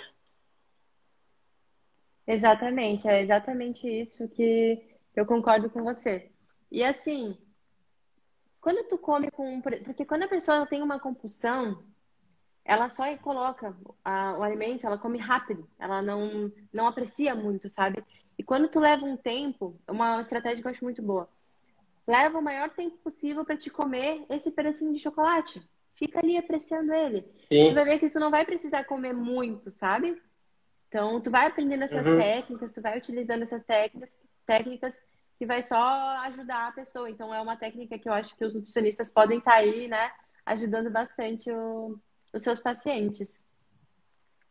Exatamente, 2.25 3.07
é 3.07 3.21
exatamente 3.21 3.87
isso 3.87 4.27
que 4.29 4.81
eu 5.15 5.25
concordo 5.25 5.69
com 5.69 5.83
você. 5.83 6.31
E 6.71 6.83
assim, 6.83 7.37
quando 8.61 8.87
tu 8.87 8.97
come 8.97 9.29
com. 9.29 9.61
Porque 9.61 10.05
quando 10.05 10.23
a 10.23 10.27
pessoa 10.27 10.65
tem 10.65 10.81
uma 10.81 10.99
compulsão, 10.99 11.83
ela 12.63 12.87
só 12.87 13.03
coloca 13.17 13.75
a, 14.03 14.37
o 14.37 14.43
alimento, 14.43 14.87
ela 14.87 14.97
come 14.97 15.17
rápido, 15.17 15.69
ela 15.77 16.01
não, 16.01 16.51
não 16.71 16.87
aprecia 16.87 17.35
muito, 17.35 17.69
sabe? 17.69 18.03
E 18.37 18.43
quando 18.43 18.69
tu 18.69 18.79
leva 18.79 19.05
um 19.05 19.17
tempo, 19.17 19.79
uma 19.87 20.19
estratégia 20.21 20.61
que 20.61 20.67
eu 20.67 20.71
acho 20.71 20.83
muito 20.83 21.01
boa, 21.01 21.29
leva 22.07 22.39
o 22.39 22.41
maior 22.41 22.69
tempo 22.69 22.97
possível 22.97 23.43
para 23.43 23.57
te 23.57 23.69
comer 23.69 24.25
esse 24.29 24.51
pedacinho 24.51 24.93
de 24.93 24.99
chocolate. 24.99 25.61
Fica 25.95 26.19
ali 26.19 26.37
apreciando 26.37 26.93
ele. 26.93 27.21
Sim. 27.49 27.69
Tu 27.69 27.75
vai 27.75 27.85
ver 27.85 27.99
que 27.99 28.09
tu 28.09 28.19
não 28.19 28.31
vai 28.31 28.45
precisar 28.45 28.85
comer 28.85 29.13
muito, 29.13 29.69
sabe? 29.69 30.19
Então, 30.93 31.19
tu 31.19 31.31
vai 31.31 31.47
aprendendo 31.47 31.83
essas 31.83 32.05
uhum. 32.05 32.19
técnicas, 32.19 32.71
tu 32.71 32.79
vai 32.79 32.95
utilizando 32.95 33.41
essas 33.41 33.65
técnicas, 33.65 34.15
técnicas 34.45 35.01
que 35.39 35.45
vai 35.47 35.63
só 35.63 35.75
ajudar 36.25 36.67
a 36.67 36.71
pessoa. 36.71 37.09
Então, 37.09 37.33
é 37.33 37.41
uma 37.41 37.57
técnica 37.57 37.97
que 37.97 38.07
eu 38.07 38.13
acho 38.13 38.37
que 38.37 38.45
os 38.45 38.53
nutricionistas 38.53 39.11
podem 39.11 39.39
estar 39.39 39.53
tá 39.53 39.57
aí, 39.57 39.87
né, 39.87 40.11
ajudando 40.45 40.91
bastante 40.91 41.51
o, 41.51 41.95
os 42.31 42.43
seus 42.43 42.59
pacientes. 42.59 43.43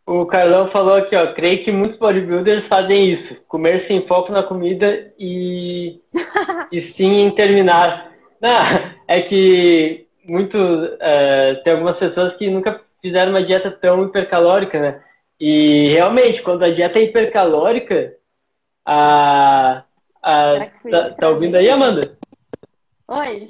O 0.04 0.26
Carlão 0.26 0.68
falou 0.72 0.94
aqui, 0.94 1.14
ó, 1.14 1.32
creio 1.32 1.64
que 1.64 1.70
muitos 1.70 1.96
bodybuilders 2.00 2.66
fazem 2.66 3.12
isso, 3.12 3.40
comer 3.46 3.86
sem 3.86 4.04
foco 4.08 4.32
na 4.32 4.42
comida 4.42 5.14
e, 5.16 6.00
e 6.72 6.92
sim 6.96 7.20
em 7.20 7.30
terminar. 7.36 8.10
Não, 8.40 8.50
é 9.06 9.22
que 9.22 10.08
muito, 10.24 10.58
uh, 10.58 11.62
tem 11.62 11.72
algumas 11.72 11.98
pessoas 11.98 12.34
que 12.36 12.50
nunca 12.50 12.80
fizeram 13.00 13.30
uma 13.30 13.44
dieta 13.44 13.70
tão 13.70 14.04
hipercalórica, 14.04 14.80
né? 14.80 15.02
E 15.44 15.88
realmente, 15.88 16.40
quando 16.42 16.62
a 16.62 16.70
dieta 16.70 17.00
é 17.00 17.02
hipercalórica, 17.02 18.12
a. 18.86 19.82
a 20.22 20.66
tá, 20.88 21.10
tá 21.18 21.28
ouvindo 21.30 21.56
aí, 21.56 21.68
Amanda? 21.68 22.16
Oi. 23.08 23.48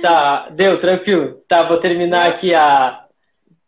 Tá, 0.00 0.48
deu, 0.52 0.80
tranquilo. 0.80 1.42
Tá, 1.46 1.64
vou 1.64 1.76
terminar 1.76 2.26
aqui 2.26 2.54
a, 2.54 3.04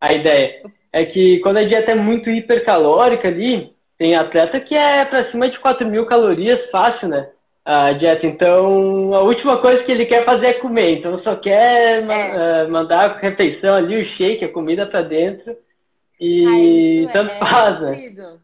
a 0.01 0.15
ideia. 0.15 0.63
É 0.91 1.05
que 1.05 1.41
quando 1.41 1.59
a 1.59 1.65
dieta 1.65 1.91
é 1.91 1.95
muito 1.95 2.31
hipercalórica 2.31 3.29
ali, 3.29 3.75
tem 3.99 4.17
atleta 4.17 4.59
que 4.59 4.75
é 4.75 5.05
para 5.05 5.31
cima 5.31 5.51
de 5.51 5.59
4 5.59 5.87
mil 5.87 6.07
calorias 6.07 6.71
fácil, 6.71 7.09
né? 7.09 7.29
A 7.67 7.93
dieta. 7.93 8.27
Então, 8.27 9.13
a 9.13 9.21
última 9.21 9.59
coisa 9.59 9.85
que 9.85 9.93
ele 9.93 10.07
quer 10.07 10.25
fazer 10.25 10.47
é 10.47 10.55
comer. 10.55 10.97
Então, 10.97 11.19
só 11.19 11.37
quer 11.37 12.03
é. 12.03 12.65
uh, 12.65 12.71
mandar 12.71 13.11
a 13.11 13.19
refeição 13.19 13.75
ali, 13.75 13.95
o 13.95 14.09
shake, 14.17 14.43
a 14.43 14.53
comida 14.53 14.87
para 14.87 15.03
dentro. 15.03 15.55
E 16.25 17.07
ah, 17.07 17.13
tanto 17.13 17.33
é 17.33 17.39
faz, 17.39 17.81
né? 17.83 18.39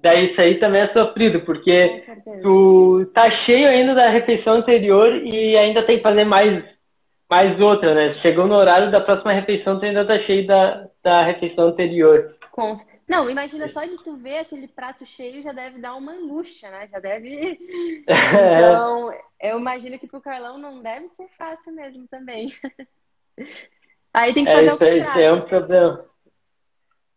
Daí 0.00 0.30
isso 0.30 0.40
aí 0.40 0.58
também 0.58 0.82
é 0.82 0.92
sofrido, 0.92 1.40
porque 1.40 2.02
tu 2.42 3.10
tá 3.12 3.30
cheio 3.44 3.68
ainda 3.68 3.94
da 3.94 4.08
refeição 4.08 4.54
anterior 4.54 5.12
e 5.16 5.56
ainda 5.56 5.84
tem 5.84 5.98
que 5.98 6.02
fazer 6.02 6.24
mais, 6.24 6.64
mais 7.28 7.60
outra, 7.60 7.94
né? 7.94 8.14
Chegou 8.22 8.46
no 8.46 8.54
horário 8.54 8.90
da 8.90 9.00
próxima 9.00 9.32
refeição, 9.32 9.78
tu 9.78 9.84
ainda 9.84 10.06
tá 10.06 10.18
cheio 10.20 10.46
da, 10.46 10.86
da 11.02 11.24
refeição 11.24 11.68
anterior. 11.68 12.36
Com... 12.52 12.74
Não, 13.08 13.28
imagina 13.28 13.68
só 13.68 13.84
de 13.84 14.02
tu 14.02 14.16
ver 14.16 14.38
aquele 14.38 14.68
prato 14.68 15.04
cheio 15.04 15.42
já 15.42 15.52
deve 15.52 15.80
dar 15.80 15.94
uma 15.94 16.12
angústia, 16.12 16.70
né? 16.70 16.88
Já 16.90 17.00
deve. 17.00 17.58
Então, 18.08 19.12
eu 19.40 19.58
imagino 19.58 19.98
que 19.98 20.06
pro 20.06 20.20
Carlão 20.20 20.58
não 20.58 20.80
deve 20.80 21.08
ser 21.08 21.28
fácil 21.36 21.74
mesmo 21.74 22.06
também. 22.08 22.52
Aí 24.14 24.32
tem 24.32 24.44
que 24.44 24.50
é, 24.50 24.54
fazer 24.54 24.68
é, 24.68 24.72
o 24.72 24.78
contrário. 24.78 25.08
Isso 25.08 25.20
é 25.20 25.32
um 25.32 25.40
problema. 25.42 26.04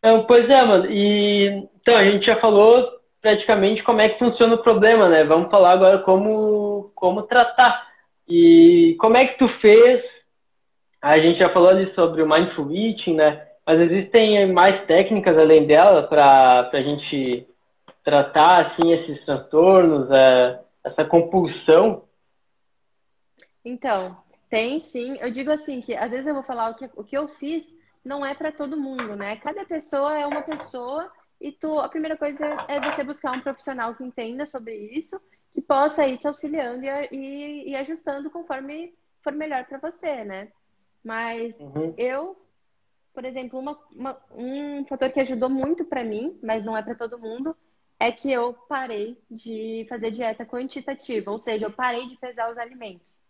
Então, 0.01 0.25
pois 0.25 0.49
é, 0.49 0.65
mano. 0.65 0.89
E 0.89 1.67
então 1.79 1.95
a 1.95 2.03
gente 2.03 2.25
já 2.25 2.39
falou 2.39 2.89
praticamente 3.21 3.83
como 3.83 4.01
é 4.01 4.09
que 4.09 4.17
funciona 4.17 4.55
o 4.55 4.63
problema, 4.63 5.07
né? 5.07 5.23
Vamos 5.23 5.51
falar 5.51 5.73
agora 5.73 5.99
como 5.99 6.91
como 6.95 7.21
tratar. 7.23 7.87
E 8.27 8.95
como 8.99 9.15
é 9.15 9.27
que 9.27 9.37
tu 9.37 9.47
fez? 9.59 10.03
A 10.99 11.19
gente 11.19 11.37
já 11.37 11.49
falou 11.49 11.69
ali 11.69 11.93
sobre 11.93 12.23
o 12.23 12.29
mindful 12.29 12.71
eating, 12.71 13.15
né? 13.15 13.47
Mas 13.65 13.79
existem 13.79 14.51
mais 14.51 14.85
técnicas 14.87 15.37
além 15.37 15.67
dela 15.67 16.03
para 16.03 16.69
a 16.73 16.81
gente 16.81 17.47
tratar 18.03 18.67
assim 18.67 18.91
esses 18.91 19.23
transtornos, 19.23 20.09
é, 20.09 20.59
essa 20.83 21.05
compulsão? 21.05 22.03
Então, 23.63 24.17
tem 24.49 24.79
sim. 24.79 25.17
Eu 25.21 25.31
digo 25.31 25.51
assim 25.51 25.79
que 25.79 25.95
às 25.95 26.09
vezes 26.09 26.25
eu 26.25 26.33
vou 26.33 26.43
falar 26.43 26.71
o 26.71 26.75
que, 26.75 26.89
o 26.95 27.03
que 27.03 27.15
eu 27.15 27.27
fiz 27.27 27.63
não 28.03 28.25
é 28.25 28.33
para 28.33 28.51
todo 28.51 28.79
mundo, 28.79 29.15
né? 29.15 29.35
Cada 29.35 29.65
pessoa 29.65 30.17
é 30.17 30.25
uma 30.25 30.41
pessoa 30.41 31.11
e 31.39 31.51
tu, 31.51 31.79
a 31.79 31.89
primeira 31.89 32.17
coisa 32.17 32.45
é 32.67 32.79
você 32.79 33.03
buscar 33.03 33.31
um 33.31 33.41
profissional 33.41 33.95
que 33.95 34.03
entenda 34.03 34.45
sobre 34.45 34.75
isso, 34.75 35.19
que 35.53 35.61
possa 35.61 36.07
ir 36.07 36.17
te 36.17 36.27
auxiliando 36.27 36.85
e, 36.85 36.89
e, 37.11 37.69
e 37.69 37.75
ajustando 37.75 38.29
conforme 38.29 38.93
for 39.21 39.33
melhor 39.33 39.65
para 39.65 39.77
você, 39.77 40.23
né? 40.23 40.51
Mas 41.03 41.59
uhum. 41.59 41.93
eu, 41.97 42.39
por 43.13 43.25
exemplo, 43.25 43.59
uma, 43.59 43.77
uma, 43.91 44.17
um 44.35 44.85
fator 44.85 45.09
que 45.11 45.19
ajudou 45.19 45.49
muito 45.49 45.85
para 45.85 46.03
mim, 46.03 46.39
mas 46.41 46.65
não 46.65 46.77
é 46.77 46.81
para 46.81 46.95
todo 46.95 47.19
mundo, 47.19 47.55
é 47.99 48.11
que 48.11 48.31
eu 48.31 48.53
parei 48.67 49.21
de 49.29 49.85
fazer 49.87 50.09
dieta 50.09 50.45
quantitativa, 50.45 51.31
ou 51.31 51.37
seja, 51.37 51.65
eu 51.65 51.71
parei 51.71 52.07
de 52.07 52.17
pesar 52.17 52.51
os 52.51 52.57
alimentos. 52.57 53.21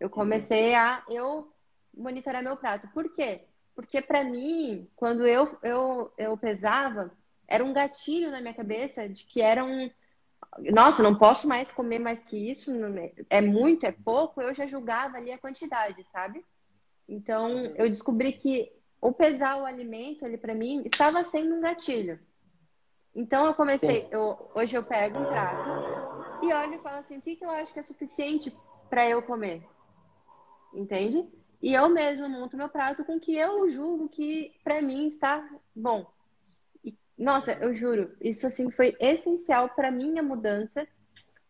Eu 0.00 0.08
comecei 0.08 0.74
a 0.74 1.02
eu 1.10 1.52
monitorar 1.94 2.42
meu 2.42 2.56
prato. 2.56 2.88
Por 2.88 3.12
quê? 3.12 3.42
Porque 3.78 4.02
para 4.02 4.24
mim, 4.24 4.90
quando 4.96 5.24
eu, 5.24 5.56
eu, 5.62 6.12
eu 6.18 6.36
pesava, 6.36 7.12
era 7.46 7.64
um 7.64 7.72
gatilho 7.72 8.28
na 8.28 8.40
minha 8.40 8.52
cabeça 8.52 9.08
de 9.08 9.24
que 9.24 9.40
era 9.40 9.64
um. 9.64 9.88
Nossa, 10.72 11.00
não 11.00 11.16
posso 11.16 11.46
mais 11.46 11.70
comer 11.70 12.00
mais 12.00 12.20
que 12.20 12.36
isso, 12.36 12.72
é 13.30 13.40
muito, 13.40 13.86
é 13.86 13.92
pouco, 13.92 14.42
eu 14.42 14.52
já 14.52 14.66
julgava 14.66 15.16
ali 15.16 15.30
a 15.30 15.38
quantidade, 15.38 16.02
sabe? 16.02 16.44
Então, 17.08 17.66
eu 17.76 17.88
descobri 17.88 18.32
que 18.32 18.68
o 19.00 19.12
pesar 19.12 19.62
o 19.62 19.64
alimento 19.64 20.24
ali 20.24 20.36
para 20.36 20.56
mim 20.56 20.82
estava 20.84 21.22
sendo 21.22 21.54
um 21.54 21.60
gatilho. 21.60 22.18
Então 23.14 23.46
eu 23.46 23.54
comecei, 23.54 24.08
eu, 24.10 24.50
hoje 24.56 24.74
eu 24.74 24.82
pego 24.82 25.20
um 25.20 25.24
prato 25.24 26.44
e 26.44 26.52
olho 26.52 26.74
e 26.74 26.78
falo 26.80 26.96
assim, 26.96 27.18
o 27.18 27.22
que, 27.22 27.36
que 27.36 27.44
eu 27.44 27.50
acho 27.50 27.72
que 27.72 27.78
é 27.78 27.84
suficiente 27.84 28.52
para 28.90 29.08
eu 29.08 29.22
comer? 29.22 29.62
Entende? 30.74 31.37
E 31.60 31.74
eu 31.74 31.88
mesmo 31.88 32.28
monto 32.28 32.56
meu 32.56 32.68
prato 32.68 33.04
com 33.04 33.18
que 33.18 33.36
eu 33.36 33.68
julgo 33.68 34.08
que 34.08 34.52
para 34.62 34.80
mim 34.80 35.08
está 35.08 35.48
bom. 35.74 36.06
E, 36.84 36.96
nossa, 37.16 37.52
eu 37.52 37.74
juro, 37.74 38.16
isso 38.20 38.46
assim 38.46 38.70
foi 38.70 38.96
essencial 39.00 39.68
para 39.68 39.90
minha 39.90 40.22
mudança, 40.22 40.86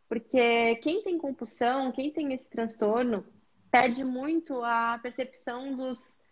porque 0.08 0.76
quem 0.76 1.02
tem 1.02 1.18
compulsão, 1.18 1.92
quem 1.92 2.10
tem 2.10 2.32
esse 2.32 2.48
transtorno, 2.48 3.26
perde 3.70 4.02
muito 4.02 4.62
a 4.64 4.98
percepção 5.02 5.76
dos 5.76 6.22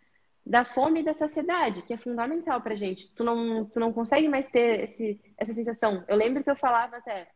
da 0.43 0.63
fome 0.63 1.01
e 1.01 1.03
da 1.03 1.13
saciedade, 1.13 1.81
que 1.81 1.93
é 1.93 1.97
fundamental 1.97 2.61
pra 2.61 2.73
gente. 2.73 3.11
Tu 3.13 3.23
não, 3.23 3.65
tu 3.65 3.79
não 3.79 3.91
consegue 3.91 4.29
mais 4.29 4.49
ter 4.49 4.85
esse, 4.85 5.19
essa 5.37 5.53
sensação. 5.53 6.05
Eu 6.07 6.15
lembro 6.15 6.41
que 6.41 6.49
eu 6.49 6.55
falava 6.55 6.97
até, 6.97 7.27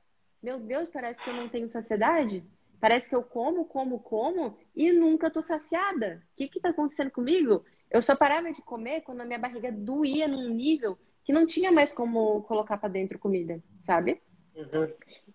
meu 0.42 0.60
Deus, 0.60 0.90
parece 0.90 1.22
que 1.22 1.30
eu 1.30 1.34
não 1.34 1.50
tenho 1.50 1.68
saciedade. 1.68 2.44
Parece 2.82 3.10
que 3.10 3.16
eu 3.16 3.22
como, 3.22 3.64
como, 3.66 4.00
como 4.00 4.58
e 4.76 4.92
nunca 4.92 5.30
tô 5.30 5.40
saciada. 5.40 6.24
O 6.34 6.36
que 6.36 6.48
que 6.48 6.60
tá 6.60 6.70
acontecendo 6.70 7.12
comigo? 7.12 7.64
Eu 7.92 8.02
só 8.02 8.16
parava 8.16 8.52
de 8.52 8.62
comer 8.64 9.02
quando 9.02 9.22
a 9.22 9.26
minha 9.26 9.38
barriga 9.38 9.72
doía 9.72 10.28
num 10.28 10.50
nível 10.50 10.98
que 11.24 11.32
não 11.32 11.46
tinha 11.46 11.72
mais 11.72 11.92
como 11.92 12.42
colocar 12.42 12.78
para 12.78 12.90
dentro 12.90 13.20
comida, 13.20 13.62
sabe? 13.84 14.20
Uhum. 14.56 14.92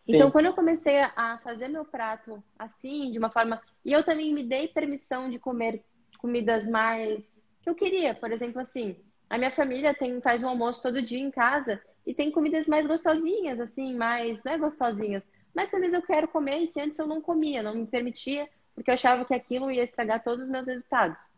Então, 0.09 0.30
quando 0.30 0.47
eu 0.47 0.55
comecei 0.55 0.99
a 0.99 1.38
fazer 1.38 1.68
meu 1.68 1.84
prato 1.84 2.42
assim, 2.59 3.12
de 3.12 3.18
uma 3.18 3.30
forma. 3.30 3.61
E 3.84 3.92
eu 3.92 4.03
também 4.03 4.34
me 4.34 4.42
dei 4.42 4.66
permissão 4.66 5.28
de 5.28 5.38
comer 5.38 5.84
comidas 6.18 6.68
mais. 6.68 7.49
que 7.62 7.70
eu 7.70 7.76
queria. 7.76 8.12
Por 8.14 8.32
exemplo, 8.32 8.61
assim, 8.61 8.97
a 9.30 9.38
minha 9.38 9.53
família 9.53 9.94
tem, 9.94 10.20
faz 10.20 10.42
um 10.42 10.49
almoço 10.49 10.82
todo 10.82 11.01
dia 11.01 11.20
em 11.20 11.30
casa 11.30 11.80
e 12.05 12.12
tem 12.12 12.32
comidas 12.32 12.66
mais 12.66 12.86
gostosinhas, 12.86 13.61
assim, 13.61 13.97
mais. 13.97 14.42
não 14.42 14.53
é 14.53 14.59
gostosinhas, 14.59 15.22
mas 15.57 15.72
às 15.72 15.80
vezes 15.80 15.94
eu 15.94 16.02
quero 16.02 16.28
comer 16.28 16.59
e 16.59 16.66
que 16.66 16.78
antes 16.78 16.98
eu 16.98 17.07
não 17.07 17.22
comia, 17.22 17.62
não 17.62 17.74
me 17.74 17.86
permitia, 17.86 18.46
porque 18.74 18.90
eu 18.90 18.94
achava 18.94 19.24
que 19.24 19.32
aquilo 19.32 19.70
ia 19.70 19.82
estragar 19.82 20.22
todos 20.22 20.44
os 20.44 20.50
meus 20.50 20.66
resultados. 20.66 21.32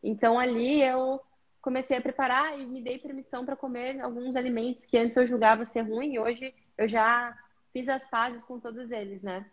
Então 0.00 0.38
ali 0.38 0.80
eu 0.80 1.20
comecei 1.60 1.96
a 1.96 2.00
preparar 2.00 2.56
e 2.56 2.64
me 2.64 2.80
dei 2.80 2.96
permissão 2.96 3.44
para 3.44 3.56
comer 3.56 4.00
alguns 4.00 4.36
alimentos 4.36 4.86
que 4.86 4.96
antes 4.96 5.16
eu 5.16 5.26
julgava 5.26 5.64
ser 5.64 5.80
ruim 5.80 6.12
e 6.12 6.18
hoje 6.20 6.54
eu 6.78 6.86
já 6.86 7.36
fiz 7.72 7.88
as 7.88 8.08
fases 8.08 8.44
com 8.44 8.60
todos 8.60 8.88
eles, 8.92 9.20
né? 9.20 9.44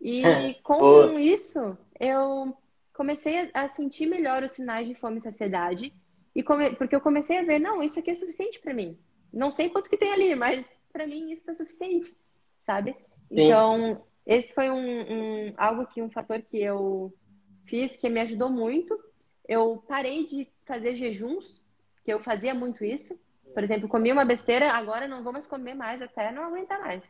E 0.00 0.24
é, 0.26 0.54
com 0.54 1.16
isso 1.20 1.78
eu 2.00 2.56
comecei 2.92 3.48
a 3.54 3.68
sentir 3.68 4.06
melhor 4.06 4.42
os 4.42 4.50
sinais 4.50 4.88
de 4.88 4.94
fome 4.94 5.18
e 5.18 5.20
saciedade 5.20 5.94
e 6.34 6.42
come... 6.42 6.74
porque 6.74 6.96
eu 6.96 7.00
comecei 7.00 7.38
a 7.38 7.44
ver, 7.44 7.60
não, 7.60 7.80
isso 7.80 8.00
aqui 8.00 8.10
é 8.10 8.14
suficiente 8.16 8.58
para 8.58 8.74
mim. 8.74 8.98
Não 9.32 9.52
sei 9.52 9.70
quanto 9.70 9.88
que 9.88 9.96
tem 9.96 10.12
ali, 10.12 10.34
mas 10.34 10.66
para 10.92 11.06
mim 11.06 11.30
isso 11.30 11.42
está 11.42 11.54
suficiente, 11.54 12.12
sabe? 12.58 12.96
Então, 13.32 14.04
esse 14.26 14.52
foi 14.52 14.70
um, 14.70 14.76
um, 14.76 15.54
algo 15.56 15.86
que 15.86 16.02
um 16.02 16.10
fator 16.10 16.40
que 16.42 16.58
eu 16.62 17.12
fiz 17.66 17.96
que 17.96 18.08
me 18.08 18.20
ajudou 18.20 18.50
muito. 18.50 18.98
Eu 19.48 19.82
parei 19.88 20.26
de 20.26 20.48
fazer 20.66 20.94
jejuns, 20.94 21.62
que 22.04 22.12
eu 22.12 22.20
fazia 22.20 22.54
muito 22.54 22.84
isso. 22.84 23.18
Por 23.54 23.62
exemplo, 23.62 23.88
comi 23.88 24.12
uma 24.12 24.24
besteira, 24.24 24.70
agora 24.72 25.08
não 25.08 25.22
vou 25.22 25.32
mais 25.32 25.46
comer 25.46 25.74
mais 25.74 26.00
até 26.00 26.30
não 26.30 26.44
aguentar 26.44 26.80
mais. 26.80 27.04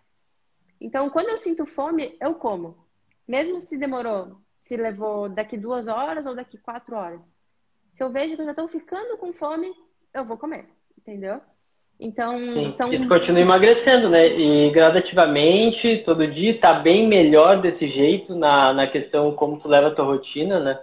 Então, 0.81 1.11
quando 1.11 1.29
eu 1.29 1.39
sinto 1.39 1.67
fome, 1.67 2.17
eu 2.21 2.35
como. 2.35 2.87
Mesmo 3.27 3.61
se 3.61 3.79
demorou, 3.79 4.41
se 4.61 4.77
levou 4.77 5.29
daqui 5.29 5.57
duas 5.57 5.87
horas 5.87 6.27
ou 6.27 6.35
daqui 6.35 6.59
quatro 6.59 6.97
horas. 6.97 7.35
Se 7.93 8.03
eu 8.03 8.11
vejo 8.11 8.35
que 8.35 8.43
eu 8.43 8.47
já 8.47 8.53
estou 8.53 8.67
ficando 8.67 9.17
com 9.19 9.33
fome, 9.33 9.73
eu 10.15 10.25
vou 10.25 10.37
comer, 10.39 10.69
entendeu? 10.99 11.41
Então, 11.99 12.39
Sim, 12.55 12.71
são... 12.71 12.93
Isso 12.93 13.09
continua 13.09 13.41
emagrecendo, 13.41 14.09
né? 14.09 14.27
E 14.27 14.71
gradativamente, 14.73 16.03
todo 16.05 16.27
dia, 16.27 16.61
tá 16.61 16.75
bem 16.75 17.07
melhor 17.07 17.61
desse 17.61 17.89
jeito 17.89 18.35
na, 18.35 18.73
na 18.73 18.87
questão 18.87 19.35
como 19.35 19.61
tu 19.61 19.69
leva 19.69 19.89
a 19.89 19.95
tua 19.95 20.05
rotina, 20.05 20.59
né? 20.59 20.83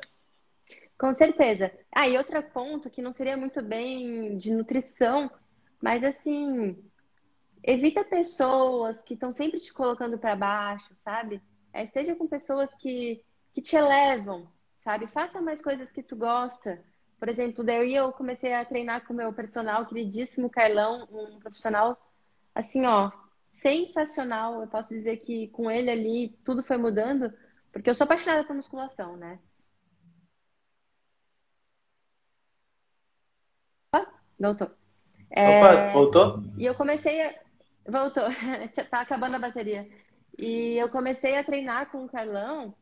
Com 0.97 1.13
certeza. 1.13 1.71
Ah, 1.95 2.07
e 2.07 2.17
outro 2.17 2.41
ponto 2.43 2.89
que 2.89 3.01
não 3.01 3.11
seria 3.11 3.37
muito 3.37 3.61
bem 3.61 4.37
de 4.37 4.53
nutrição, 4.53 5.31
mas 5.81 6.03
assim, 6.03 6.77
evita 7.63 8.03
pessoas 8.03 9.01
que 9.01 9.13
estão 9.13 9.31
sempre 9.31 9.59
te 9.59 9.73
colocando 9.73 10.17
para 10.17 10.35
baixo, 10.35 10.89
sabe? 10.93 11.41
É, 11.73 11.83
esteja 11.83 12.15
com 12.15 12.27
pessoas 12.27 12.73
que, 12.75 13.23
que 13.53 13.61
te 13.61 13.75
elevam, 13.75 14.47
sabe? 14.75 15.07
Faça 15.07 15.41
mais 15.41 15.61
coisas 15.61 15.91
que 15.91 16.03
tu 16.03 16.15
gosta. 16.15 16.83
Por 17.19 17.27
exemplo, 17.27 17.63
daí 17.63 17.93
eu 17.93 18.11
comecei 18.13 18.53
a 18.53 18.63
treinar 18.63 19.05
com 19.05 19.13
o 19.13 19.15
meu 19.15 19.33
personal 19.33 19.85
queridíssimo 19.85 20.49
Carlão, 20.49 21.07
um 21.11 21.39
profissional 21.39 21.97
assim, 22.55 22.85
ó, 22.85 23.11
sensacional. 23.51 24.61
Eu 24.61 24.67
posso 24.67 24.89
dizer 24.89 25.17
que 25.17 25.49
com 25.49 25.69
ele 25.69 25.91
ali 25.91 26.29
tudo 26.45 26.63
foi 26.63 26.77
mudando, 26.77 27.33
porque 27.71 27.89
eu 27.89 27.95
sou 27.95 28.05
apaixonada 28.05 28.45
por 28.45 28.55
musculação, 28.55 29.17
né? 29.17 29.39
Doutor. 34.39 34.71
É... 35.29 35.59
Opa, 35.59 35.91
voltou? 35.91 36.43
E 36.57 36.65
eu 36.65 36.73
comecei 36.73 37.21
a... 37.21 37.35
Voltou. 37.85 38.23
tá 38.89 39.01
acabando 39.01 39.35
a 39.35 39.39
bateria. 39.39 39.89
E 40.37 40.77
eu 40.77 40.89
comecei 40.89 41.37
a 41.37 41.43
treinar 41.43 41.91
com 41.91 42.05
o 42.05 42.09
Carlão 42.09 42.73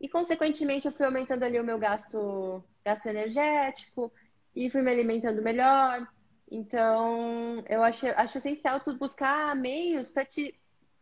e, 0.00 0.08
consequentemente, 0.08 0.86
eu 0.86 0.92
fui 0.92 1.04
aumentando 1.04 1.42
ali 1.42 1.60
o 1.60 1.64
meu 1.64 1.78
gasto, 1.78 2.64
gasto 2.84 3.06
energético 3.06 4.12
e 4.54 4.70
fui 4.70 4.82
me 4.82 4.90
alimentando 4.90 5.42
melhor. 5.42 6.06
Então, 6.50 7.62
eu 7.68 7.82
acho, 7.82 8.06
acho 8.16 8.38
essencial 8.38 8.80
tu 8.80 8.94
buscar 8.94 9.54
meios 9.54 10.10
para 10.10 10.24
te 10.24 10.54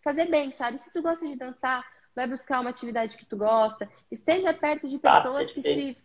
fazer 0.03 0.27
bem, 0.27 0.51
sabe? 0.51 0.79
Se 0.79 0.93
tu 0.93 1.03
gosta 1.03 1.27
de 1.27 1.37
dançar, 1.37 1.85
vai 2.15 2.27
buscar 2.27 2.61
uma 2.61 2.71
atividade 2.71 3.17
que 3.17 3.25
tu 3.25 3.37
gosta. 3.37 3.89
Esteja 4.11 4.53
perto 4.53 4.89
de 4.89 4.99
tá, 4.99 5.17
pessoas 5.17 5.51
que 5.51 5.63
te, 5.63 5.97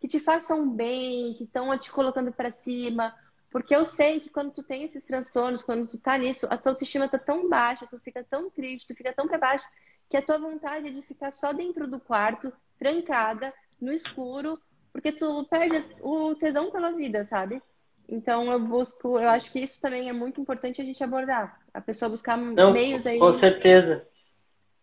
que 0.00 0.08
te 0.08 0.20
façam 0.20 0.68
bem, 0.68 1.34
que 1.34 1.44
estão 1.44 1.76
te 1.78 1.90
colocando 1.90 2.32
para 2.32 2.52
cima. 2.52 3.14
Porque 3.50 3.74
eu 3.74 3.84
sei 3.84 4.20
que 4.20 4.30
quando 4.30 4.52
tu 4.52 4.62
tem 4.62 4.84
esses 4.84 5.04
transtornos, 5.04 5.62
quando 5.62 5.86
tu 5.86 5.98
tá 5.98 6.16
nisso, 6.16 6.46
a 6.48 6.56
tua 6.56 6.72
autoestima 6.72 7.08
tá 7.08 7.18
tão 7.18 7.48
baixa, 7.48 7.86
tu 7.86 7.98
fica 7.98 8.24
tão 8.24 8.48
triste, 8.50 8.88
tu 8.88 8.96
fica 8.96 9.12
tão 9.12 9.26
para 9.26 9.38
baixo, 9.38 9.66
que 10.08 10.16
a 10.16 10.22
tua 10.22 10.38
vontade 10.38 10.88
é 10.88 10.90
de 10.90 11.02
ficar 11.02 11.30
só 11.30 11.52
dentro 11.52 11.86
do 11.86 12.00
quarto, 12.00 12.52
trancada, 12.78 13.52
no 13.80 13.92
escuro, 13.92 14.60
porque 14.92 15.12
tu 15.12 15.44
perde 15.50 15.82
o 16.02 16.34
tesão 16.34 16.70
pela 16.70 16.92
vida, 16.92 17.24
sabe? 17.24 17.60
Então 18.08 18.52
eu 18.52 18.60
busco, 18.60 19.18
eu 19.18 19.28
acho 19.28 19.52
que 19.52 19.60
isso 19.60 19.80
também 19.80 20.08
é 20.08 20.12
muito 20.12 20.40
importante 20.40 20.82
a 20.82 20.84
gente 20.84 21.02
abordar. 21.02 21.58
A 21.72 21.80
pessoa 21.80 22.10
buscar 22.10 22.36
Não, 22.36 22.72
meios 22.72 23.06
aí. 23.06 23.18
Com 23.18 23.38
certeza. 23.38 24.06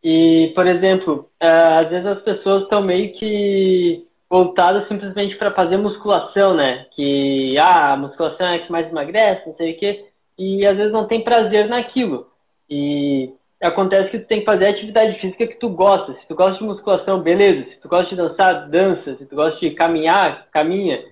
E, 0.04 0.52
por 0.56 0.66
exemplo, 0.66 1.30
uh, 1.42 1.80
às 1.82 1.90
vezes 1.90 2.06
as 2.06 2.22
pessoas 2.24 2.64
estão 2.64 2.82
meio 2.82 3.14
que 3.14 4.08
voltadas 4.30 4.88
simplesmente 4.88 5.36
para 5.38 5.54
fazer 5.54 5.78
musculação, 5.78 6.56
né? 6.56 6.86
Que 6.96 7.58
ah, 7.58 7.94
a 7.94 7.98
musculação 7.98 8.48
é 8.48 8.56
a 8.56 8.60
que 8.66 8.72
mais 8.72 8.88
emagrece, 8.88 9.48
não 9.48 9.56
sei 9.56 9.74
o 9.74 9.80
quê, 9.80 10.06
e 10.38 10.66
às 10.66 10.78
vezes 10.78 10.94
não 10.94 11.06
tem 11.06 11.24
prazer 11.24 11.68
naquilo. 11.68 12.28
E 12.70 13.34
acontece 13.62 14.10
que 14.12 14.20
tu 14.20 14.28
tem 14.28 14.40
que 14.40 14.46
fazer 14.46 14.68
atividade 14.68 15.20
física 15.20 15.48
que 15.48 15.60
tu 15.60 15.70
gosta. 15.70 16.14
Se 16.14 16.28
tu 16.28 16.36
gosta 16.36 16.60
de 16.60 16.64
musculação, 16.64 17.22
beleza. 17.22 17.70
Se 17.70 17.80
tu 17.82 17.90
gosta 17.90 18.10
de 18.10 18.16
dançar, 18.16 18.70
dança. 18.70 19.16
Se 19.16 19.26
tu 19.26 19.36
gosta 19.36 19.60
de 19.60 19.72
caminhar, 19.72 20.48
caminha. 20.52 21.04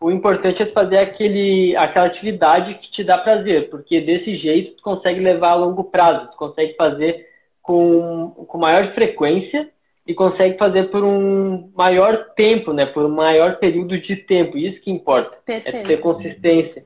O 0.00 0.10
importante 0.10 0.62
é 0.62 0.66
fazer 0.66 0.98
aquele, 0.98 1.74
aquela 1.76 2.06
atividade 2.06 2.74
que 2.74 2.90
te 2.92 3.02
dá 3.02 3.16
prazer, 3.16 3.70
porque 3.70 4.00
desse 4.00 4.36
jeito 4.36 4.76
tu 4.76 4.82
consegue 4.82 5.20
levar 5.20 5.52
a 5.52 5.54
longo 5.56 5.84
prazo, 5.84 6.30
tu 6.30 6.36
consegue 6.36 6.74
fazer 6.74 7.26
com, 7.62 8.30
com 8.46 8.58
maior 8.58 8.92
frequência 8.92 9.68
e 10.06 10.14
consegue 10.14 10.58
fazer 10.58 10.90
por 10.90 11.02
um 11.02 11.70
maior 11.74 12.26
tempo, 12.36 12.72
né? 12.72 12.86
Por 12.86 13.06
um 13.06 13.14
maior 13.14 13.56
período 13.56 13.98
de 13.98 14.16
tempo. 14.16 14.56
Isso 14.56 14.80
que 14.80 14.90
importa. 14.90 15.38
Perfeito. 15.44 15.78
É 15.78 15.82
ter 15.82 16.00
consistência. 16.00 16.84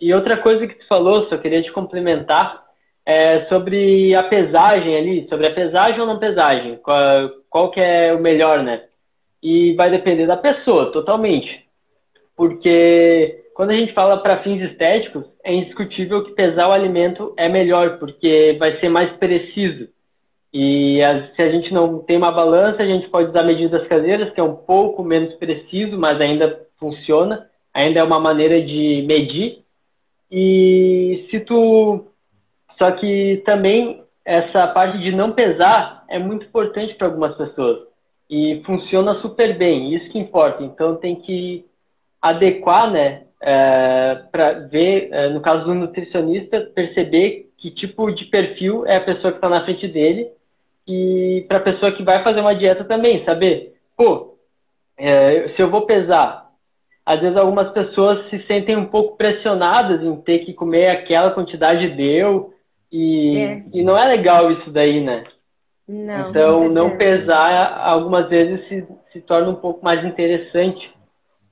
E 0.00 0.12
outra 0.12 0.36
coisa 0.36 0.66
que 0.66 0.74
tu 0.74 0.86
falou, 0.86 1.28
só 1.28 1.38
queria 1.38 1.62
te 1.62 1.72
complementar, 1.72 2.62
é 3.04 3.44
sobre 3.46 4.14
a 4.14 4.22
pesagem 4.24 4.96
ali, 4.96 5.28
sobre 5.28 5.46
a 5.46 5.54
pesagem 5.54 6.00
ou 6.00 6.06
não 6.06 6.18
pesagem. 6.18 6.76
Qual, 6.76 7.30
qual 7.50 7.70
que 7.70 7.80
é 7.80 8.12
o 8.14 8.20
melhor, 8.20 8.62
né? 8.62 8.82
E 9.42 9.74
vai 9.74 9.90
depender 9.90 10.26
da 10.26 10.36
pessoa, 10.36 10.92
totalmente. 10.92 11.64
Porque 12.36 13.42
quando 13.54 13.70
a 13.70 13.74
gente 13.74 13.92
fala 13.92 14.18
para 14.18 14.42
fins 14.42 14.62
estéticos, 14.62 15.24
é 15.44 15.52
indiscutível 15.54 16.24
que 16.24 16.32
pesar 16.32 16.68
o 16.68 16.72
alimento 16.72 17.34
é 17.36 17.48
melhor, 17.48 17.98
porque 17.98 18.56
vai 18.58 18.78
ser 18.78 18.88
mais 18.88 19.12
preciso. 19.16 19.88
E 20.52 20.98
se 21.34 21.42
a 21.42 21.50
gente 21.50 21.72
não 21.72 22.00
tem 22.00 22.16
uma 22.16 22.30
balança, 22.30 22.82
a 22.82 22.86
gente 22.86 23.08
pode 23.08 23.30
usar 23.30 23.42
medidas 23.42 23.86
caseiras, 23.88 24.32
que 24.32 24.40
é 24.40 24.42
um 24.42 24.54
pouco 24.54 25.02
menos 25.02 25.34
preciso, 25.34 25.98
mas 25.98 26.20
ainda 26.20 26.66
funciona, 26.78 27.46
ainda 27.72 28.00
é 28.00 28.04
uma 28.04 28.20
maneira 28.20 28.60
de 28.60 29.02
medir. 29.06 29.62
E 30.30 31.26
se 31.30 31.40
tu. 31.40 32.06
Só 32.82 32.90
que 32.90 33.40
também 33.46 34.02
essa 34.24 34.66
parte 34.66 34.98
de 34.98 35.12
não 35.12 35.30
pesar 35.30 36.02
é 36.10 36.18
muito 36.18 36.46
importante 36.46 36.94
para 36.94 37.06
algumas 37.06 37.32
pessoas. 37.36 37.86
E 38.28 38.60
funciona 38.66 39.14
super 39.20 39.56
bem, 39.56 39.94
isso 39.94 40.10
que 40.10 40.18
importa. 40.18 40.64
Então 40.64 40.96
tem 40.96 41.14
que 41.14 41.64
adequar, 42.20 42.90
né? 42.90 43.22
É, 43.40 44.22
para 44.32 44.54
ver, 44.68 45.10
é, 45.12 45.28
no 45.28 45.40
caso 45.40 45.64
do 45.64 45.74
nutricionista, 45.74 46.60
perceber 46.74 47.50
que 47.56 47.70
tipo 47.70 48.10
de 48.10 48.24
perfil 48.24 48.84
é 48.84 48.96
a 48.96 49.00
pessoa 49.00 49.30
que 49.30 49.38
está 49.38 49.48
na 49.48 49.64
frente 49.64 49.86
dele 49.86 50.28
e 50.88 51.44
para 51.46 51.58
a 51.58 51.62
pessoa 51.62 51.92
que 51.92 52.02
vai 52.02 52.24
fazer 52.24 52.40
uma 52.40 52.54
dieta 52.54 52.82
também, 52.82 53.24
saber, 53.24 53.74
pô, 53.96 54.34
é, 54.98 55.50
se 55.54 55.62
eu 55.62 55.70
vou 55.70 55.82
pesar, 55.82 56.50
às 57.06 57.20
vezes 57.20 57.36
algumas 57.36 57.70
pessoas 57.70 58.28
se 58.28 58.44
sentem 58.46 58.76
um 58.76 58.86
pouco 58.86 59.16
pressionadas 59.16 60.02
em 60.02 60.16
ter 60.22 60.40
que 60.40 60.52
comer 60.52 60.88
aquela 60.88 61.30
quantidade 61.30 61.88
deu 61.90 62.52
e, 62.92 63.38
é. 63.38 63.64
e 63.72 63.82
não 63.82 63.96
é 63.96 64.06
legal 64.06 64.52
isso 64.52 64.70
daí, 64.70 65.02
né? 65.02 65.24
Não, 65.88 66.30
então, 66.30 66.68
não 66.68 66.96
pesar 66.96 67.78
algumas 67.78 68.28
vezes 68.28 68.68
se, 68.68 68.86
se 69.12 69.20
torna 69.22 69.48
um 69.48 69.56
pouco 69.56 69.82
mais 69.82 70.04
interessante. 70.04 70.94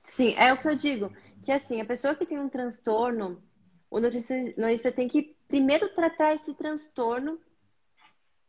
Sim, 0.03 0.35
é 0.37 0.53
o 0.53 0.57
que 0.57 0.67
eu 0.67 0.75
digo. 0.75 1.11
Que 1.41 1.51
assim, 1.51 1.81
a 1.81 1.85
pessoa 1.85 2.15
que 2.15 2.25
tem 2.25 2.39
um 2.39 2.47
transtorno, 2.47 3.41
o 3.89 3.99
nutricionista 3.99 4.91
tem 4.91 5.07
que 5.07 5.35
primeiro 5.47 5.89
tratar 5.89 6.33
esse 6.33 6.53
transtorno 6.53 7.39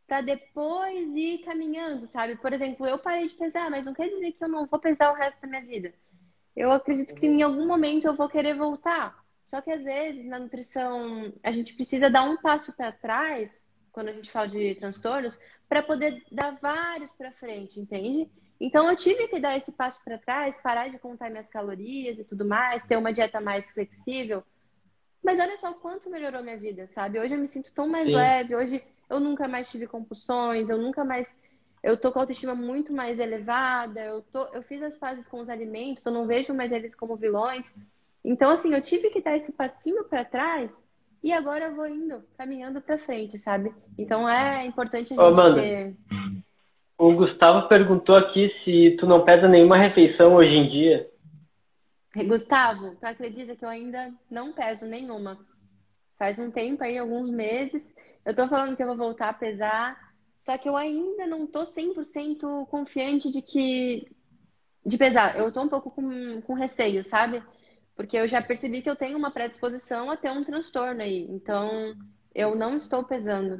para 0.06 0.20
depois 0.20 1.08
ir 1.14 1.38
caminhando, 1.38 2.06
sabe? 2.06 2.36
Por 2.36 2.52
exemplo, 2.52 2.86
eu 2.86 2.98
parei 2.98 3.26
de 3.26 3.34
pesar, 3.34 3.70
mas 3.70 3.86
não 3.86 3.94
quer 3.94 4.08
dizer 4.08 4.32
que 4.32 4.44
eu 4.44 4.48
não 4.48 4.66
vou 4.66 4.78
pesar 4.78 5.10
o 5.10 5.16
resto 5.16 5.40
da 5.40 5.48
minha 5.48 5.62
vida. 5.62 5.94
Eu 6.54 6.70
acredito 6.70 7.14
que 7.14 7.26
em 7.26 7.42
algum 7.42 7.66
momento 7.66 8.06
eu 8.06 8.12
vou 8.12 8.28
querer 8.28 8.54
voltar. 8.54 9.21
Só 9.44 9.60
que 9.60 9.70
às 9.70 9.82
vezes 9.82 10.24
na 10.24 10.38
nutrição 10.38 11.32
a 11.42 11.50
gente 11.50 11.74
precisa 11.74 12.08
dar 12.08 12.22
um 12.22 12.36
passo 12.36 12.74
para 12.76 12.92
trás, 12.92 13.68
quando 13.90 14.08
a 14.08 14.12
gente 14.12 14.30
fala 14.30 14.48
de 14.48 14.74
transtornos, 14.76 15.38
para 15.68 15.82
poder 15.82 16.22
dar 16.30 16.58
vários 16.60 17.12
para 17.12 17.32
frente, 17.32 17.80
entende? 17.80 18.30
Então 18.60 18.88
eu 18.88 18.96
tive 18.96 19.26
que 19.26 19.40
dar 19.40 19.56
esse 19.56 19.72
passo 19.72 20.02
para 20.04 20.18
trás, 20.18 20.60
parar 20.62 20.88
de 20.88 20.98
contar 20.98 21.30
minhas 21.30 21.48
calorias 21.48 22.18
e 22.18 22.24
tudo 22.24 22.44
mais, 22.44 22.82
ter 22.84 22.96
uma 22.96 23.12
dieta 23.12 23.40
mais 23.40 23.70
flexível. 23.70 24.42
Mas 25.22 25.38
olha 25.38 25.56
só 25.56 25.70
o 25.70 25.74
quanto 25.74 26.10
melhorou 26.10 26.42
minha 26.42 26.56
vida, 26.56 26.86
sabe? 26.86 27.18
Hoje 27.18 27.34
eu 27.34 27.38
me 27.38 27.46
sinto 27.46 27.72
tão 27.74 27.86
mais 27.88 28.08
Sim. 28.08 28.14
leve, 28.14 28.56
hoje 28.56 28.84
eu 29.08 29.20
nunca 29.20 29.46
mais 29.46 29.70
tive 29.70 29.86
compulsões, 29.86 30.68
eu 30.68 30.78
nunca 30.78 31.04
mais. 31.04 31.40
Eu 31.82 31.96
tô 31.96 32.12
com 32.12 32.18
a 32.18 32.22
autoestima 32.22 32.54
muito 32.54 32.92
mais 32.92 33.18
elevada, 33.18 34.00
eu, 34.00 34.22
tô, 34.22 34.46
eu 34.46 34.62
fiz 34.62 34.82
as 34.82 34.96
pazes 34.96 35.26
com 35.26 35.40
os 35.40 35.48
alimentos, 35.48 36.04
eu 36.06 36.12
não 36.12 36.26
vejo 36.26 36.54
mais 36.54 36.72
eles 36.72 36.94
como 36.94 37.16
vilões. 37.16 37.80
Então, 38.24 38.50
assim, 38.50 38.72
eu 38.74 38.80
tive 38.80 39.10
que 39.10 39.20
dar 39.20 39.36
esse 39.36 39.52
passinho 39.52 40.04
para 40.04 40.24
trás 40.24 40.80
e 41.22 41.32
agora 41.32 41.66
eu 41.66 41.74
vou 41.74 41.86
indo, 41.86 42.22
caminhando 42.36 42.80
para 42.80 42.98
frente, 42.98 43.38
sabe? 43.38 43.72
Então 43.96 44.28
é 44.28 44.66
importante 44.66 45.14
a 45.14 45.16
gente 45.16 45.40
Ô, 45.40 45.54
ter. 45.54 45.96
O 46.98 47.14
Gustavo 47.14 47.68
perguntou 47.68 48.16
aqui 48.16 48.52
se 48.64 48.96
tu 48.98 49.06
não 49.06 49.24
pesa 49.24 49.48
nenhuma 49.48 49.76
refeição 49.76 50.34
hoje 50.34 50.52
em 50.52 50.68
dia. 50.68 51.10
Gustavo, 52.26 52.96
tu 52.96 53.04
acredita 53.04 53.56
que 53.56 53.64
eu 53.64 53.68
ainda 53.68 54.12
não 54.30 54.52
peso 54.52 54.84
nenhuma? 54.84 55.38
Faz 56.18 56.38
um 56.38 56.50
tempo 56.50 56.84
aí, 56.84 56.98
alguns 56.98 57.30
meses, 57.30 57.94
eu 58.24 58.34
tô 58.36 58.46
falando 58.46 58.76
que 58.76 58.82
eu 58.82 58.86
vou 58.86 58.96
voltar 58.96 59.30
a 59.30 59.34
pesar, 59.34 59.96
só 60.36 60.58
que 60.58 60.68
eu 60.68 60.76
ainda 60.76 61.26
não 61.26 61.46
tô 61.46 61.64
100% 61.64 62.66
confiante 62.66 63.30
de 63.30 63.40
que. 63.40 64.06
de 64.84 64.98
pesar. 64.98 65.36
Eu 65.38 65.50
tô 65.50 65.62
um 65.62 65.68
pouco 65.68 65.90
com, 65.90 66.40
com 66.42 66.54
receio, 66.54 67.02
sabe? 67.02 67.42
Porque 67.96 68.16
eu 68.16 68.26
já 68.26 68.40
percebi 68.40 68.80
que 68.80 68.90
eu 68.90 68.96
tenho 68.96 69.18
uma 69.18 69.30
predisposição 69.30 70.10
a 70.10 70.16
ter 70.16 70.30
um 70.30 70.44
transtorno 70.44 71.02
aí. 71.02 71.26
Então, 71.30 71.94
eu 72.34 72.54
não 72.54 72.76
estou 72.76 73.04
pesando. 73.04 73.58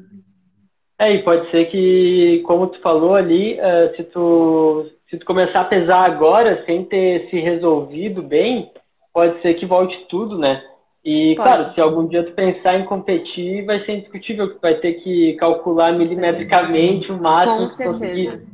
É, 0.99 1.14
e 1.14 1.22
pode 1.22 1.51
ser 1.51 1.66
que, 1.66 2.43
como 2.47 2.68
tu 2.68 2.80
falou 2.80 3.14
ali, 3.14 3.55
uh, 3.55 3.97
se, 3.97 4.05
tu, 4.05 4.87
se 5.11 5.18
tu 5.18 5.26
começar 5.26 5.62
a 5.62 5.64
pesar 5.64 6.05
agora, 6.05 6.64
sem 6.64 6.85
ter 6.85 7.28
se 7.28 7.41
resolvido 7.41 8.22
bem, 8.22 8.70
pode 9.12 9.41
ser 9.43 9.55
que 9.55 9.66
volte 9.66 9.97
tudo, 10.09 10.39
né? 10.39 10.62
E, 11.05 11.35
Pode. 11.35 11.49
claro, 11.49 11.74
se 11.74 11.80
algum 11.80 12.07
dia 12.07 12.24
tu 12.24 12.33
pensar 12.33 12.78
em 12.78 12.85
competir, 12.85 13.64
vai 13.64 13.85
ser 13.85 13.97
indiscutível 13.97 14.55
que 14.55 14.62
vai 14.62 14.76
ter 14.76 14.95
que 15.03 15.35
calcular 15.35 15.93
milimetricamente 15.93 17.11
o 17.11 17.20
máximo 17.20 17.68
que 17.68 17.85
conseguir. 17.85 18.47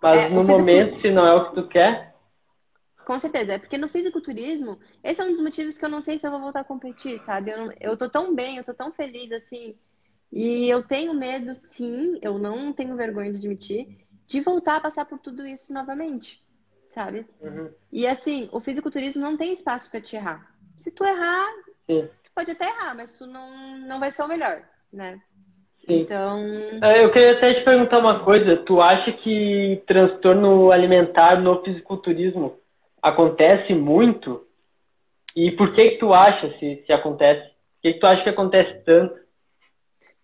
Mas 0.00 0.18
é, 0.18 0.28
no 0.28 0.44
momento, 0.44 1.00
se 1.00 1.10
não 1.10 1.26
é 1.26 1.34
o 1.34 1.46
que 1.46 1.54
tu 1.56 1.66
quer. 1.66 2.13
Com 3.04 3.18
certeza, 3.18 3.54
é 3.54 3.58
porque 3.58 3.76
no 3.76 3.88
fisiculturismo, 3.88 4.78
esse 5.02 5.20
é 5.20 5.24
um 5.24 5.30
dos 5.30 5.40
motivos 5.40 5.76
que 5.76 5.84
eu 5.84 5.88
não 5.88 6.00
sei 6.00 6.18
se 6.18 6.26
eu 6.26 6.30
vou 6.30 6.40
voltar 6.40 6.60
a 6.60 6.64
competir, 6.64 7.18
sabe? 7.18 7.50
Eu, 7.50 7.58
não, 7.58 7.72
eu 7.80 7.96
tô 7.96 8.08
tão 8.08 8.34
bem, 8.34 8.56
eu 8.56 8.64
tô 8.64 8.72
tão 8.72 8.92
feliz 8.92 9.30
assim. 9.30 9.76
E 10.32 10.68
eu 10.68 10.82
tenho 10.82 11.14
medo, 11.14 11.54
sim, 11.54 12.18
eu 12.22 12.38
não 12.38 12.72
tenho 12.72 12.96
vergonha 12.96 13.30
de 13.30 13.38
admitir, 13.38 14.06
de 14.26 14.40
voltar 14.40 14.76
a 14.76 14.80
passar 14.80 15.04
por 15.04 15.18
tudo 15.18 15.46
isso 15.46 15.72
novamente, 15.72 16.40
sabe? 16.86 17.26
Uhum. 17.40 17.70
E 17.92 18.06
assim, 18.06 18.48
o 18.50 18.58
fisiculturismo 18.58 19.22
não 19.22 19.36
tem 19.36 19.52
espaço 19.52 19.90
para 19.90 20.00
te 20.00 20.16
errar 20.16 20.54
se 20.76 20.94
tu 20.94 21.04
errar, 21.04 21.46
Sim. 21.86 22.08
tu 22.22 22.30
pode 22.34 22.50
até 22.50 22.66
errar, 22.66 22.94
mas 22.94 23.12
tu 23.12 23.26
não, 23.26 23.78
não 23.78 24.00
vai 24.00 24.10
ser 24.10 24.22
o 24.22 24.28
melhor, 24.28 24.62
né? 24.92 25.20
Sim. 25.86 26.00
Então. 26.00 26.38
É, 26.82 27.04
eu 27.04 27.12
queria 27.12 27.36
até 27.36 27.54
te 27.54 27.64
perguntar 27.64 27.98
uma 27.98 28.24
coisa. 28.24 28.56
Tu 28.56 28.80
acha 28.80 29.12
que 29.12 29.82
transtorno 29.86 30.72
alimentar 30.72 31.40
no 31.40 31.62
fisiculturismo 31.62 32.58
acontece 33.04 33.74
muito? 33.74 34.46
E 35.36 35.52
por 35.52 35.74
que 35.74 35.90
que 35.90 35.98
tu 35.98 36.14
acha 36.14 36.58
se, 36.58 36.82
se 36.86 36.92
acontece? 36.92 37.42
Por 37.50 37.82
que 37.82 37.92
que 37.92 38.00
tu 38.00 38.06
acha 38.06 38.22
que 38.22 38.30
acontece 38.30 38.82
tanto? 38.82 39.14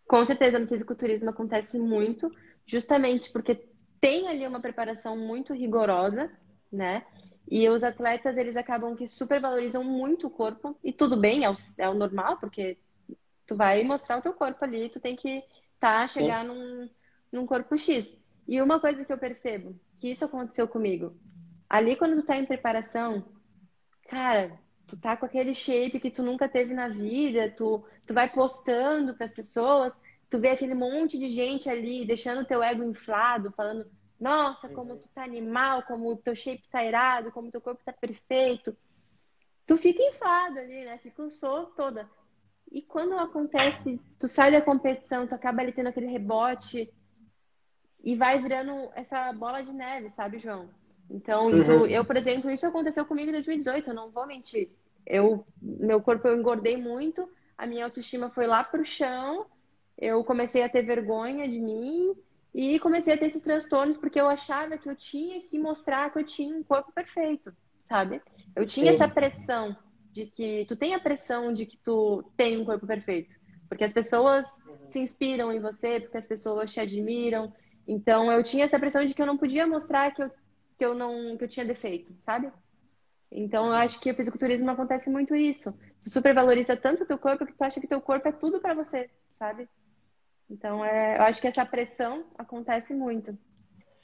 Com 0.09 0.25
certeza, 0.25 0.59
no 0.59 0.67
fisiculturismo 0.67 1.29
acontece 1.29 1.79
muito, 1.79 2.33
justamente 2.67 3.31
porque 3.31 3.55
tem 4.01 4.29
ali 4.29 4.47
uma 4.47 4.61
preparação 4.61 5.15
muito 5.15 5.53
rigorosa, 5.53 6.33
né? 6.73 7.05
E 7.49 7.69
os 7.69 7.83
atletas, 7.83 8.37
eles 8.37 8.57
acabam 8.57 8.97
que 8.97 9.07
supervalorizam 9.07 9.85
muito 9.85 10.29
o 10.29 10.31
corpo, 10.31 10.75
e 10.83 10.93
tudo 10.93 11.17
bem, 11.17 11.45
é 11.45 11.51
o, 11.51 11.55
é 11.79 11.89
o 11.89 11.95
normal, 11.95 12.39
porque 12.39 12.79
tu 13.47 13.57
vai 13.57 13.83
mostrar 13.83 14.19
o 14.19 14.23
teu 14.23 14.33
corpo 14.33 14.65
ali, 14.65 14.89
tu 14.89 14.99
tem 14.99 15.15
que 15.15 15.43
tá, 15.79 16.07
chegar 16.09 16.45
num, 16.45 16.89
num 17.31 17.45
corpo 17.45 17.77
X. 17.77 18.19
E 18.49 18.61
uma 18.63 18.81
coisa 18.81 19.05
que 19.05 19.13
eu 19.13 19.19
percebo, 19.19 19.79
que 19.99 20.11
isso 20.11 20.25
aconteceu 20.25 20.67
comigo, 20.67 21.15
ali 21.71 21.95
quando 21.95 22.17
tu 22.17 22.27
tá 22.27 22.37
em 22.37 22.45
preparação, 22.45 23.25
cara, 24.09 24.59
tu 24.89 25.01
tá 25.01 25.17
com 25.17 25.25
aquele 25.25 25.55
shape 25.55 26.01
que 26.01 26.11
tu 26.11 26.21
nunca 26.21 26.49
teve 26.49 26.75
na 26.75 26.89
vida, 26.89 27.49
tu, 27.49 27.85
tu 28.05 28.13
vai 28.13 28.29
postando 28.29 29.15
para 29.15 29.25
as 29.25 29.33
pessoas, 29.33 29.99
tu 30.29 30.41
vê 30.41 30.49
aquele 30.49 30.75
monte 30.75 31.17
de 31.17 31.29
gente 31.29 31.71
ali 31.71 32.05
deixando 32.05 32.41
o 32.41 32.45
teu 32.45 32.61
ego 32.61 32.83
inflado, 32.83 33.53
falando, 33.53 33.89
nossa, 34.19 34.69
como 34.69 34.97
tu 34.97 35.09
tá 35.11 35.23
animal, 35.23 35.85
como 35.85 36.11
o 36.11 36.17
teu 36.17 36.35
shape 36.35 36.69
tá 36.69 36.85
irado, 36.85 37.31
como 37.31 37.49
o 37.49 37.53
teu 37.53 37.61
corpo 37.61 37.85
tá 37.85 37.93
perfeito. 37.93 38.77
Tu 39.65 39.77
fica 39.77 40.03
inflado 40.03 40.59
ali, 40.59 40.85
né? 40.85 40.99
Fica 40.99 41.23
um 41.23 41.31
sou 41.31 41.67
toda. 41.67 42.11
E 42.71 42.83
quando 42.83 43.17
acontece, 43.17 44.01
tu 44.19 44.27
sai 44.27 44.51
da 44.51 44.61
competição, 44.61 45.27
tu 45.27 45.35
acaba 45.35 45.63
ali 45.63 45.73
tendo 45.73 45.89
aquele 45.89 46.07
rebote 46.07 46.93
e 48.03 48.17
vai 48.17 48.41
virando 48.43 48.91
essa 48.95 49.33
bola 49.33 49.63
de 49.63 49.73
neve, 49.73 50.09
sabe, 50.11 50.39
João? 50.39 50.69
Então, 51.11 51.49
uhum. 51.49 51.65
tu, 51.65 51.87
eu, 51.87 52.05
por 52.05 52.17
exemplo, 52.17 52.51
isso 52.51 52.67
aconteceu 52.67 53.05
comigo 53.05 53.29
em 53.29 53.33
2018, 53.33 53.91
eu 53.91 53.95
não 53.95 54.11
vou 54.11 54.27
mentir. 54.27 54.71
Eu, 55.05 55.45
meu 55.61 56.01
corpo 56.01 56.29
eu 56.29 56.39
engordei 56.39 56.77
muito, 56.77 57.29
a 57.59 57.67
minha 57.67 57.85
autoestima 57.85 58.31
foi 58.31 58.47
lá 58.47 58.63
pro 58.63 58.85
chão, 58.85 59.47
eu 59.99 60.23
comecei 60.25 60.63
a 60.63 60.69
ter 60.69 60.83
vergonha 60.83 61.49
de 61.49 61.59
mim 61.59 62.15
e 62.55 62.79
comecei 62.79 63.15
a 63.15 63.19
ter 63.19 63.27
esses 63.27 63.43
transtornos 63.43 63.97
porque 63.97 64.21
eu 64.21 64.29
achava 64.29 64.79
que 64.79 64.89
eu 64.89 64.95
tinha 64.95 65.41
que 65.43 65.59
mostrar 65.59 66.11
que 66.11 66.19
eu 66.19 66.25
tinha 66.25 66.57
um 66.57 66.63
corpo 66.63 66.93
perfeito, 66.93 67.53
sabe? 67.85 68.23
Eu 68.55 68.65
tinha 68.65 68.93
Sim. 68.93 68.95
essa 68.95 69.09
pressão 69.09 69.77
de 70.13 70.27
que 70.27 70.65
tu 70.67 70.77
tem 70.77 70.95
a 70.95 71.01
pressão 71.01 71.53
de 71.53 71.67
que 71.67 71.77
tu 71.77 72.25
tem 72.37 72.59
um 72.59 72.65
corpo 72.65 72.87
perfeito, 72.87 73.35
porque 73.69 73.85
as 73.85 73.93
pessoas 73.93 74.47
uhum. 74.67 74.91
se 74.91 74.99
inspiram 75.01 75.53
em 75.53 75.61
você, 75.61 76.01
porque 76.01 76.17
as 76.17 76.27
pessoas 76.27 76.73
te 76.73 76.81
admiram. 76.81 77.53
Então 77.87 78.31
eu 78.31 78.43
tinha 78.43 78.65
essa 78.65 78.79
pressão 78.79 79.05
de 79.05 79.15
que 79.15 79.23
eu 79.23 79.27
não 79.27 79.37
podia 79.37 79.67
mostrar 79.67 80.13
que 80.13 80.23
eu, 80.23 80.31
que 80.81 80.85
eu 80.87 80.95
não 80.95 81.37
que 81.37 81.45
eu 81.45 81.49
tinha 81.49 81.67
defeito, 81.67 82.15
sabe? 82.17 82.51
Então 83.31 83.67
eu 83.67 83.75
acho 83.75 84.01
que 84.01 84.11
o 84.11 84.15
fisiculturismo 84.15 84.71
acontece 84.71 85.11
muito 85.11 85.37
isso. 85.37 85.79
Tu 86.03 86.09
supervaloriza 86.09 86.75
tanto 86.75 87.03
o 87.03 87.07
teu 87.07 87.19
corpo 87.19 87.45
que 87.45 87.53
tu 87.53 87.63
acha 87.63 87.79
que 87.79 87.87
teu 87.87 88.01
corpo 88.01 88.27
é 88.27 88.33
tudo 88.33 88.61
para 88.61 88.73
você, 88.73 89.11
sabe? 89.31 89.69
Então 90.51 90.83
é, 90.83 91.19
eu 91.19 91.23
acho 91.25 91.39
que 91.39 91.47
essa 91.47 91.67
pressão 91.67 92.25
acontece 92.39 92.95
muito. 92.95 93.37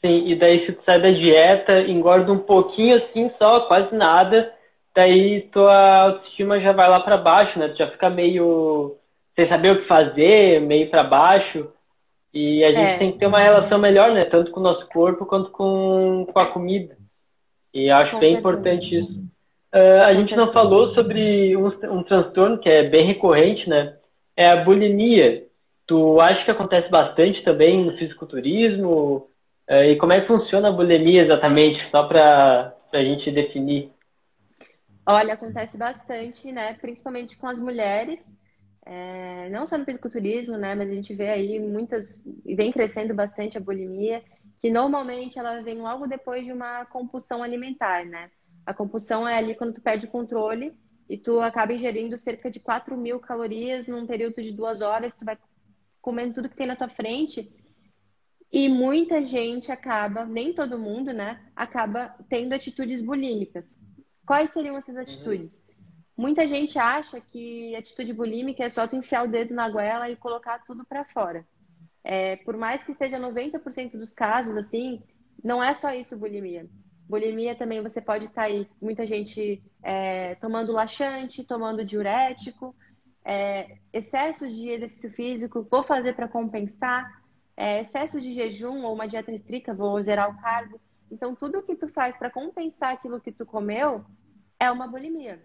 Sim, 0.03 0.29
e 0.29 0.39
daí 0.39 0.67
se 0.67 0.73
tu 0.75 0.85
sai 0.85 1.01
da 1.01 1.11
dieta, 1.11 1.81
engorda 1.81 2.31
um 2.31 2.41
pouquinho 2.41 2.99
assim 2.99 3.31
só, 3.39 3.61
quase 3.69 3.95
nada, 3.97 4.53
daí 4.95 5.49
tua 5.51 6.03
autoestima 6.03 6.61
já 6.61 6.73
vai 6.73 6.91
lá 6.91 7.01
para 7.01 7.17
baixo, 7.17 7.59
né? 7.59 7.69
Tu 7.69 7.79
já 7.79 7.91
fica 7.91 8.11
meio 8.11 8.99
sem 9.35 9.49
saber 9.49 9.71
o 9.71 9.81
que 9.81 9.89
fazer, 9.89 10.61
meio 10.61 10.91
para 10.91 11.05
baixo. 11.05 11.73
E 12.39 12.63
a 12.63 12.69
gente 12.69 12.91
é. 12.91 12.99
tem 12.99 13.13
que 13.13 13.19
ter 13.19 13.27
uma 13.27 13.41
relação 13.41 13.79
melhor, 13.79 14.13
né? 14.13 14.21
Tanto 14.21 14.51
com 14.51 14.61
o 14.61 14.63
nosso 14.63 14.87
corpo 14.91 15.25
quanto 15.25 15.51
com, 15.51 16.27
com 16.31 16.39
a 16.39 16.53
comida. 16.53 16.95
E 17.73 17.89
acho 17.89 18.13
com 18.13 18.19
bem 18.19 18.35
certeza. 18.35 18.39
importante 18.39 18.95
isso. 18.95 19.21
Uh, 19.75 20.03
a 20.05 20.13
gente 20.13 20.37
não 20.37 20.53
falou 20.53 20.93
sobre 20.93 21.57
um, 21.57 21.69
um 21.69 22.03
transtorno 22.03 22.59
que 22.59 22.69
é 22.69 22.91
bem 22.91 23.07
recorrente, 23.07 23.67
né? 23.67 23.97
É 24.37 24.51
a 24.51 24.63
bulimia. 24.63 25.47
Tu 25.87 26.21
acha 26.21 26.45
que 26.45 26.51
acontece 26.51 26.91
bastante 26.91 27.43
também 27.43 27.83
no 27.83 27.97
fisiculturismo? 27.97 29.31
Uh, 29.67 29.85
e 29.93 29.97
como 29.97 30.13
é 30.13 30.21
que 30.21 30.27
funciona 30.27 30.69
a 30.69 30.73
bulimia 30.73 31.23
exatamente? 31.23 31.91
Só 31.91 32.03
para 32.07 32.75
a 32.93 33.03
gente 33.03 33.31
definir. 33.31 33.91
Olha, 35.07 35.33
acontece 35.33 35.79
bastante, 35.79 36.53
né? 36.53 36.77
Principalmente 36.83 37.39
com 37.39 37.47
as 37.47 37.59
mulheres, 37.59 38.37
é, 38.87 39.51
não 39.51 39.67
só 39.67 39.77
no 39.77 39.85
fisiculturismo, 39.85 40.57
né? 40.57 40.73
Mas 40.77 40.89
a 40.89 40.95
gente 40.95 41.13
vê 41.13 41.29
aí 41.29 41.59
muitas, 41.59 42.25
vem 42.45 42.71
crescendo 42.71 43.13
bastante 43.13 43.59
a 43.59 43.61
bulimia, 43.61 44.23
que 44.61 44.71
normalmente 44.71 45.39
ela 45.41 45.61
vem 45.61 45.81
logo 45.81 46.07
depois 46.07 46.45
de 46.45 46.53
uma 46.53 46.87
compulsão 46.87 47.43
alimentar, 47.43 48.07
né? 48.07 48.31
A 48.65 48.73
compulsão 48.73 49.29
é 49.29 49.37
ali 49.37 49.57
quando 49.57 49.75
tu 49.75 49.81
perde 49.81 50.07
o 50.07 50.11
controle 50.11 50.73
e 51.11 51.19
tu 51.19 51.41
acaba 51.41 51.73
ingerindo 51.73 52.17
cerca 52.17 52.49
de 52.49 52.61
4 52.61 52.97
mil 52.97 53.19
calorias 53.19 53.89
num 53.89 54.07
período 54.07 54.41
de 54.41 54.53
duas 54.53 54.81
horas, 54.81 55.17
tu 55.17 55.25
vai 55.25 55.37
comendo 56.01 56.35
tudo 56.35 56.49
que 56.49 56.57
tem 56.57 56.69
na 56.69 56.77
tua 56.77 56.89
frente. 56.89 57.53
E 58.53 58.69
muita 58.69 59.25
gente 59.25 59.73
acaba, 59.73 60.25
nem 60.25 60.53
todo 60.55 60.79
mundo, 60.79 61.13
né? 61.13 61.45
Acaba 61.57 62.15
tendo 62.29 62.53
atitudes 62.53 63.03
bulímicas. 63.03 63.81
Quais 64.25 64.51
seriam 64.51 64.77
essas 64.77 64.97
atitudes? 64.97 65.66
Muita 66.17 66.49
gente 66.49 66.79
acha 66.79 67.21
que 67.21 67.77
atitude 67.77 68.13
bulímica 68.13 68.65
é 68.65 68.69
só 68.69 68.87
tu 68.87 68.97
enfiar 68.97 69.25
o 69.25 69.29
dedo 69.29 69.53
na 69.53 69.69
goela 69.69 70.09
e 70.09 70.17
colocar 70.17 70.59
tudo 70.61 70.85
para 70.85 71.05
fora. 71.05 71.47
É, 72.03 72.37
por 72.37 72.57
mais 72.57 72.83
que 72.83 72.95
seja 72.95 73.19
90% 73.19 73.99
dos 73.99 74.13
casos, 74.13 74.57
assim, 74.57 75.03
não 75.45 75.63
é 75.63 75.75
só 75.75 75.93
isso 75.93 76.17
bulimia. 76.17 76.67
Bulimia 77.09 77.55
também 77.55 77.83
você 77.83 78.01
pode 78.01 78.27
estar 78.27 78.43
tá 78.43 78.47
aí, 78.49 78.67
muita 78.81 79.05
gente 79.05 79.63
é, 79.83 80.35
tomando 80.37 80.73
laxante, 80.73 81.45
tomando 81.45 81.85
diurético, 81.85 82.75
é, 83.25 83.79
excesso 83.93 84.49
de 84.49 84.71
exercício 84.71 85.11
físico, 85.11 85.67
vou 85.71 85.83
fazer 85.83 86.15
para 86.15 86.29
compensar, 86.29 87.23
é, 87.57 87.81
excesso 87.81 88.21
de 88.21 88.33
jejum 88.33 88.85
ou 88.85 88.95
uma 88.95 89.07
dieta 89.07 89.31
restrita, 89.31 89.75
vou 89.75 90.01
zerar 90.03 90.31
o 90.31 90.41
carbo. 90.41 90.81
Então, 91.11 91.35
tudo 91.35 91.63
que 91.63 91.77
tu 91.77 91.89
faz 91.89 92.17
para 92.17 92.31
compensar 92.31 92.93
aquilo 92.93 93.21
que 93.21 93.33
tu 93.33 93.45
comeu 93.45 94.05
é 94.59 94.71
uma 94.71 94.87
bulimia. 94.87 95.45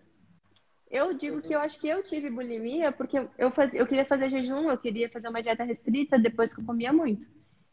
Eu 0.91 1.13
digo 1.13 1.41
que 1.41 1.55
eu 1.55 1.59
acho 1.59 1.79
que 1.79 1.87
eu 1.87 2.03
tive 2.03 2.29
bulimia 2.29 2.91
porque 2.91 3.25
eu, 3.37 3.49
faz, 3.49 3.73
eu 3.73 3.87
queria 3.87 4.03
fazer 4.03 4.29
jejum, 4.29 4.69
eu 4.69 4.77
queria 4.77 5.09
fazer 5.09 5.29
uma 5.29 5.41
dieta 5.41 5.63
restrita 5.63 6.19
depois 6.19 6.53
que 6.53 6.59
eu 6.59 6.65
comia 6.65 6.91
muito. 6.91 7.25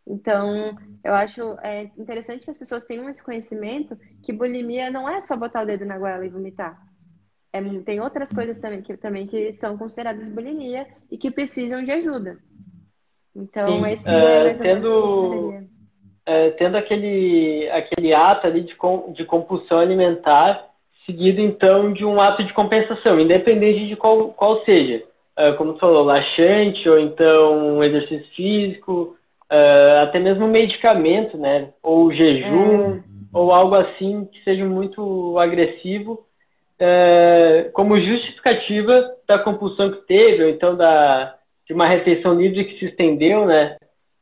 Então, 0.06 0.74
eu 1.04 1.12
acho 1.12 1.58
é, 1.60 1.90
interessante 1.98 2.44
que 2.44 2.50
as 2.50 2.56
pessoas 2.56 2.84
tenham 2.84 3.08
esse 3.08 3.22
conhecimento 3.22 3.98
que 4.22 4.32
bulimia 4.32 4.90
não 4.90 5.08
é 5.08 5.20
só 5.20 5.36
botar 5.36 5.62
o 5.62 5.66
dedo 5.66 5.84
na 5.84 5.98
goela 5.98 6.24
e 6.24 6.30
vomitar. 6.30 6.80
É, 7.52 7.60
tem 7.80 8.00
outras 8.00 8.32
coisas 8.32 8.58
também 8.58 8.82
que, 8.82 8.96
também 8.96 9.26
que 9.26 9.52
são 9.52 9.76
consideradas 9.76 10.28
bulimia 10.28 10.86
e 11.10 11.18
que 11.18 11.30
precisam 11.30 11.84
de 11.84 11.90
ajuda. 11.90 12.38
Então, 13.34 13.66
Sim, 13.66 13.86
esse 13.88 14.08
é, 14.08 14.44
mais 14.44 14.58
tendo, 14.58 15.54
é, 16.24 16.50
tendo 16.52 16.76
aquele, 16.76 17.68
aquele 17.70 18.14
ato 18.14 18.46
ali 18.46 18.62
de, 18.62 18.76
de 19.14 19.24
compulsão 19.24 19.78
alimentar, 19.78 20.67
seguido 21.08 21.40
então 21.40 21.90
de 21.90 22.04
um 22.04 22.20
ato 22.20 22.44
de 22.44 22.52
compensação, 22.52 23.18
independente 23.18 23.88
de 23.88 23.96
qual, 23.96 24.28
qual 24.28 24.62
seja. 24.64 25.02
Uh, 25.38 25.56
como 25.56 25.72
tu 25.72 25.78
falou, 25.78 26.04
laxante, 26.04 26.86
ou 26.88 26.98
então 26.98 27.76
um 27.76 27.82
exercício 27.82 28.26
físico, 28.34 29.16
uh, 29.50 30.02
até 30.02 30.18
mesmo 30.18 30.44
um 30.44 30.50
medicamento, 30.50 31.38
né? 31.38 31.70
Ou 31.82 32.12
jejum, 32.12 32.96
é. 32.96 33.00
ou 33.32 33.52
algo 33.52 33.74
assim 33.74 34.28
que 34.30 34.42
seja 34.44 34.64
muito 34.64 35.38
agressivo, 35.38 36.24
uh, 36.80 37.72
como 37.72 37.98
justificativa 37.98 39.10
da 39.26 39.38
compulsão 39.38 39.92
que 39.92 40.06
teve, 40.06 40.42
ou 40.42 40.50
então 40.50 40.76
da, 40.76 41.36
de 41.66 41.72
uma 41.72 41.88
refeição 41.88 42.34
livre 42.34 42.64
que 42.64 42.78
se 42.78 42.86
estendeu, 42.86 43.46
né? 43.46 43.76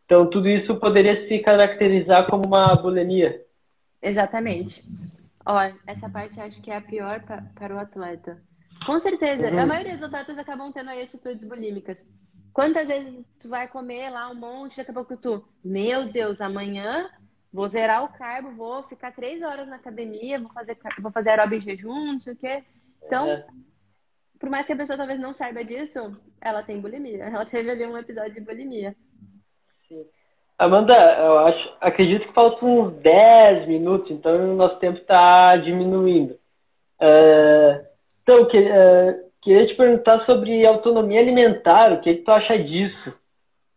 Então, 0.04 0.30
tudo 0.30 0.48
isso 0.48 0.76
poderia 0.76 1.26
se 1.26 1.38
caracterizar 1.40 2.26
como 2.26 2.46
uma 2.46 2.76
bulimia. 2.76 3.40
Exatamente. 4.00 4.82
Olha, 5.46 5.78
essa 5.86 6.08
parte 6.08 6.40
acho 6.40 6.60
que 6.60 6.72
é 6.72 6.76
a 6.76 6.80
pior 6.80 7.22
para 7.54 7.74
o 7.74 7.78
atleta. 7.78 8.42
Com 8.84 8.98
certeza, 8.98 9.50
uhum. 9.50 9.60
a 9.60 9.66
maioria 9.66 9.94
dos 9.94 10.02
atletas 10.02 10.36
acabam 10.38 10.72
tendo 10.72 10.90
aí 10.90 11.02
atitudes 11.02 11.46
bulímicas. 11.46 12.12
Quantas 12.52 12.88
vezes 12.88 13.24
tu 13.38 13.48
vai 13.48 13.68
comer 13.68 14.10
lá 14.10 14.28
um 14.28 14.34
monte, 14.34 14.76
daqui 14.76 14.90
a 14.90 14.94
pouco 14.94 15.16
tu, 15.16 15.46
meu 15.64 16.08
Deus, 16.08 16.40
amanhã 16.40 17.08
vou 17.52 17.68
zerar 17.68 18.02
o 18.02 18.08
carbo, 18.08 18.50
vou 18.52 18.82
ficar 18.82 19.12
três 19.12 19.40
horas 19.42 19.68
na 19.68 19.76
academia, 19.76 20.40
vou 20.40 20.52
fazer, 20.52 20.76
vou 21.00 21.12
fazer 21.12 21.30
aeróbio 21.30 21.58
em 21.58 21.60
jejum, 21.60 22.12
não 22.12 22.20
sei 22.20 22.34
o 22.34 22.36
quê. 22.36 22.64
Então, 23.04 23.30
é. 23.30 23.46
por 24.38 24.50
mais 24.50 24.66
que 24.66 24.72
a 24.72 24.76
pessoa 24.76 24.96
talvez 24.96 25.20
não 25.20 25.32
saiba 25.32 25.64
disso, 25.64 26.20
ela 26.40 26.62
tem 26.62 26.80
bulimia. 26.80 27.24
Ela 27.32 27.46
teve 27.46 27.70
ali 27.70 27.86
um 27.86 27.96
episódio 27.96 28.34
de 28.34 28.40
bulimia. 28.40 28.96
Amanda, 30.58 30.94
eu 30.94 31.38
acho, 31.40 31.72
acredito 31.80 32.26
que 32.26 32.32
faltam 32.32 32.80
uns 32.80 32.94
10 33.02 33.68
minutos, 33.68 34.10
então 34.10 34.52
o 34.52 34.56
nosso 34.56 34.76
tempo 34.76 34.98
está 34.98 35.56
diminuindo. 35.56 36.32
Uh, 36.98 37.84
então, 38.22 38.46
que, 38.46 38.58
uh, 38.58 39.30
queria 39.42 39.66
te 39.66 39.74
perguntar 39.74 40.24
sobre 40.24 40.66
autonomia 40.66 41.20
alimentar, 41.20 41.92
o 41.92 42.00
que, 42.00 42.14
que 42.14 42.22
tu 42.22 42.30
acha 42.30 42.58
disso? 42.58 43.10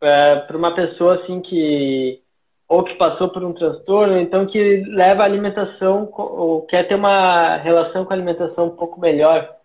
Uh, 0.01 0.05
é, 0.05 0.35
Para 0.47 0.57
uma 0.57 0.73
pessoa 0.73 1.15
assim 1.15 1.41
que 1.41 2.21
ou 2.69 2.83
que 2.83 2.93
passou 2.95 3.29
por 3.29 3.43
um 3.43 3.51
transtorno, 3.51 4.17
então 4.19 4.45
que 4.45 4.83
leva 4.85 5.23
a 5.23 5.25
alimentação 5.25 6.07
ou 6.13 6.61
quer 6.67 6.87
ter 6.87 6.93
uma 6.93 7.57
relação 7.57 8.05
com 8.05 8.13
a 8.13 8.15
alimentação 8.15 8.67
um 8.67 8.75
pouco 8.75 8.99
melhor. 8.99 9.55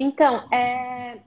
Então, 0.00 0.42
é... 0.50 1.18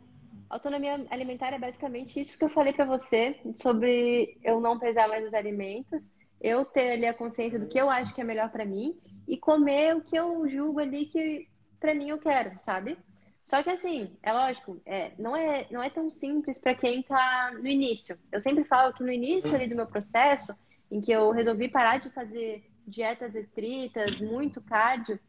autonomia 0.53 1.05
alimentar 1.09 1.53
é 1.53 1.59
basicamente 1.59 2.19
isso 2.19 2.37
que 2.37 2.43
eu 2.43 2.49
falei 2.49 2.73
para 2.73 2.85
você 2.85 3.39
sobre 3.55 4.37
eu 4.43 4.59
não 4.61 4.79
pesar 4.79 5.07
mais 5.07 5.25
os 5.25 5.33
alimentos, 5.33 6.15
eu 6.39 6.63
ter 6.65 6.93
ali 6.93 7.05
a 7.05 7.13
consciência 7.13 7.59
do 7.59 7.67
que 7.67 7.79
eu 7.79 7.89
acho 7.89 8.13
que 8.13 8.21
é 8.21 8.23
melhor 8.23 8.49
para 8.49 8.65
mim 8.65 8.99
e 9.27 9.37
comer 9.37 9.95
o 9.95 10.01
que 10.01 10.15
eu 10.15 10.47
julgo 10.47 10.79
ali 10.79 11.05
que 11.05 11.47
para 11.79 11.95
mim 11.95 12.09
eu 12.09 12.17
quero, 12.17 12.57
sabe? 12.57 12.97
Só 13.43 13.61
que 13.61 13.69
assim, 13.69 14.15
é 14.21 14.31
lógico, 14.31 14.79
é, 14.85 15.11
não, 15.17 15.35
é, 15.35 15.67
não 15.69 15.83
é 15.83 15.89
tão 15.89 16.09
simples 16.09 16.57
para 16.57 16.73
quem 16.73 17.01
está 17.01 17.51
no 17.51 17.67
início. 17.67 18.17
Eu 18.31 18.39
sempre 18.39 18.63
falo 18.63 18.93
que 18.93 19.03
no 19.03 19.11
início 19.11 19.53
ali 19.53 19.67
do 19.67 19.75
meu 19.75 19.87
processo, 19.87 20.55
em 20.89 21.01
que 21.01 21.11
eu 21.11 21.31
resolvi 21.31 21.67
parar 21.67 21.97
de 21.97 22.09
fazer 22.09 22.63
dietas 22.87 23.35
estritas, 23.35 24.21
muito 24.21 24.61
cardio, 24.61 25.19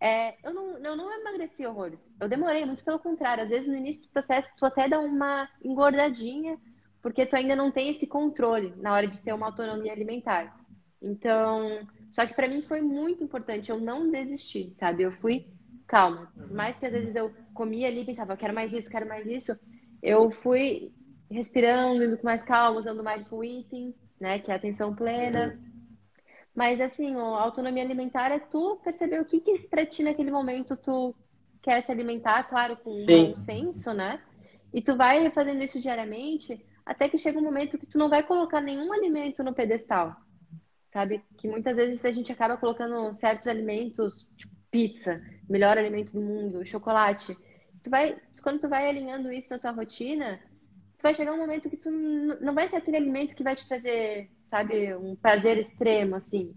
é, 0.00 0.34
eu, 0.42 0.54
não, 0.54 0.78
eu 0.78 0.96
não 0.96 1.20
emagreci 1.20 1.66
horrores. 1.66 2.16
Eu 2.18 2.28
demorei, 2.28 2.64
muito 2.64 2.84
pelo 2.84 2.98
contrário. 2.98 3.44
Às 3.44 3.50
vezes 3.50 3.68
no 3.68 3.76
início 3.76 4.04
do 4.04 4.12
processo 4.12 4.50
tu 4.56 4.64
até 4.64 4.88
dá 4.88 4.98
uma 4.98 5.48
engordadinha, 5.62 6.58
porque 7.02 7.26
tu 7.26 7.36
ainda 7.36 7.54
não 7.54 7.70
tem 7.70 7.90
esse 7.90 8.06
controle 8.06 8.74
na 8.78 8.92
hora 8.94 9.06
de 9.06 9.20
ter 9.20 9.32
uma 9.32 9.46
autonomia 9.46 9.92
alimentar. 9.92 10.56
Então, 11.02 11.86
só 12.10 12.26
que 12.26 12.34
para 12.34 12.48
mim 12.48 12.62
foi 12.62 12.80
muito 12.80 13.22
importante 13.22 13.70
eu 13.70 13.78
não 13.78 14.10
desistir, 14.10 14.72
sabe? 14.72 15.02
Eu 15.02 15.12
fui 15.12 15.46
calma. 15.86 16.30
Por 16.34 16.52
mais 16.52 16.78
que 16.78 16.86
às 16.86 16.92
vezes 16.92 17.14
eu 17.14 17.32
comia 17.52 17.88
ali 17.88 18.02
e 18.02 18.06
pensava, 18.06 18.36
quero 18.36 18.54
mais 18.54 18.72
isso, 18.72 18.90
quero 18.90 19.08
mais 19.08 19.26
isso, 19.28 19.58
eu 20.02 20.30
fui 20.30 20.92
respirando, 21.30 22.02
indo 22.02 22.16
com 22.16 22.24
mais 22.24 22.42
calma, 22.42 22.78
usando 22.78 23.04
mindful 23.04 23.44
eating, 23.44 23.94
né, 24.18 24.38
que 24.38 24.50
é 24.50 24.54
atenção 24.54 24.94
plena. 24.94 25.58
Mas 26.54 26.80
assim, 26.80 27.14
a 27.14 27.22
autonomia 27.22 27.82
alimentar 27.82 28.30
é 28.32 28.38
tu 28.38 28.80
perceber 28.82 29.20
o 29.20 29.24
que 29.24 29.40
que 29.40 29.58
pra 29.68 29.86
ti 29.86 30.02
naquele 30.02 30.30
momento 30.30 30.76
tu 30.76 31.14
quer 31.62 31.80
se 31.82 31.92
alimentar, 31.92 32.42
claro, 32.44 32.76
com 32.76 33.06
bom 33.06 33.36
senso, 33.36 33.92
né? 33.92 34.22
E 34.72 34.80
tu 34.80 34.96
vai 34.96 35.30
fazendo 35.30 35.62
isso 35.62 35.80
diariamente 35.80 36.64
até 36.84 37.08
que 37.08 37.18
chega 37.18 37.38
um 37.38 37.42
momento 37.42 37.78
que 37.78 37.86
tu 37.86 37.98
não 37.98 38.08
vai 38.08 38.22
colocar 38.22 38.60
nenhum 38.60 38.92
alimento 38.92 39.44
no 39.44 39.54
pedestal. 39.54 40.16
Sabe? 40.88 41.22
Que 41.36 41.48
muitas 41.48 41.76
vezes 41.76 42.04
a 42.04 42.10
gente 42.10 42.32
acaba 42.32 42.56
colocando 42.56 43.14
certos 43.14 43.46
alimentos, 43.46 44.30
tipo 44.36 44.60
pizza, 44.70 45.20
melhor 45.48 45.76
alimento 45.76 46.12
do 46.12 46.20
mundo, 46.20 46.64
chocolate. 46.64 47.36
Tu 47.82 47.90
vai, 47.90 48.16
quando 48.42 48.60
tu 48.60 48.68
vai 48.68 48.88
alinhando 48.88 49.32
isso 49.32 49.50
na 49.50 49.58
tua 49.58 49.72
rotina, 49.72 50.40
tu 50.96 51.02
vai 51.02 51.14
chegar 51.14 51.32
um 51.32 51.38
momento 51.38 51.68
que 51.68 51.76
tu 51.76 51.90
não 51.90 52.54
vai 52.54 52.68
ser 52.68 52.76
aquele 52.76 52.96
alimento 52.96 53.34
que 53.34 53.42
vai 53.42 53.56
te 53.56 53.66
trazer, 53.66 54.30
sabe, 54.50 54.94
um 54.96 55.14
prazer 55.14 55.56
extremo 55.56 56.16
assim. 56.16 56.52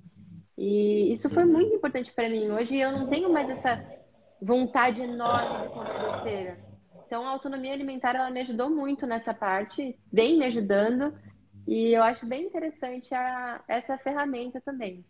E 0.57 1.11
isso 1.11 1.29
foi 1.29 1.45
muito 1.45 1.75
importante 1.75 2.11
para 2.11 2.27
mim. 2.27 2.49
Hoje 2.49 2.77
eu 2.77 2.91
não 2.91 3.07
tenho 3.07 3.31
mais 3.31 3.49
essa 3.49 3.83
vontade 4.41 5.01
enorme 5.01 5.67
de 5.67 5.73
comer 5.73 6.11
besteira. 6.11 6.57
Então 7.05 7.27
a 7.27 7.29
autonomia 7.29 7.73
alimentar 7.73 8.15
ela 8.15 8.31
me 8.31 8.41
ajudou 8.41 8.69
muito 8.69 9.05
nessa 9.05 9.33
parte, 9.33 9.95
vem 10.11 10.37
me 10.37 10.45
ajudando 10.45 11.13
e 11.67 11.93
eu 11.93 12.01
acho 12.01 12.25
bem 12.25 12.43
interessante 12.43 13.13
a, 13.13 13.61
essa 13.67 13.97
ferramenta 13.99 14.59
também. 14.59 15.05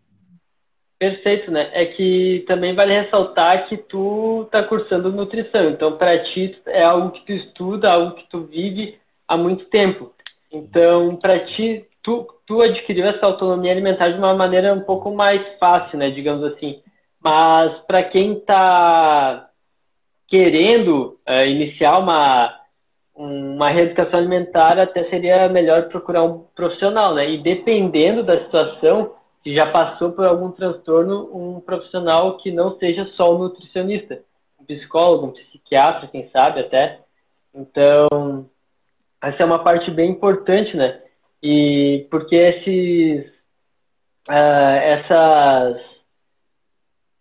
Perfeito, 1.00 1.52
né? 1.52 1.70
É 1.74 1.86
que 1.86 2.44
também 2.48 2.76
vale 2.76 3.02
ressaltar 3.02 3.68
que 3.68 3.78
tu 3.78 4.48
tá 4.52 4.64
cursando 4.64 5.12
nutrição, 5.12 5.70
então 5.70 5.98
para 5.98 6.22
ti 6.26 6.62
é 6.68 6.84
algo 6.84 7.12
que 7.12 7.26
tu 7.26 7.32
estuda, 7.32 7.92
algo 7.92 8.16
que 8.16 8.30
tu 8.30 8.42
vive 8.46 9.00
há 9.28 9.38
muito 9.38 9.66
tempo. 9.66 10.14
Então, 10.52 11.18
para 11.18 11.40
ti, 11.46 11.86
tu, 12.04 12.28
tu 12.46 12.62
adquiriu 12.62 13.06
essa 13.06 13.26
autonomia 13.26 13.72
alimentar 13.72 14.10
de 14.10 14.18
uma 14.18 14.34
maneira 14.34 14.74
um 14.74 14.82
pouco 14.82 15.12
mais 15.12 15.42
fácil, 15.60 15.98
né, 15.98 16.10
digamos 16.10 16.44
assim. 16.54 16.82
Mas 17.24 17.78
para 17.86 18.04
quem 18.04 18.34
está 18.34 19.50
querendo 20.28 21.18
uh, 21.28 21.46
iniciar 21.46 22.00
uma 22.00 22.60
uma 23.16 23.70
reeducação 23.70 24.20
alimentar, 24.20 24.80
até 24.80 25.08
seria 25.10 25.48
melhor 25.48 25.88
procurar 25.88 26.24
um 26.24 26.46
profissional, 26.56 27.14
né? 27.14 27.30
E 27.30 27.38
dependendo 27.38 28.24
da 28.24 28.44
situação, 28.44 29.14
que 29.44 29.54
já 29.54 29.72
passou 29.72 30.14
por 30.14 30.26
algum 30.26 30.52
transtorno, 30.52 31.30
um 31.32 31.62
profissional 31.62 32.38
que 32.38 32.52
não 32.52 32.78
seja 32.78 33.06
só 33.16 33.36
um 33.36 33.38
nutricionista, 33.38 34.20
um 34.60 34.66
psicólogo, 34.66 35.28
um 35.28 35.32
psiquiatra, 35.32 36.08
quem 36.08 36.28
sabe 36.30 36.62
até. 36.62 37.02
Então, 37.54 38.50
essa 39.22 39.44
é 39.44 39.46
uma 39.46 39.60
parte 39.60 39.92
bem 39.92 40.10
importante, 40.10 40.76
né? 40.76 41.03
E 41.44 42.08
porque 42.10 42.36
esses, 42.36 43.26
uh, 44.30 44.78
essas, 44.82 45.82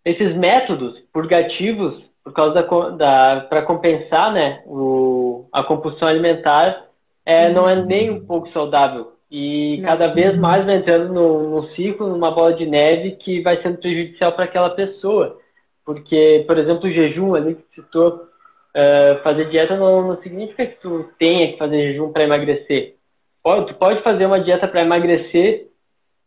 esses 0.05 0.35
métodos 0.37 0.97
purgativos, 1.11 2.01
por 2.23 2.33
causa 2.33 2.63
da, 2.63 2.89
da 2.89 3.41
para 3.41 3.61
compensar, 3.63 4.33
né, 4.33 4.63
o, 4.65 5.47
a 5.51 5.61
compulsão 5.63 6.07
alimentar, 6.07 6.85
é, 7.25 7.51
não 7.51 7.69
é 7.69 7.83
nem 7.83 8.09
um 8.09 8.25
pouco 8.25 8.49
saudável 8.53 9.13
e 9.35 9.81
cada 9.83 10.13
vez 10.13 10.37
mais 10.37 10.63
vai 10.63 10.75
entrando 10.75 11.11
num, 11.11 11.49
num 11.49 11.67
ciclo, 11.69 12.07
numa 12.07 12.29
bola 12.29 12.53
de 12.53 12.67
neve 12.67 13.13
que 13.13 13.41
vai 13.41 13.59
sendo 13.63 13.79
prejudicial 13.79 14.31
para 14.33 14.45
aquela 14.45 14.69
pessoa. 14.69 15.39
Porque, 15.83 16.43
por 16.45 16.55
exemplo, 16.59 16.87
o 16.87 16.91
jejum 16.91 17.33
ali 17.33 17.55
que 17.55 17.63
citou, 17.81 18.09
uh, 18.11 19.23
fazer 19.23 19.49
dieta 19.49 19.75
não, 19.75 20.07
não, 20.07 20.21
significa 20.21 20.67
que 20.67 20.79
tu 20.79 21.09
tenha 21.17 21.51
que 21.51 21.57
fazer 21.57 21.93
jejum 21.93 22.13
para 22.13 22.25
emagrecer. 22.25 22.93
Pode, 23.43 23.67
tu 23.67 23.75
pode 23.75 24.01
fazer 24.01 24.25
uma 24.25 24.39
dieta 24.39 24.67
para 24.67 24.81
emagrecer 24.81 25.67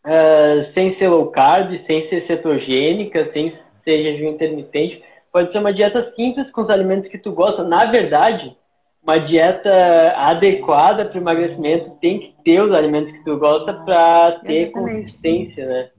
uh, 0.05 0.73
sem 0.75 0.99
ser 0.99 1.09
low 1.09 1.31
carb, 1.31 1.71
sem 1.87 2.09
ser 2.11 2.27
cetogênica, 2.27 3.33
sem 3.33 3.57
ser 3.83 4.03
jejum 4.03 4.33
intermitente. 4.33 5.03
Pode 5.33 5.51
ser 5.51 5.59
uma 5.59 5.73
dieta 5.73 6.13
simples 6.15 6.51
com 6.51 6.61
os 6.61 6.71
alimentos 6.71 7.11
que 7.11 7.19
tu 7.19 7.33
gosta. 7.33 7.65
Na 7.65 7.87
verdade, 7.87 8.55
uma 9.03 9.19
dieta 9.19 9.71
adequada 10.17 11.07
para 11.07 11.17
o 11.17 11.21
emagrecimento 11.21 11.97
tem 12.01 12.19
que 12.21 12.35
ter 12.45 12.61
os 12.61 12.73
alimentos 12.73 13.13
que 13.13 13.25
tu 13.25 13.39
gosta 13.39 13.73
para 13.73 14.41
ter 14.41 14.65
Exatamente. 14.65 14.73
consistência, 14.73 15.67
né? 15.67 15.91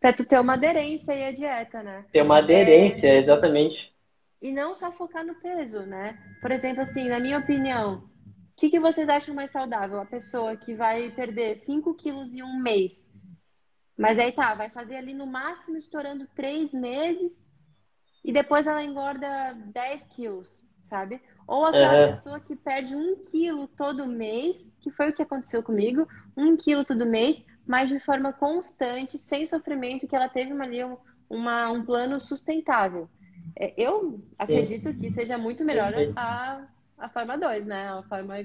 Para 0.00 0.12
tu 0.12 0.24
ter 0.24 0.38
uma 0.38 0.54
aderência 0.54 1.14
aí 1.14 1.24
à 1.24 1.32
dieta, 1.32 1.82
né? 1.82 2.04
Ter 2.12 2.22
uma 2.22 2.38
aderência, 2.38 3.06
é... 3.06 3.18
exatamente. 3.18 3.76
E 4.40 4.52
não 4.52 4.74
só 4.74 4.92
focar 4.92 5.24
no 5.24 5.34
peso, 5.34 5.80
né? 5.80 6.16
Por 6.40 6.50
exemplo, 6.50 6.82
assim, 6.82 7.08
na 7.08 7.18
minha 7.18 7.38
opinião, 7.38 8.02
o 8.54 8.56
que, 8.56 8.70
que 8.70 8.78
vocês 8.78 9.08
acham 9.08 9.34
mais 9.34 9.50
saudável? 9.50 10.00
A 10.00 10.06
pessoa 10.06 10.56
que 10.56 10.74
vai 10.74 11.10
perder 11.10 11.56
5 11.56 11.92
quilos 11.94 12.32
em 12.32 12.42
um 12.42 12.56
mês, 12.56 13.10
mas 13.98 14.16
aí 14.16 14.30
tá, 14.30 14.54
vai 14.54 14.70
fazer 14.70 14.94
ali 14.94 15.12
no 15.12 15.26
máximo 15.26 15.76
estourando 15.76 16.28
3 16.36 16.72
meses 16.72 17.48
e 18.24 18.32
depois 18.32 18.68
ela 18.68 18.82
engorda 18.82 19.54
10 19.72 20.06
quilos, 20.06 20.64
sabe? 20.80 21.20
Ou 21.48 21.66
aquela 21.66 22.06
uhum. 22.06 22.10
pessoa 22.10 22.40
que 22.40 22.54
perde 22.54 22.94
um 22.94 23.16
quilo 23.16 23.66
todo 23.66 24.06
mês, 24.06 24.74
que 24.80 24.90
foi 24.90 25.10
o 25.10 25.12
que 25.12 25.22
aconteceu 25.22 25.60
comigo, 25.60 26.06
um 26.36 26.56
quilo 26.56 26.84
todo 26.84 27.04
mês, 27.04 27.44
mas 27.66 27.88
de 27.88 27.98
forma 27.98 28.32
constante, 28.32 29.18
sem 29.18 29.46
sofrimento, 29.46 30.06
que 30.06 30.14
ela 30.14 30.28
teve 30.28 30.52
uma, 30.52 30.66
uma 31.28 31.72
um 31.72 31.84
plano 31.84 32.20
sustentável. 32.20 33.10
É, 33.58 33.74
eu 33.76 34.24
acredito 34.38 34.94
que 34.94 35.10
seja 35.10 35.36
muito 35.36 35.64
melhor 35.64 35.92
a, 36.16 36.66
a 36.98 37.08
forma 37.08 37.38
2, 37.38 37.66
né? 37.66 37.88
A 37.88 38.02
forma 38.02 38.36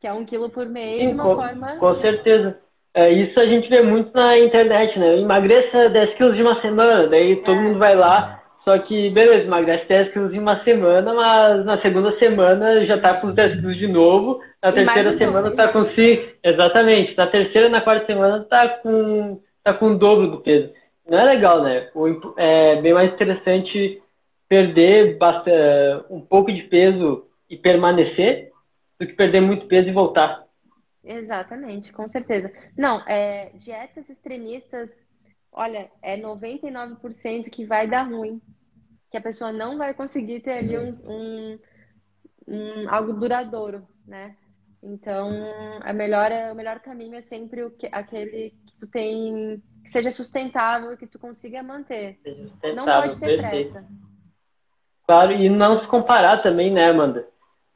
que 0.00 0.06
é 0.06 0.12
um 0.12 0.24
quilo 0.24 0.48
por 0.48 0.66
mês, 0.66 1.08
Sim, 1.08 1.14
uma 1.14 1.24
com, 1.24 1.34
forma. 1.36 1.76
Com 1.76 2.00
certeza. 2.00 2.58
É, 2.92 3.10
isso 3.12 3.38
a 3.38 3.46
gente 3.46 3.68
vê 3.68 3.82
muito 3.82 4.12
na 4.14 4.38
internet, 4.38 4.98
né? 4.98 5.18
Emagreça 5.18 5.88
10 5.88 6.14
quilos 6.16 6.36
de 6.36 6.42
uma 6.42 6.60
semana, 6.60 7.06
daí 7.08 7.36
todo 7.36 7.58
é. 7.58 7.62
mundo 7.62 7.78
vai 7.78 7.94
lá 7.94 8.40
só 8.64 8.78
que, 8.78 9.08
beleza, 9.10 9.46
emagrece 9.46 9.88
10 9.88 10.12
quilos 10.12 10.34
em 10.34 10.38
uma 10.38 10.62
semana, 10.64 11.14
mas 11.14 11.64
na 11.64 11.80
segunda 11.80 12.16
semana 12.18 12.84
já 12.84 12.98
tá 12.98 13.14
com 13.14 13.28
os 13.28 13.34
10 13.34 13.54
quilos 13.60 13.76
de 13.76 13.88
novo. 13.88 14.40
Na 14.62 14.68
e 14.68 14.72
terceira 14.72 15.12
semana 15.16 15.50
tá 15.52 15.68
com 15.68 15.86
5. 15.86 16.32
Exatamente. 16.44 17.16
Na 17.16 17.26
terceira 17.26 17.68
e 17.68 17.70
na 17.70 17.80
quarta 17.80 18.06
semana 18.06 18.44
tá 18.44 18.68
com, 18.68 19.40
tá 19.64 19.72
com 19.72 19.86
o 19.86 19.98
dobro 19.98 20.28
do 20.28 20.40
peso. 20.40 20.70
Não 21.08 21.18
é 21.18 21.24
legal, 21.24 21.62
né? 21.62 21.88
É 22.36 22.76
bem 22.76 22.92
mais 22.92 23.12
interessante 23.12 24.00
perder 24.48 25.16
bastante, 25.16 26.04
um 26.10 26.20
pouco 26.20 26.52
de 26.52 26.62
peso 26.62 27.24
e 27.50 27.56
permanecer 27.56 28.50
do 28.98 29.06
que 29.06 29.12
perder 29.12 29.40
muito 29.40 29.66
peso 29.66 29.88
e 29.88 29.92
voltar. 29.92 30.46
Exatamente, 31.02 31.92
com 31.92 32.08
certeza. 32.08 32.52
Não, 32.76 33.00
é, 33.06 33.50
dietas 33.54 34.08
extremistas 34.08 34.90
olha, 35.52 35.90
é 36.02 36.16
99% 36.16 37.50
que 37.50 37.64
vai 37.64 37.86
dar 37.86 38.02
ruim. 38.02 38.40
Que 39.10 39.16
a 39.16 39.20
pessoa 39.20 39.52
não 39.52 39.76
vai 39.76 39.92
conseguir 39.92 40.40
ter 40.40 40.58
ali 40.58 40.78
um, 40.78 40.92
um, 41.04 41.58
um 42.46 42.88
algo 42.88 43.12
duradouro, 43.12 43.86
né? 44.06 44.36
Então, 44.82 45.28
a 45.82 45.92
melhor, 45.92 46.30
o 46.52 46.54
melhor 46.54 46.80
caminho 46.80 47.16
é 47.16 47.20
sempre 47.20 47.62
o 47.64 47.70
que, 47.70 47.88
aquele 47.92 48.54
que 48.66 48.78
tu 48.78 48.86
tem, 48.88 49.62
que 49.82 49.90
seja 49.90 50.10
sustentável, 50.10 50.96
que 50.96 51.06
tu 51.06 51.18
consiga 51.18 51.62
manter. 51.62 52.18
Não 52.74 52.86
pode 52.86 53.18
ter 53.18 53.40
perfeito. 53.40 53.72
pressa. 53.72 53.88
Claro, 55.04 55.32
e 55.32 55.50
não 55.50 55.80
se 55.80 55.88
comparar 55.88 56.42
também, 56.42 56.72
né, 56.72 56.88
Amanda? 56.88 57.28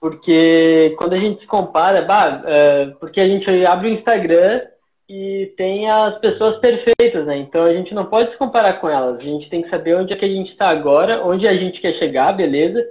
Porque 0.04 0.94
quando 0.98 1.14
a 1.14 1.18
gente 1.18 1.40
se 1.40 1.46
compara, 1.46 2.02
bah, 2.02 2.42
é, 2.44 2.92
porque 3.00 3.18
a 3.18 3.26
gente 3.26 3.48
abre 3.64 3.88
o 3.88 3.90
Instagram 3.94 4.60
e 5.08 5.50
tem 5.56 5.88
as 5.88 6.18
pessoas 6.18 6.58
perfeitas, 6.58 7.24
né? 7.24 7.38
Então 7.38 7.62
a 7.64 7.72
gente 7.72 7.94
não 7.94 8.04
pode 8.04 8.30
se 8.30 8.36
comparar 8.36 8.74
com 8.82 8.90
elas. 8.90 9.18
A 9.18 9.22
gente 9.22 9.48
tem 9.48 9.62
que 9.62 9.70
saber 9.70 9.94
onde 9.96 10.12
é 10.12 10.16
que 10.16 10.26
a 10.26 10.28
gente 10.28 10.50
está 10.50 10.68
agora, 10.68 11.24
onde 11.24 11.48
a 11.48 11.54
gente 11.54 11.80
quer 11.80 11.94
chegar, 11.94 12.34
beleza? 12.34 12.84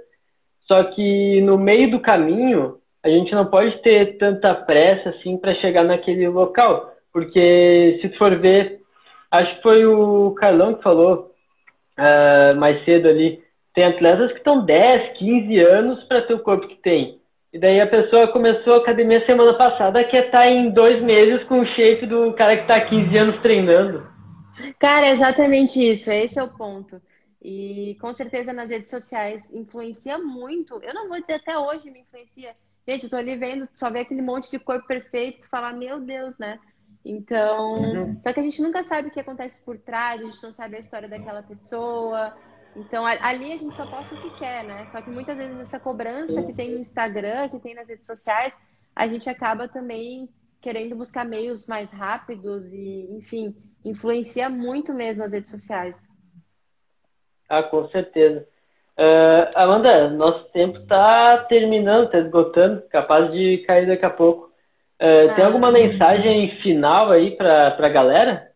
Só 0.66 0.82
que 0.82 1.40
no 1.42 1.56
meio 1.56 1.88
do 1.88 2.00
caminho, 2.00 2.78
a 3.00 3.08
gente 3.08 3.32
não 3.32 3.46
pode 3.46 3.80
ter 3.82 4.18
tanta 4.18 4.52
pressa 4.52 5.10
assim 5.10 5.36
para 5.36 5.54
chegar 5.54 5.84
naquele 5.84 6.26
local, 6.26 6.94
porque 7.12 8.00
se 8.02 8.08
for 8.18 8.36
ver, 8.40 8.80
acho 9.30 9.54
que 9.54 9.62
foi 9.62 9.86
o 9.86 10.32
Carlão 10.32 10.74
que 10.74 10.82
falou 10.82 11.30
uh, 11.96 12.58
mais 12.58 12.84
cedo 12.84 13.08
ali, 13.08 13.43
tem 13.74 13.84
atletas 13.84 14.30
que 14.30 14.38
estão 14.38 14.64
10, 14.64 15.18
15 15.18 15.58
anos 15.58 16.04
para 16.04 16.22
ter 16.22 16.34
o 16.34 16.42
corpo 16.42 16.68
que 16.68 16.76
tem. 16.76 17.20
E 17.52 17.58
daí 17.58 17.80
a 17.80 17.86
pessoa 17.86 18.32
começou 18.32 18.74
a 18.74 18.78
academia 18.78 19.24
semana 19.26 19.54
passada, 19.54 20.02
que 20.04 20.16
é 20.16 20.26
estar 20.26 20.40
tá 20.40 20.46
em 20.48 20.70
dois 20.70 21.02
meses 21.02 21.46
com 21.46 21.60
o 21.60 21.66
shape 21.66 22.06
do 22.06 22.32
cara 22.34 22.56
que 22.56 22.62
está 22.62 22.80
15 22.80 23.16
anos 23.16 23.42
treinando. 23.42 24.06
Cara, 24.78 25.06
é 25.06 25.10
exatamente 25.10 25.80
isso, 25.80 26.10
esse 26.10 26.38
é 26.38 26.42
o 26.42 26.48
ponto. 26.48 27.00
E 27.42 27.96
com 28.00 28.14
certeza 28.14 28.52
nas 28.52 28.70
redes 28.70 28.88
sociais 28.88 29.52
influencia 29.52 30.18
muito. 30.18 30.80
Eu 30.82 30.94
não 30.94 31.08
vou 31.08 31.20
dizer 31.20 31.34
até 31.34 31.58
hoje 31.58 31.90
me 31.90 32.00
influencia. 32.00 32.54
Gente, 32.86 33.04
eu 33.04 33.10
tô 33.10 33.16
ali 33.16 33.36
vendo, 33.36 33.68
só 33.74 33.90
vê 33.90 34.00
aquele 34.00 34.22
monte 34.22 34.50
de 34.50 34.58
corpo 34.58 34.86
perfeito, 34.86 35.40
tu 35.40 35.48
fala, 35.48 35.72
meu 35.72 36.00
Deus, 36.00 36.38
né? 36.38 36.58
Então, 37.04 37.82
uhum. 37.82 38.20
só 38.20 38.32
que 38.32 38.40
a 38.40 38.42
gente 38.42 38.62
nunca 38.62 38.82
sabe 38.82 39.08
o 39.08 39.10
que 39.10 39.20
acontece 39.20 39.60
por 39.62 39.78
trás, 39.78 40.20
a 40.20 40.24
gente 40.24 40.42
não 40.42 40.52
sabe 40.52 40.76
a 40.76 40.80
história 40.80 41.08
daquela 41.08 41.42
pessoa. 41.42 42.34
Então, 42.76 43.06
ali 43.06 43.52
a 43.52 43.56
gente 43.56 43.74
só 43.74 43.86
posta 43.86 44.14
o 44.14 44.20
que 44.20 44.30
quer, 44.30 44.64
né? 44.64 44.84
Só 44.86 45.00
que 45.00 45.10
muitas 45.10 45.36
vezes 45.36 45.58
essa 45.60 45.78
cobrança 45.78 46.42
que 46.42 46.52
tem 46.52 46.72
no 46.72 46.80
Instagram, 46.80 47.48
que 47.48 47.60
tem 47.60 47.74
nas 47.74 47.88
redes 47.88 48.06
sociais, 48.06 48.58
a 48.94 49.06
gente 49.06 49.28
acaba 49.30 49.68
também 49.68 50.28
querendo 50.60 50.96
buscar 50.96 51.24
meios 51.24 51.66
mais 51.66 51.92
rápidos 51.92 52.72
e, 52.72 53.08
enfim, 53.12 53.54
influencia 53.84 54.48
muito 54.48 54.92
mesmo 54.92 55.22
as 55.22 55.32
redes 55.32 55.50
sociais. 55.50 56.08
Ah, 57.48 57.62
com 57.62 57.86
certeza. 57.88 58.46
Uh, 58.98 59.50
Amanda, 59.56 60.08
nosso 60.08 60.50
tempo 60.52 60.78
está 60.78 61.38
terminando, 61.48 62.06
está 62.06 62.18
esgotando, 62.18 62.82
capaz 62.88 63.30
de 63.32 63.58
cair 63.66 63.86
daqui 63.86 64.04
a 64.04 64.10
pouco. 64.10 64.46
Uh, 65.00 65.30
ah. 65.30 65.34
Tem 65.34 65.44
alguma 65.44 65.70
mensagem 65.70 66.56
final 66.62 67.10
aí 67.10 67.36
para 67.36 67.76
a 67.78 67.88
galera? 67.88 68.53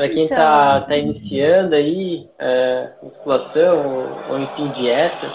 Para 0.00 0.08
quem 0.08 0.24
está 0.24 0.78
então... 0.78 0.88
tá 0.88 0.96
iniciando 0.96 1.74
aí, 1.74 2.26
uh, 2.40 3.04
musculação 3.04 3.86
ou, 3.86 4.32
ou 4.32 4.38
enfim, 4.40 4.72
dieta? 4.72 5.26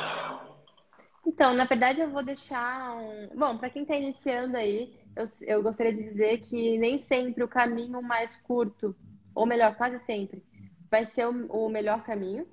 Então, 1.24 1.54
na 1.54 1.66
verdade, 1.66 2.02
eu 2.02 2.10
vou 2.10 2.24
deixar 2.24 2.98
um. 2.98 3.30
Bom, 3.38 3.60
para 3.60 3.70
quem 3.70 3.84
está 3.84 3.96
iniciando 3.96 4.58
aí, 4.58 4.92
eu, 5.16 5.26
eu 5.44 5.62
gostaria 5.62 5.94
de 5.94 6.02
dizer 6.02 6.40
que 6.40 6.80
nem 6.80 6.98
sempre 6.98 7.44
o 7.44 7.48
caminho 7.48 8.02
mais 8.02 8.36
curto, 8.36 8.96
ou 9.36 9.46
melhor, 9.46 9.76
quase 9.76 10.00
sempre, 10.00 10.44
vai 10.90 11.06
ser 11.06 11.28
o, 11.28 11.46
o 11.46 11.70
melhor 11.70 12.02
caminho. 12.02 12.48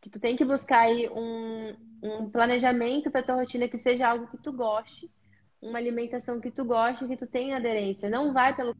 Que 0.00 0.08
tu 0.08 0.18
tem 0.18 0.34
que 0.34 0.46
buscar 0.46 0.84
aí 0.84 1.06
um, 1.10 1.76
um 2.02 2.30
planejamento 2.30 3.10
para 3.10 3.22
tua 3.22 3.34
rotina 3.34 3.68
que 3.68 3.76
seja 3.76 4.08
algo 4.08 4.26
que 4.26 4.38
tu 4.38 4.54
goste, 4.54 5.10
uma 5.60 5.78
alimentação 5.78 6.40
que 6.40 6.50
tu 6.50 6.64
goste, 6.64 7.06
que 7.06 7.16
tu 7.18 7.26
tenha 7.26 7.58
aderência. 7.58 8.08
Não 8.08 8.32
vai 8.32 8.56
pelo 8.56 8.74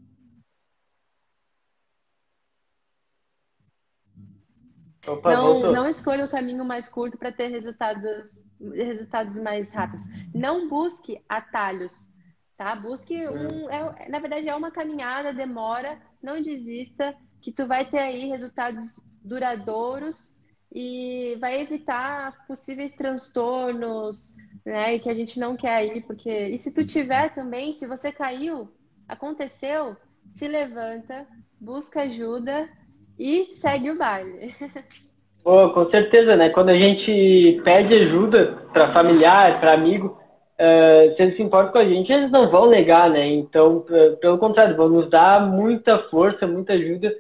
Opa, 5.07 5.34
não, 5.34 5.72
não 5.72 5.88
escolha 5.88 6.24
o 6.24 6.30
caminho 6.30 6.64
mais 6.64 6.88
curto 6.88 7.18
para 7.18 7.32
ter 7.32 7.48
resultados, 7.48 8.40
resultados 8.72 9.36
mais 9.38 9.72
rápidos. 9.72 10.07
Não 10.32 10.68
busque 10.68 11.20
atalhos, 11.28 12.09
tá? 12.57 12.74
Busque 12.76 13.26
um. 13.28 13.68
É, 13.68 14.09
na 14.09 14.20
verdade, 14.20 14.48
é 14.48 14.55
uma 14.55 14.70
caminhada, 14.70 15.34
demora, 15.34 16.00
não 16.22 16.40
desista, 16.40 17.16
que 17.40 17.50
tu 17.50 17.66
vai 17.66 17.84
ter 17.84 17.98
aí 17.98 18.26
resultados 18.28 19.00
duradouros 19.24 20.32
e 20.72 21.36
vai 21.40 21.61
evitar 21.61 22.46
possíveis 22.46 22.94
transtornos, 22.94 24.34
né? 24.64 24.94
E 24.94 25.00
que 25.00 25.11
a 25.11 25.14
gente 25.14 25.40
não 25.40 25.57
quer 25.57 25.74
aí, 25.74 26.00
porque. 26.00 26.30
E 26.30 26.57
se 26.57 26.72
tu 26.72 26.86
tiver 26.86 27.34
também, 27.34 27.72
se 27.72 27.88
você 27.88 28.12
caiu, 28.12 28.72
aconteceu, 29.09 29.96
se 30.32 30.46
levanta, 30.46 31.26
busca 31.61 32.03
ajuda 32.03 32.70
e 33.19 33.45
segue 33.55 33.91
o 33.91 33.99
baile. 33.99 34.55
Oh, 35.45 35.71
com 35.71 35.91
certeza, 35.91 36.37
né? 36.37 36.51
Quando 36.51 36.69
a 36.69 36.77
gente 36.77 37.61
pede 37.65 37.93
ajuda 37.93 38.59
para 38.73 38.93
familiar, 38.93 39.59
para 39.59 39.75
amigo, 39.75 40.17
uh, 40.55 41.17
se 41.17 41.21
eles 41.21 41.37
se 41.37 41.43
importam 41.43 41.73
com 41.73 41.79
a 41.79 41.85
gente, 41.85 42.13
eles 42.13 42.31
não 42.31 42.49
vão 42.49 42.71
negar, 42.71 43.11
né? 43.11 43.27
Então, 43.27 43.85
pelo 44.21 44.39
contrário, 44.39 44.77
vão 44.77 44.89
nos 44.89 45.11
dar 45.11 45.45
muita 45.45 45.99
força, 46.11 46.47
muita 46.47 46.75
ajuda 46.75 47.13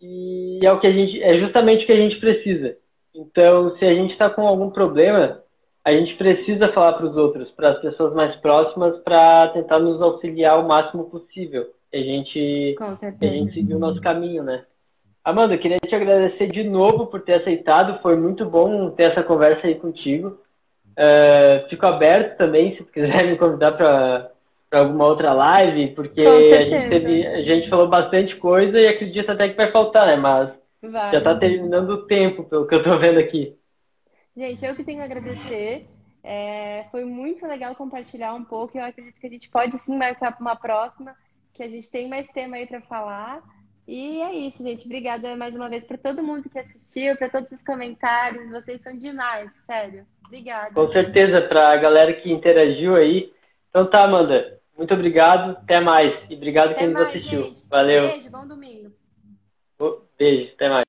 e 0.00 0.58
é 0.62 0.72
o 0.72 0.80
que 0.80 0.86
a 0.86 0.92
gente, 0.92 1.22
é 1.22 1.38
justamente 1.38 1.84
o 1.84 1.86
que 1.86 1.92
a 1.92 1.96
gente 1.96 2.18
precisa. 2.18 2.76
Então, 3.14 3.76
se 3.78 3.84
a 3.84 3.94
gente 3.94 4.12
está 4.12 4.30
com 4.30 4.46
algum 4.46 4.70
problema, 4.70 5.40
a 5.84 5.92
gente 5.92 6.16
precisa 6.16 6.72
falar 6.72 6.94
para 6.94 7.06
os 7.06 7.16
outros, 7.16 7.50
para 7.52 7.70
as 7.70 7.80
pessoas 7.80 8.14
mais 8.14 8.34
próximas, 8.36 8.98
para 9.02 9.48
tentar 9.48 9.78
nos 9.78 10.00
auxiliar 10.00 10.58
o 10.58 10.68
máximo 10.68 11.04
possível. 11.10 11.66
A 11.92 11.96
gente, 11.96 12.76
a 12.80 13.26
gente 13.26 13.54
seguir 13.54 13.74
o 13.74 13.78
nosso 13.78 14.00
caminho, 14.00 14.42
né? 14.42 14.64
Amanda, 15.24 15.54
eu 15.54 15.58
queria 15.58 15.78
te 15.78 15.94
agradecer 15.94 16.50
de 16.50 16.64
novo 16.64 17.06
por 17.06 17.20
ter 17.22 17.34
aceitado. 17.34 18.00
Foi 18.00 18.16
muito 18.16 18.44
bom 18.44 18.90
ter 18.90 19.04
essa 19.04 19.22
conversa 19.22 19.66
aí 19.66 19.74
contigo. 19.74 20.38
Uh, 20.98 21.68
fico 21.68 21.86
aberto 21.86 22.36
também, 22.36 22.76
se 22.76 22.84
quiser 22.84 23.26
me 23.30 23.38
convidar 23.38 23.72
para 23.72 24.30
alguma 24.72 25.06
outra 25.06 25.32
live, 25.32 25.94
porque 25.94 26.20
a 26.20 26.64
gente, 26.64 26.88
teve, 26.88 27.26
a 27.26 27.42
gente 27.42 27.70
falou 27.70 27.88
bastante 27.88 28.34
coisa 28.36 28.78
e 28.78 28.88
acredito 28.88 29.30
até 29.30 29.48
que 29.48 29.56
vai 29.56 29.70
faltar, 29.70 30.06
né? 30.06 30.16
Mas 30.16 30.50
vai. 30.82 31.12
já 31.12 31.18
está 31.18 31.36
terminando 31.36 31.90
o 31.90 32.06
tempo, 32.06 32.44
pelo 32.44 32.66
que 32.66 32.74
eu 32.74 32.78
estou 32.78 32.98
vendo 32.98 33.18
aqui. 33.18 33.56
Gente, 34.36 34.64
eu 34.64 34.74
que 34.74 34.84
tenho 34.84 35.00
a 35.00 35.04
agradecer. 35.04 35.86
É, 36.22 36.84
foi 36.90 37.04
muito 37.04 37.46
legal 37.46 37.74
compartilhar 37.74 38.34
um 38.34 38.44
pouco. 38.44 38.76
Eu 38.76 38.84
acredito 38.84 39.20
que 39.20 39.26
a 39.26 39.30
gente 39.30 39.48
pode 39.48 39.78
sim 39.78 39.96
marcar 39.96 40.32
para 40.32 40.40
uma 40.40 40.56
próxima, 40.56 41.14
que 41.54 41.62
a 41.62 41.68
gente 41.68 41.90
tem 41.90 42.08
mais 42.08 42.28
tema 42.28 42.56
aí 42.56 42.66
para 42.66 42.80
falar. 42.80 43.42
E 43.88 44.20
é 44.20 44.34
isso, 44.34 44.62
gente. 44.62 44.84
Obrigada 44.84 45.34
mais 45.34 45.56
uma 45.56 45.66
vez 45.70 45.82
para 45.82 45.96
todo 45.96 46.22
mundo 46.22 46.50
que 46.50 46.58
assistiu, 46.58 47.16
para 47.16 47.30
todos 47.30 47.50
os 47.50 47.62
comentários. 47.62 48.50
Vocês 48.50 48.82
são 48.82 48.94
demais, 48.98 49.50
sério. 49.64 50.04
Obrigada. 50.26 50.74
Com 50.74 50.92
certeza, 50.92 51.40
para 51.48 51.72
a 51.72 51.76
galera 51.78 52.12
que 52.12 52.30
interagiu 52.30 52.94
aí. 52.94 53.32
Então 53.70 53.88
tá, 53.88 54.04
Amanda. 54.04 54.60
Muito 54.76 54.92
obrigado. 54.92 55.52
Até 55.52 55.80
mais. 55.80 56.12
E 56.28 56.34
obrigado 56.34 56.72
até 56.72 56.80
quem 56.80 56.88
mais, 56.90 57.06
nos 57.06 57.16
assistiu. 57.16 57.44
Gente. 57.44 57.66
Valeu. 57.66 58.08
Beijo, 58.10 58.30
bom 58.30 58.46
domingo. 58.46 58.92
Beijo, 60.18 60.52
até 60.52 60.68
mais. 60.68 60.87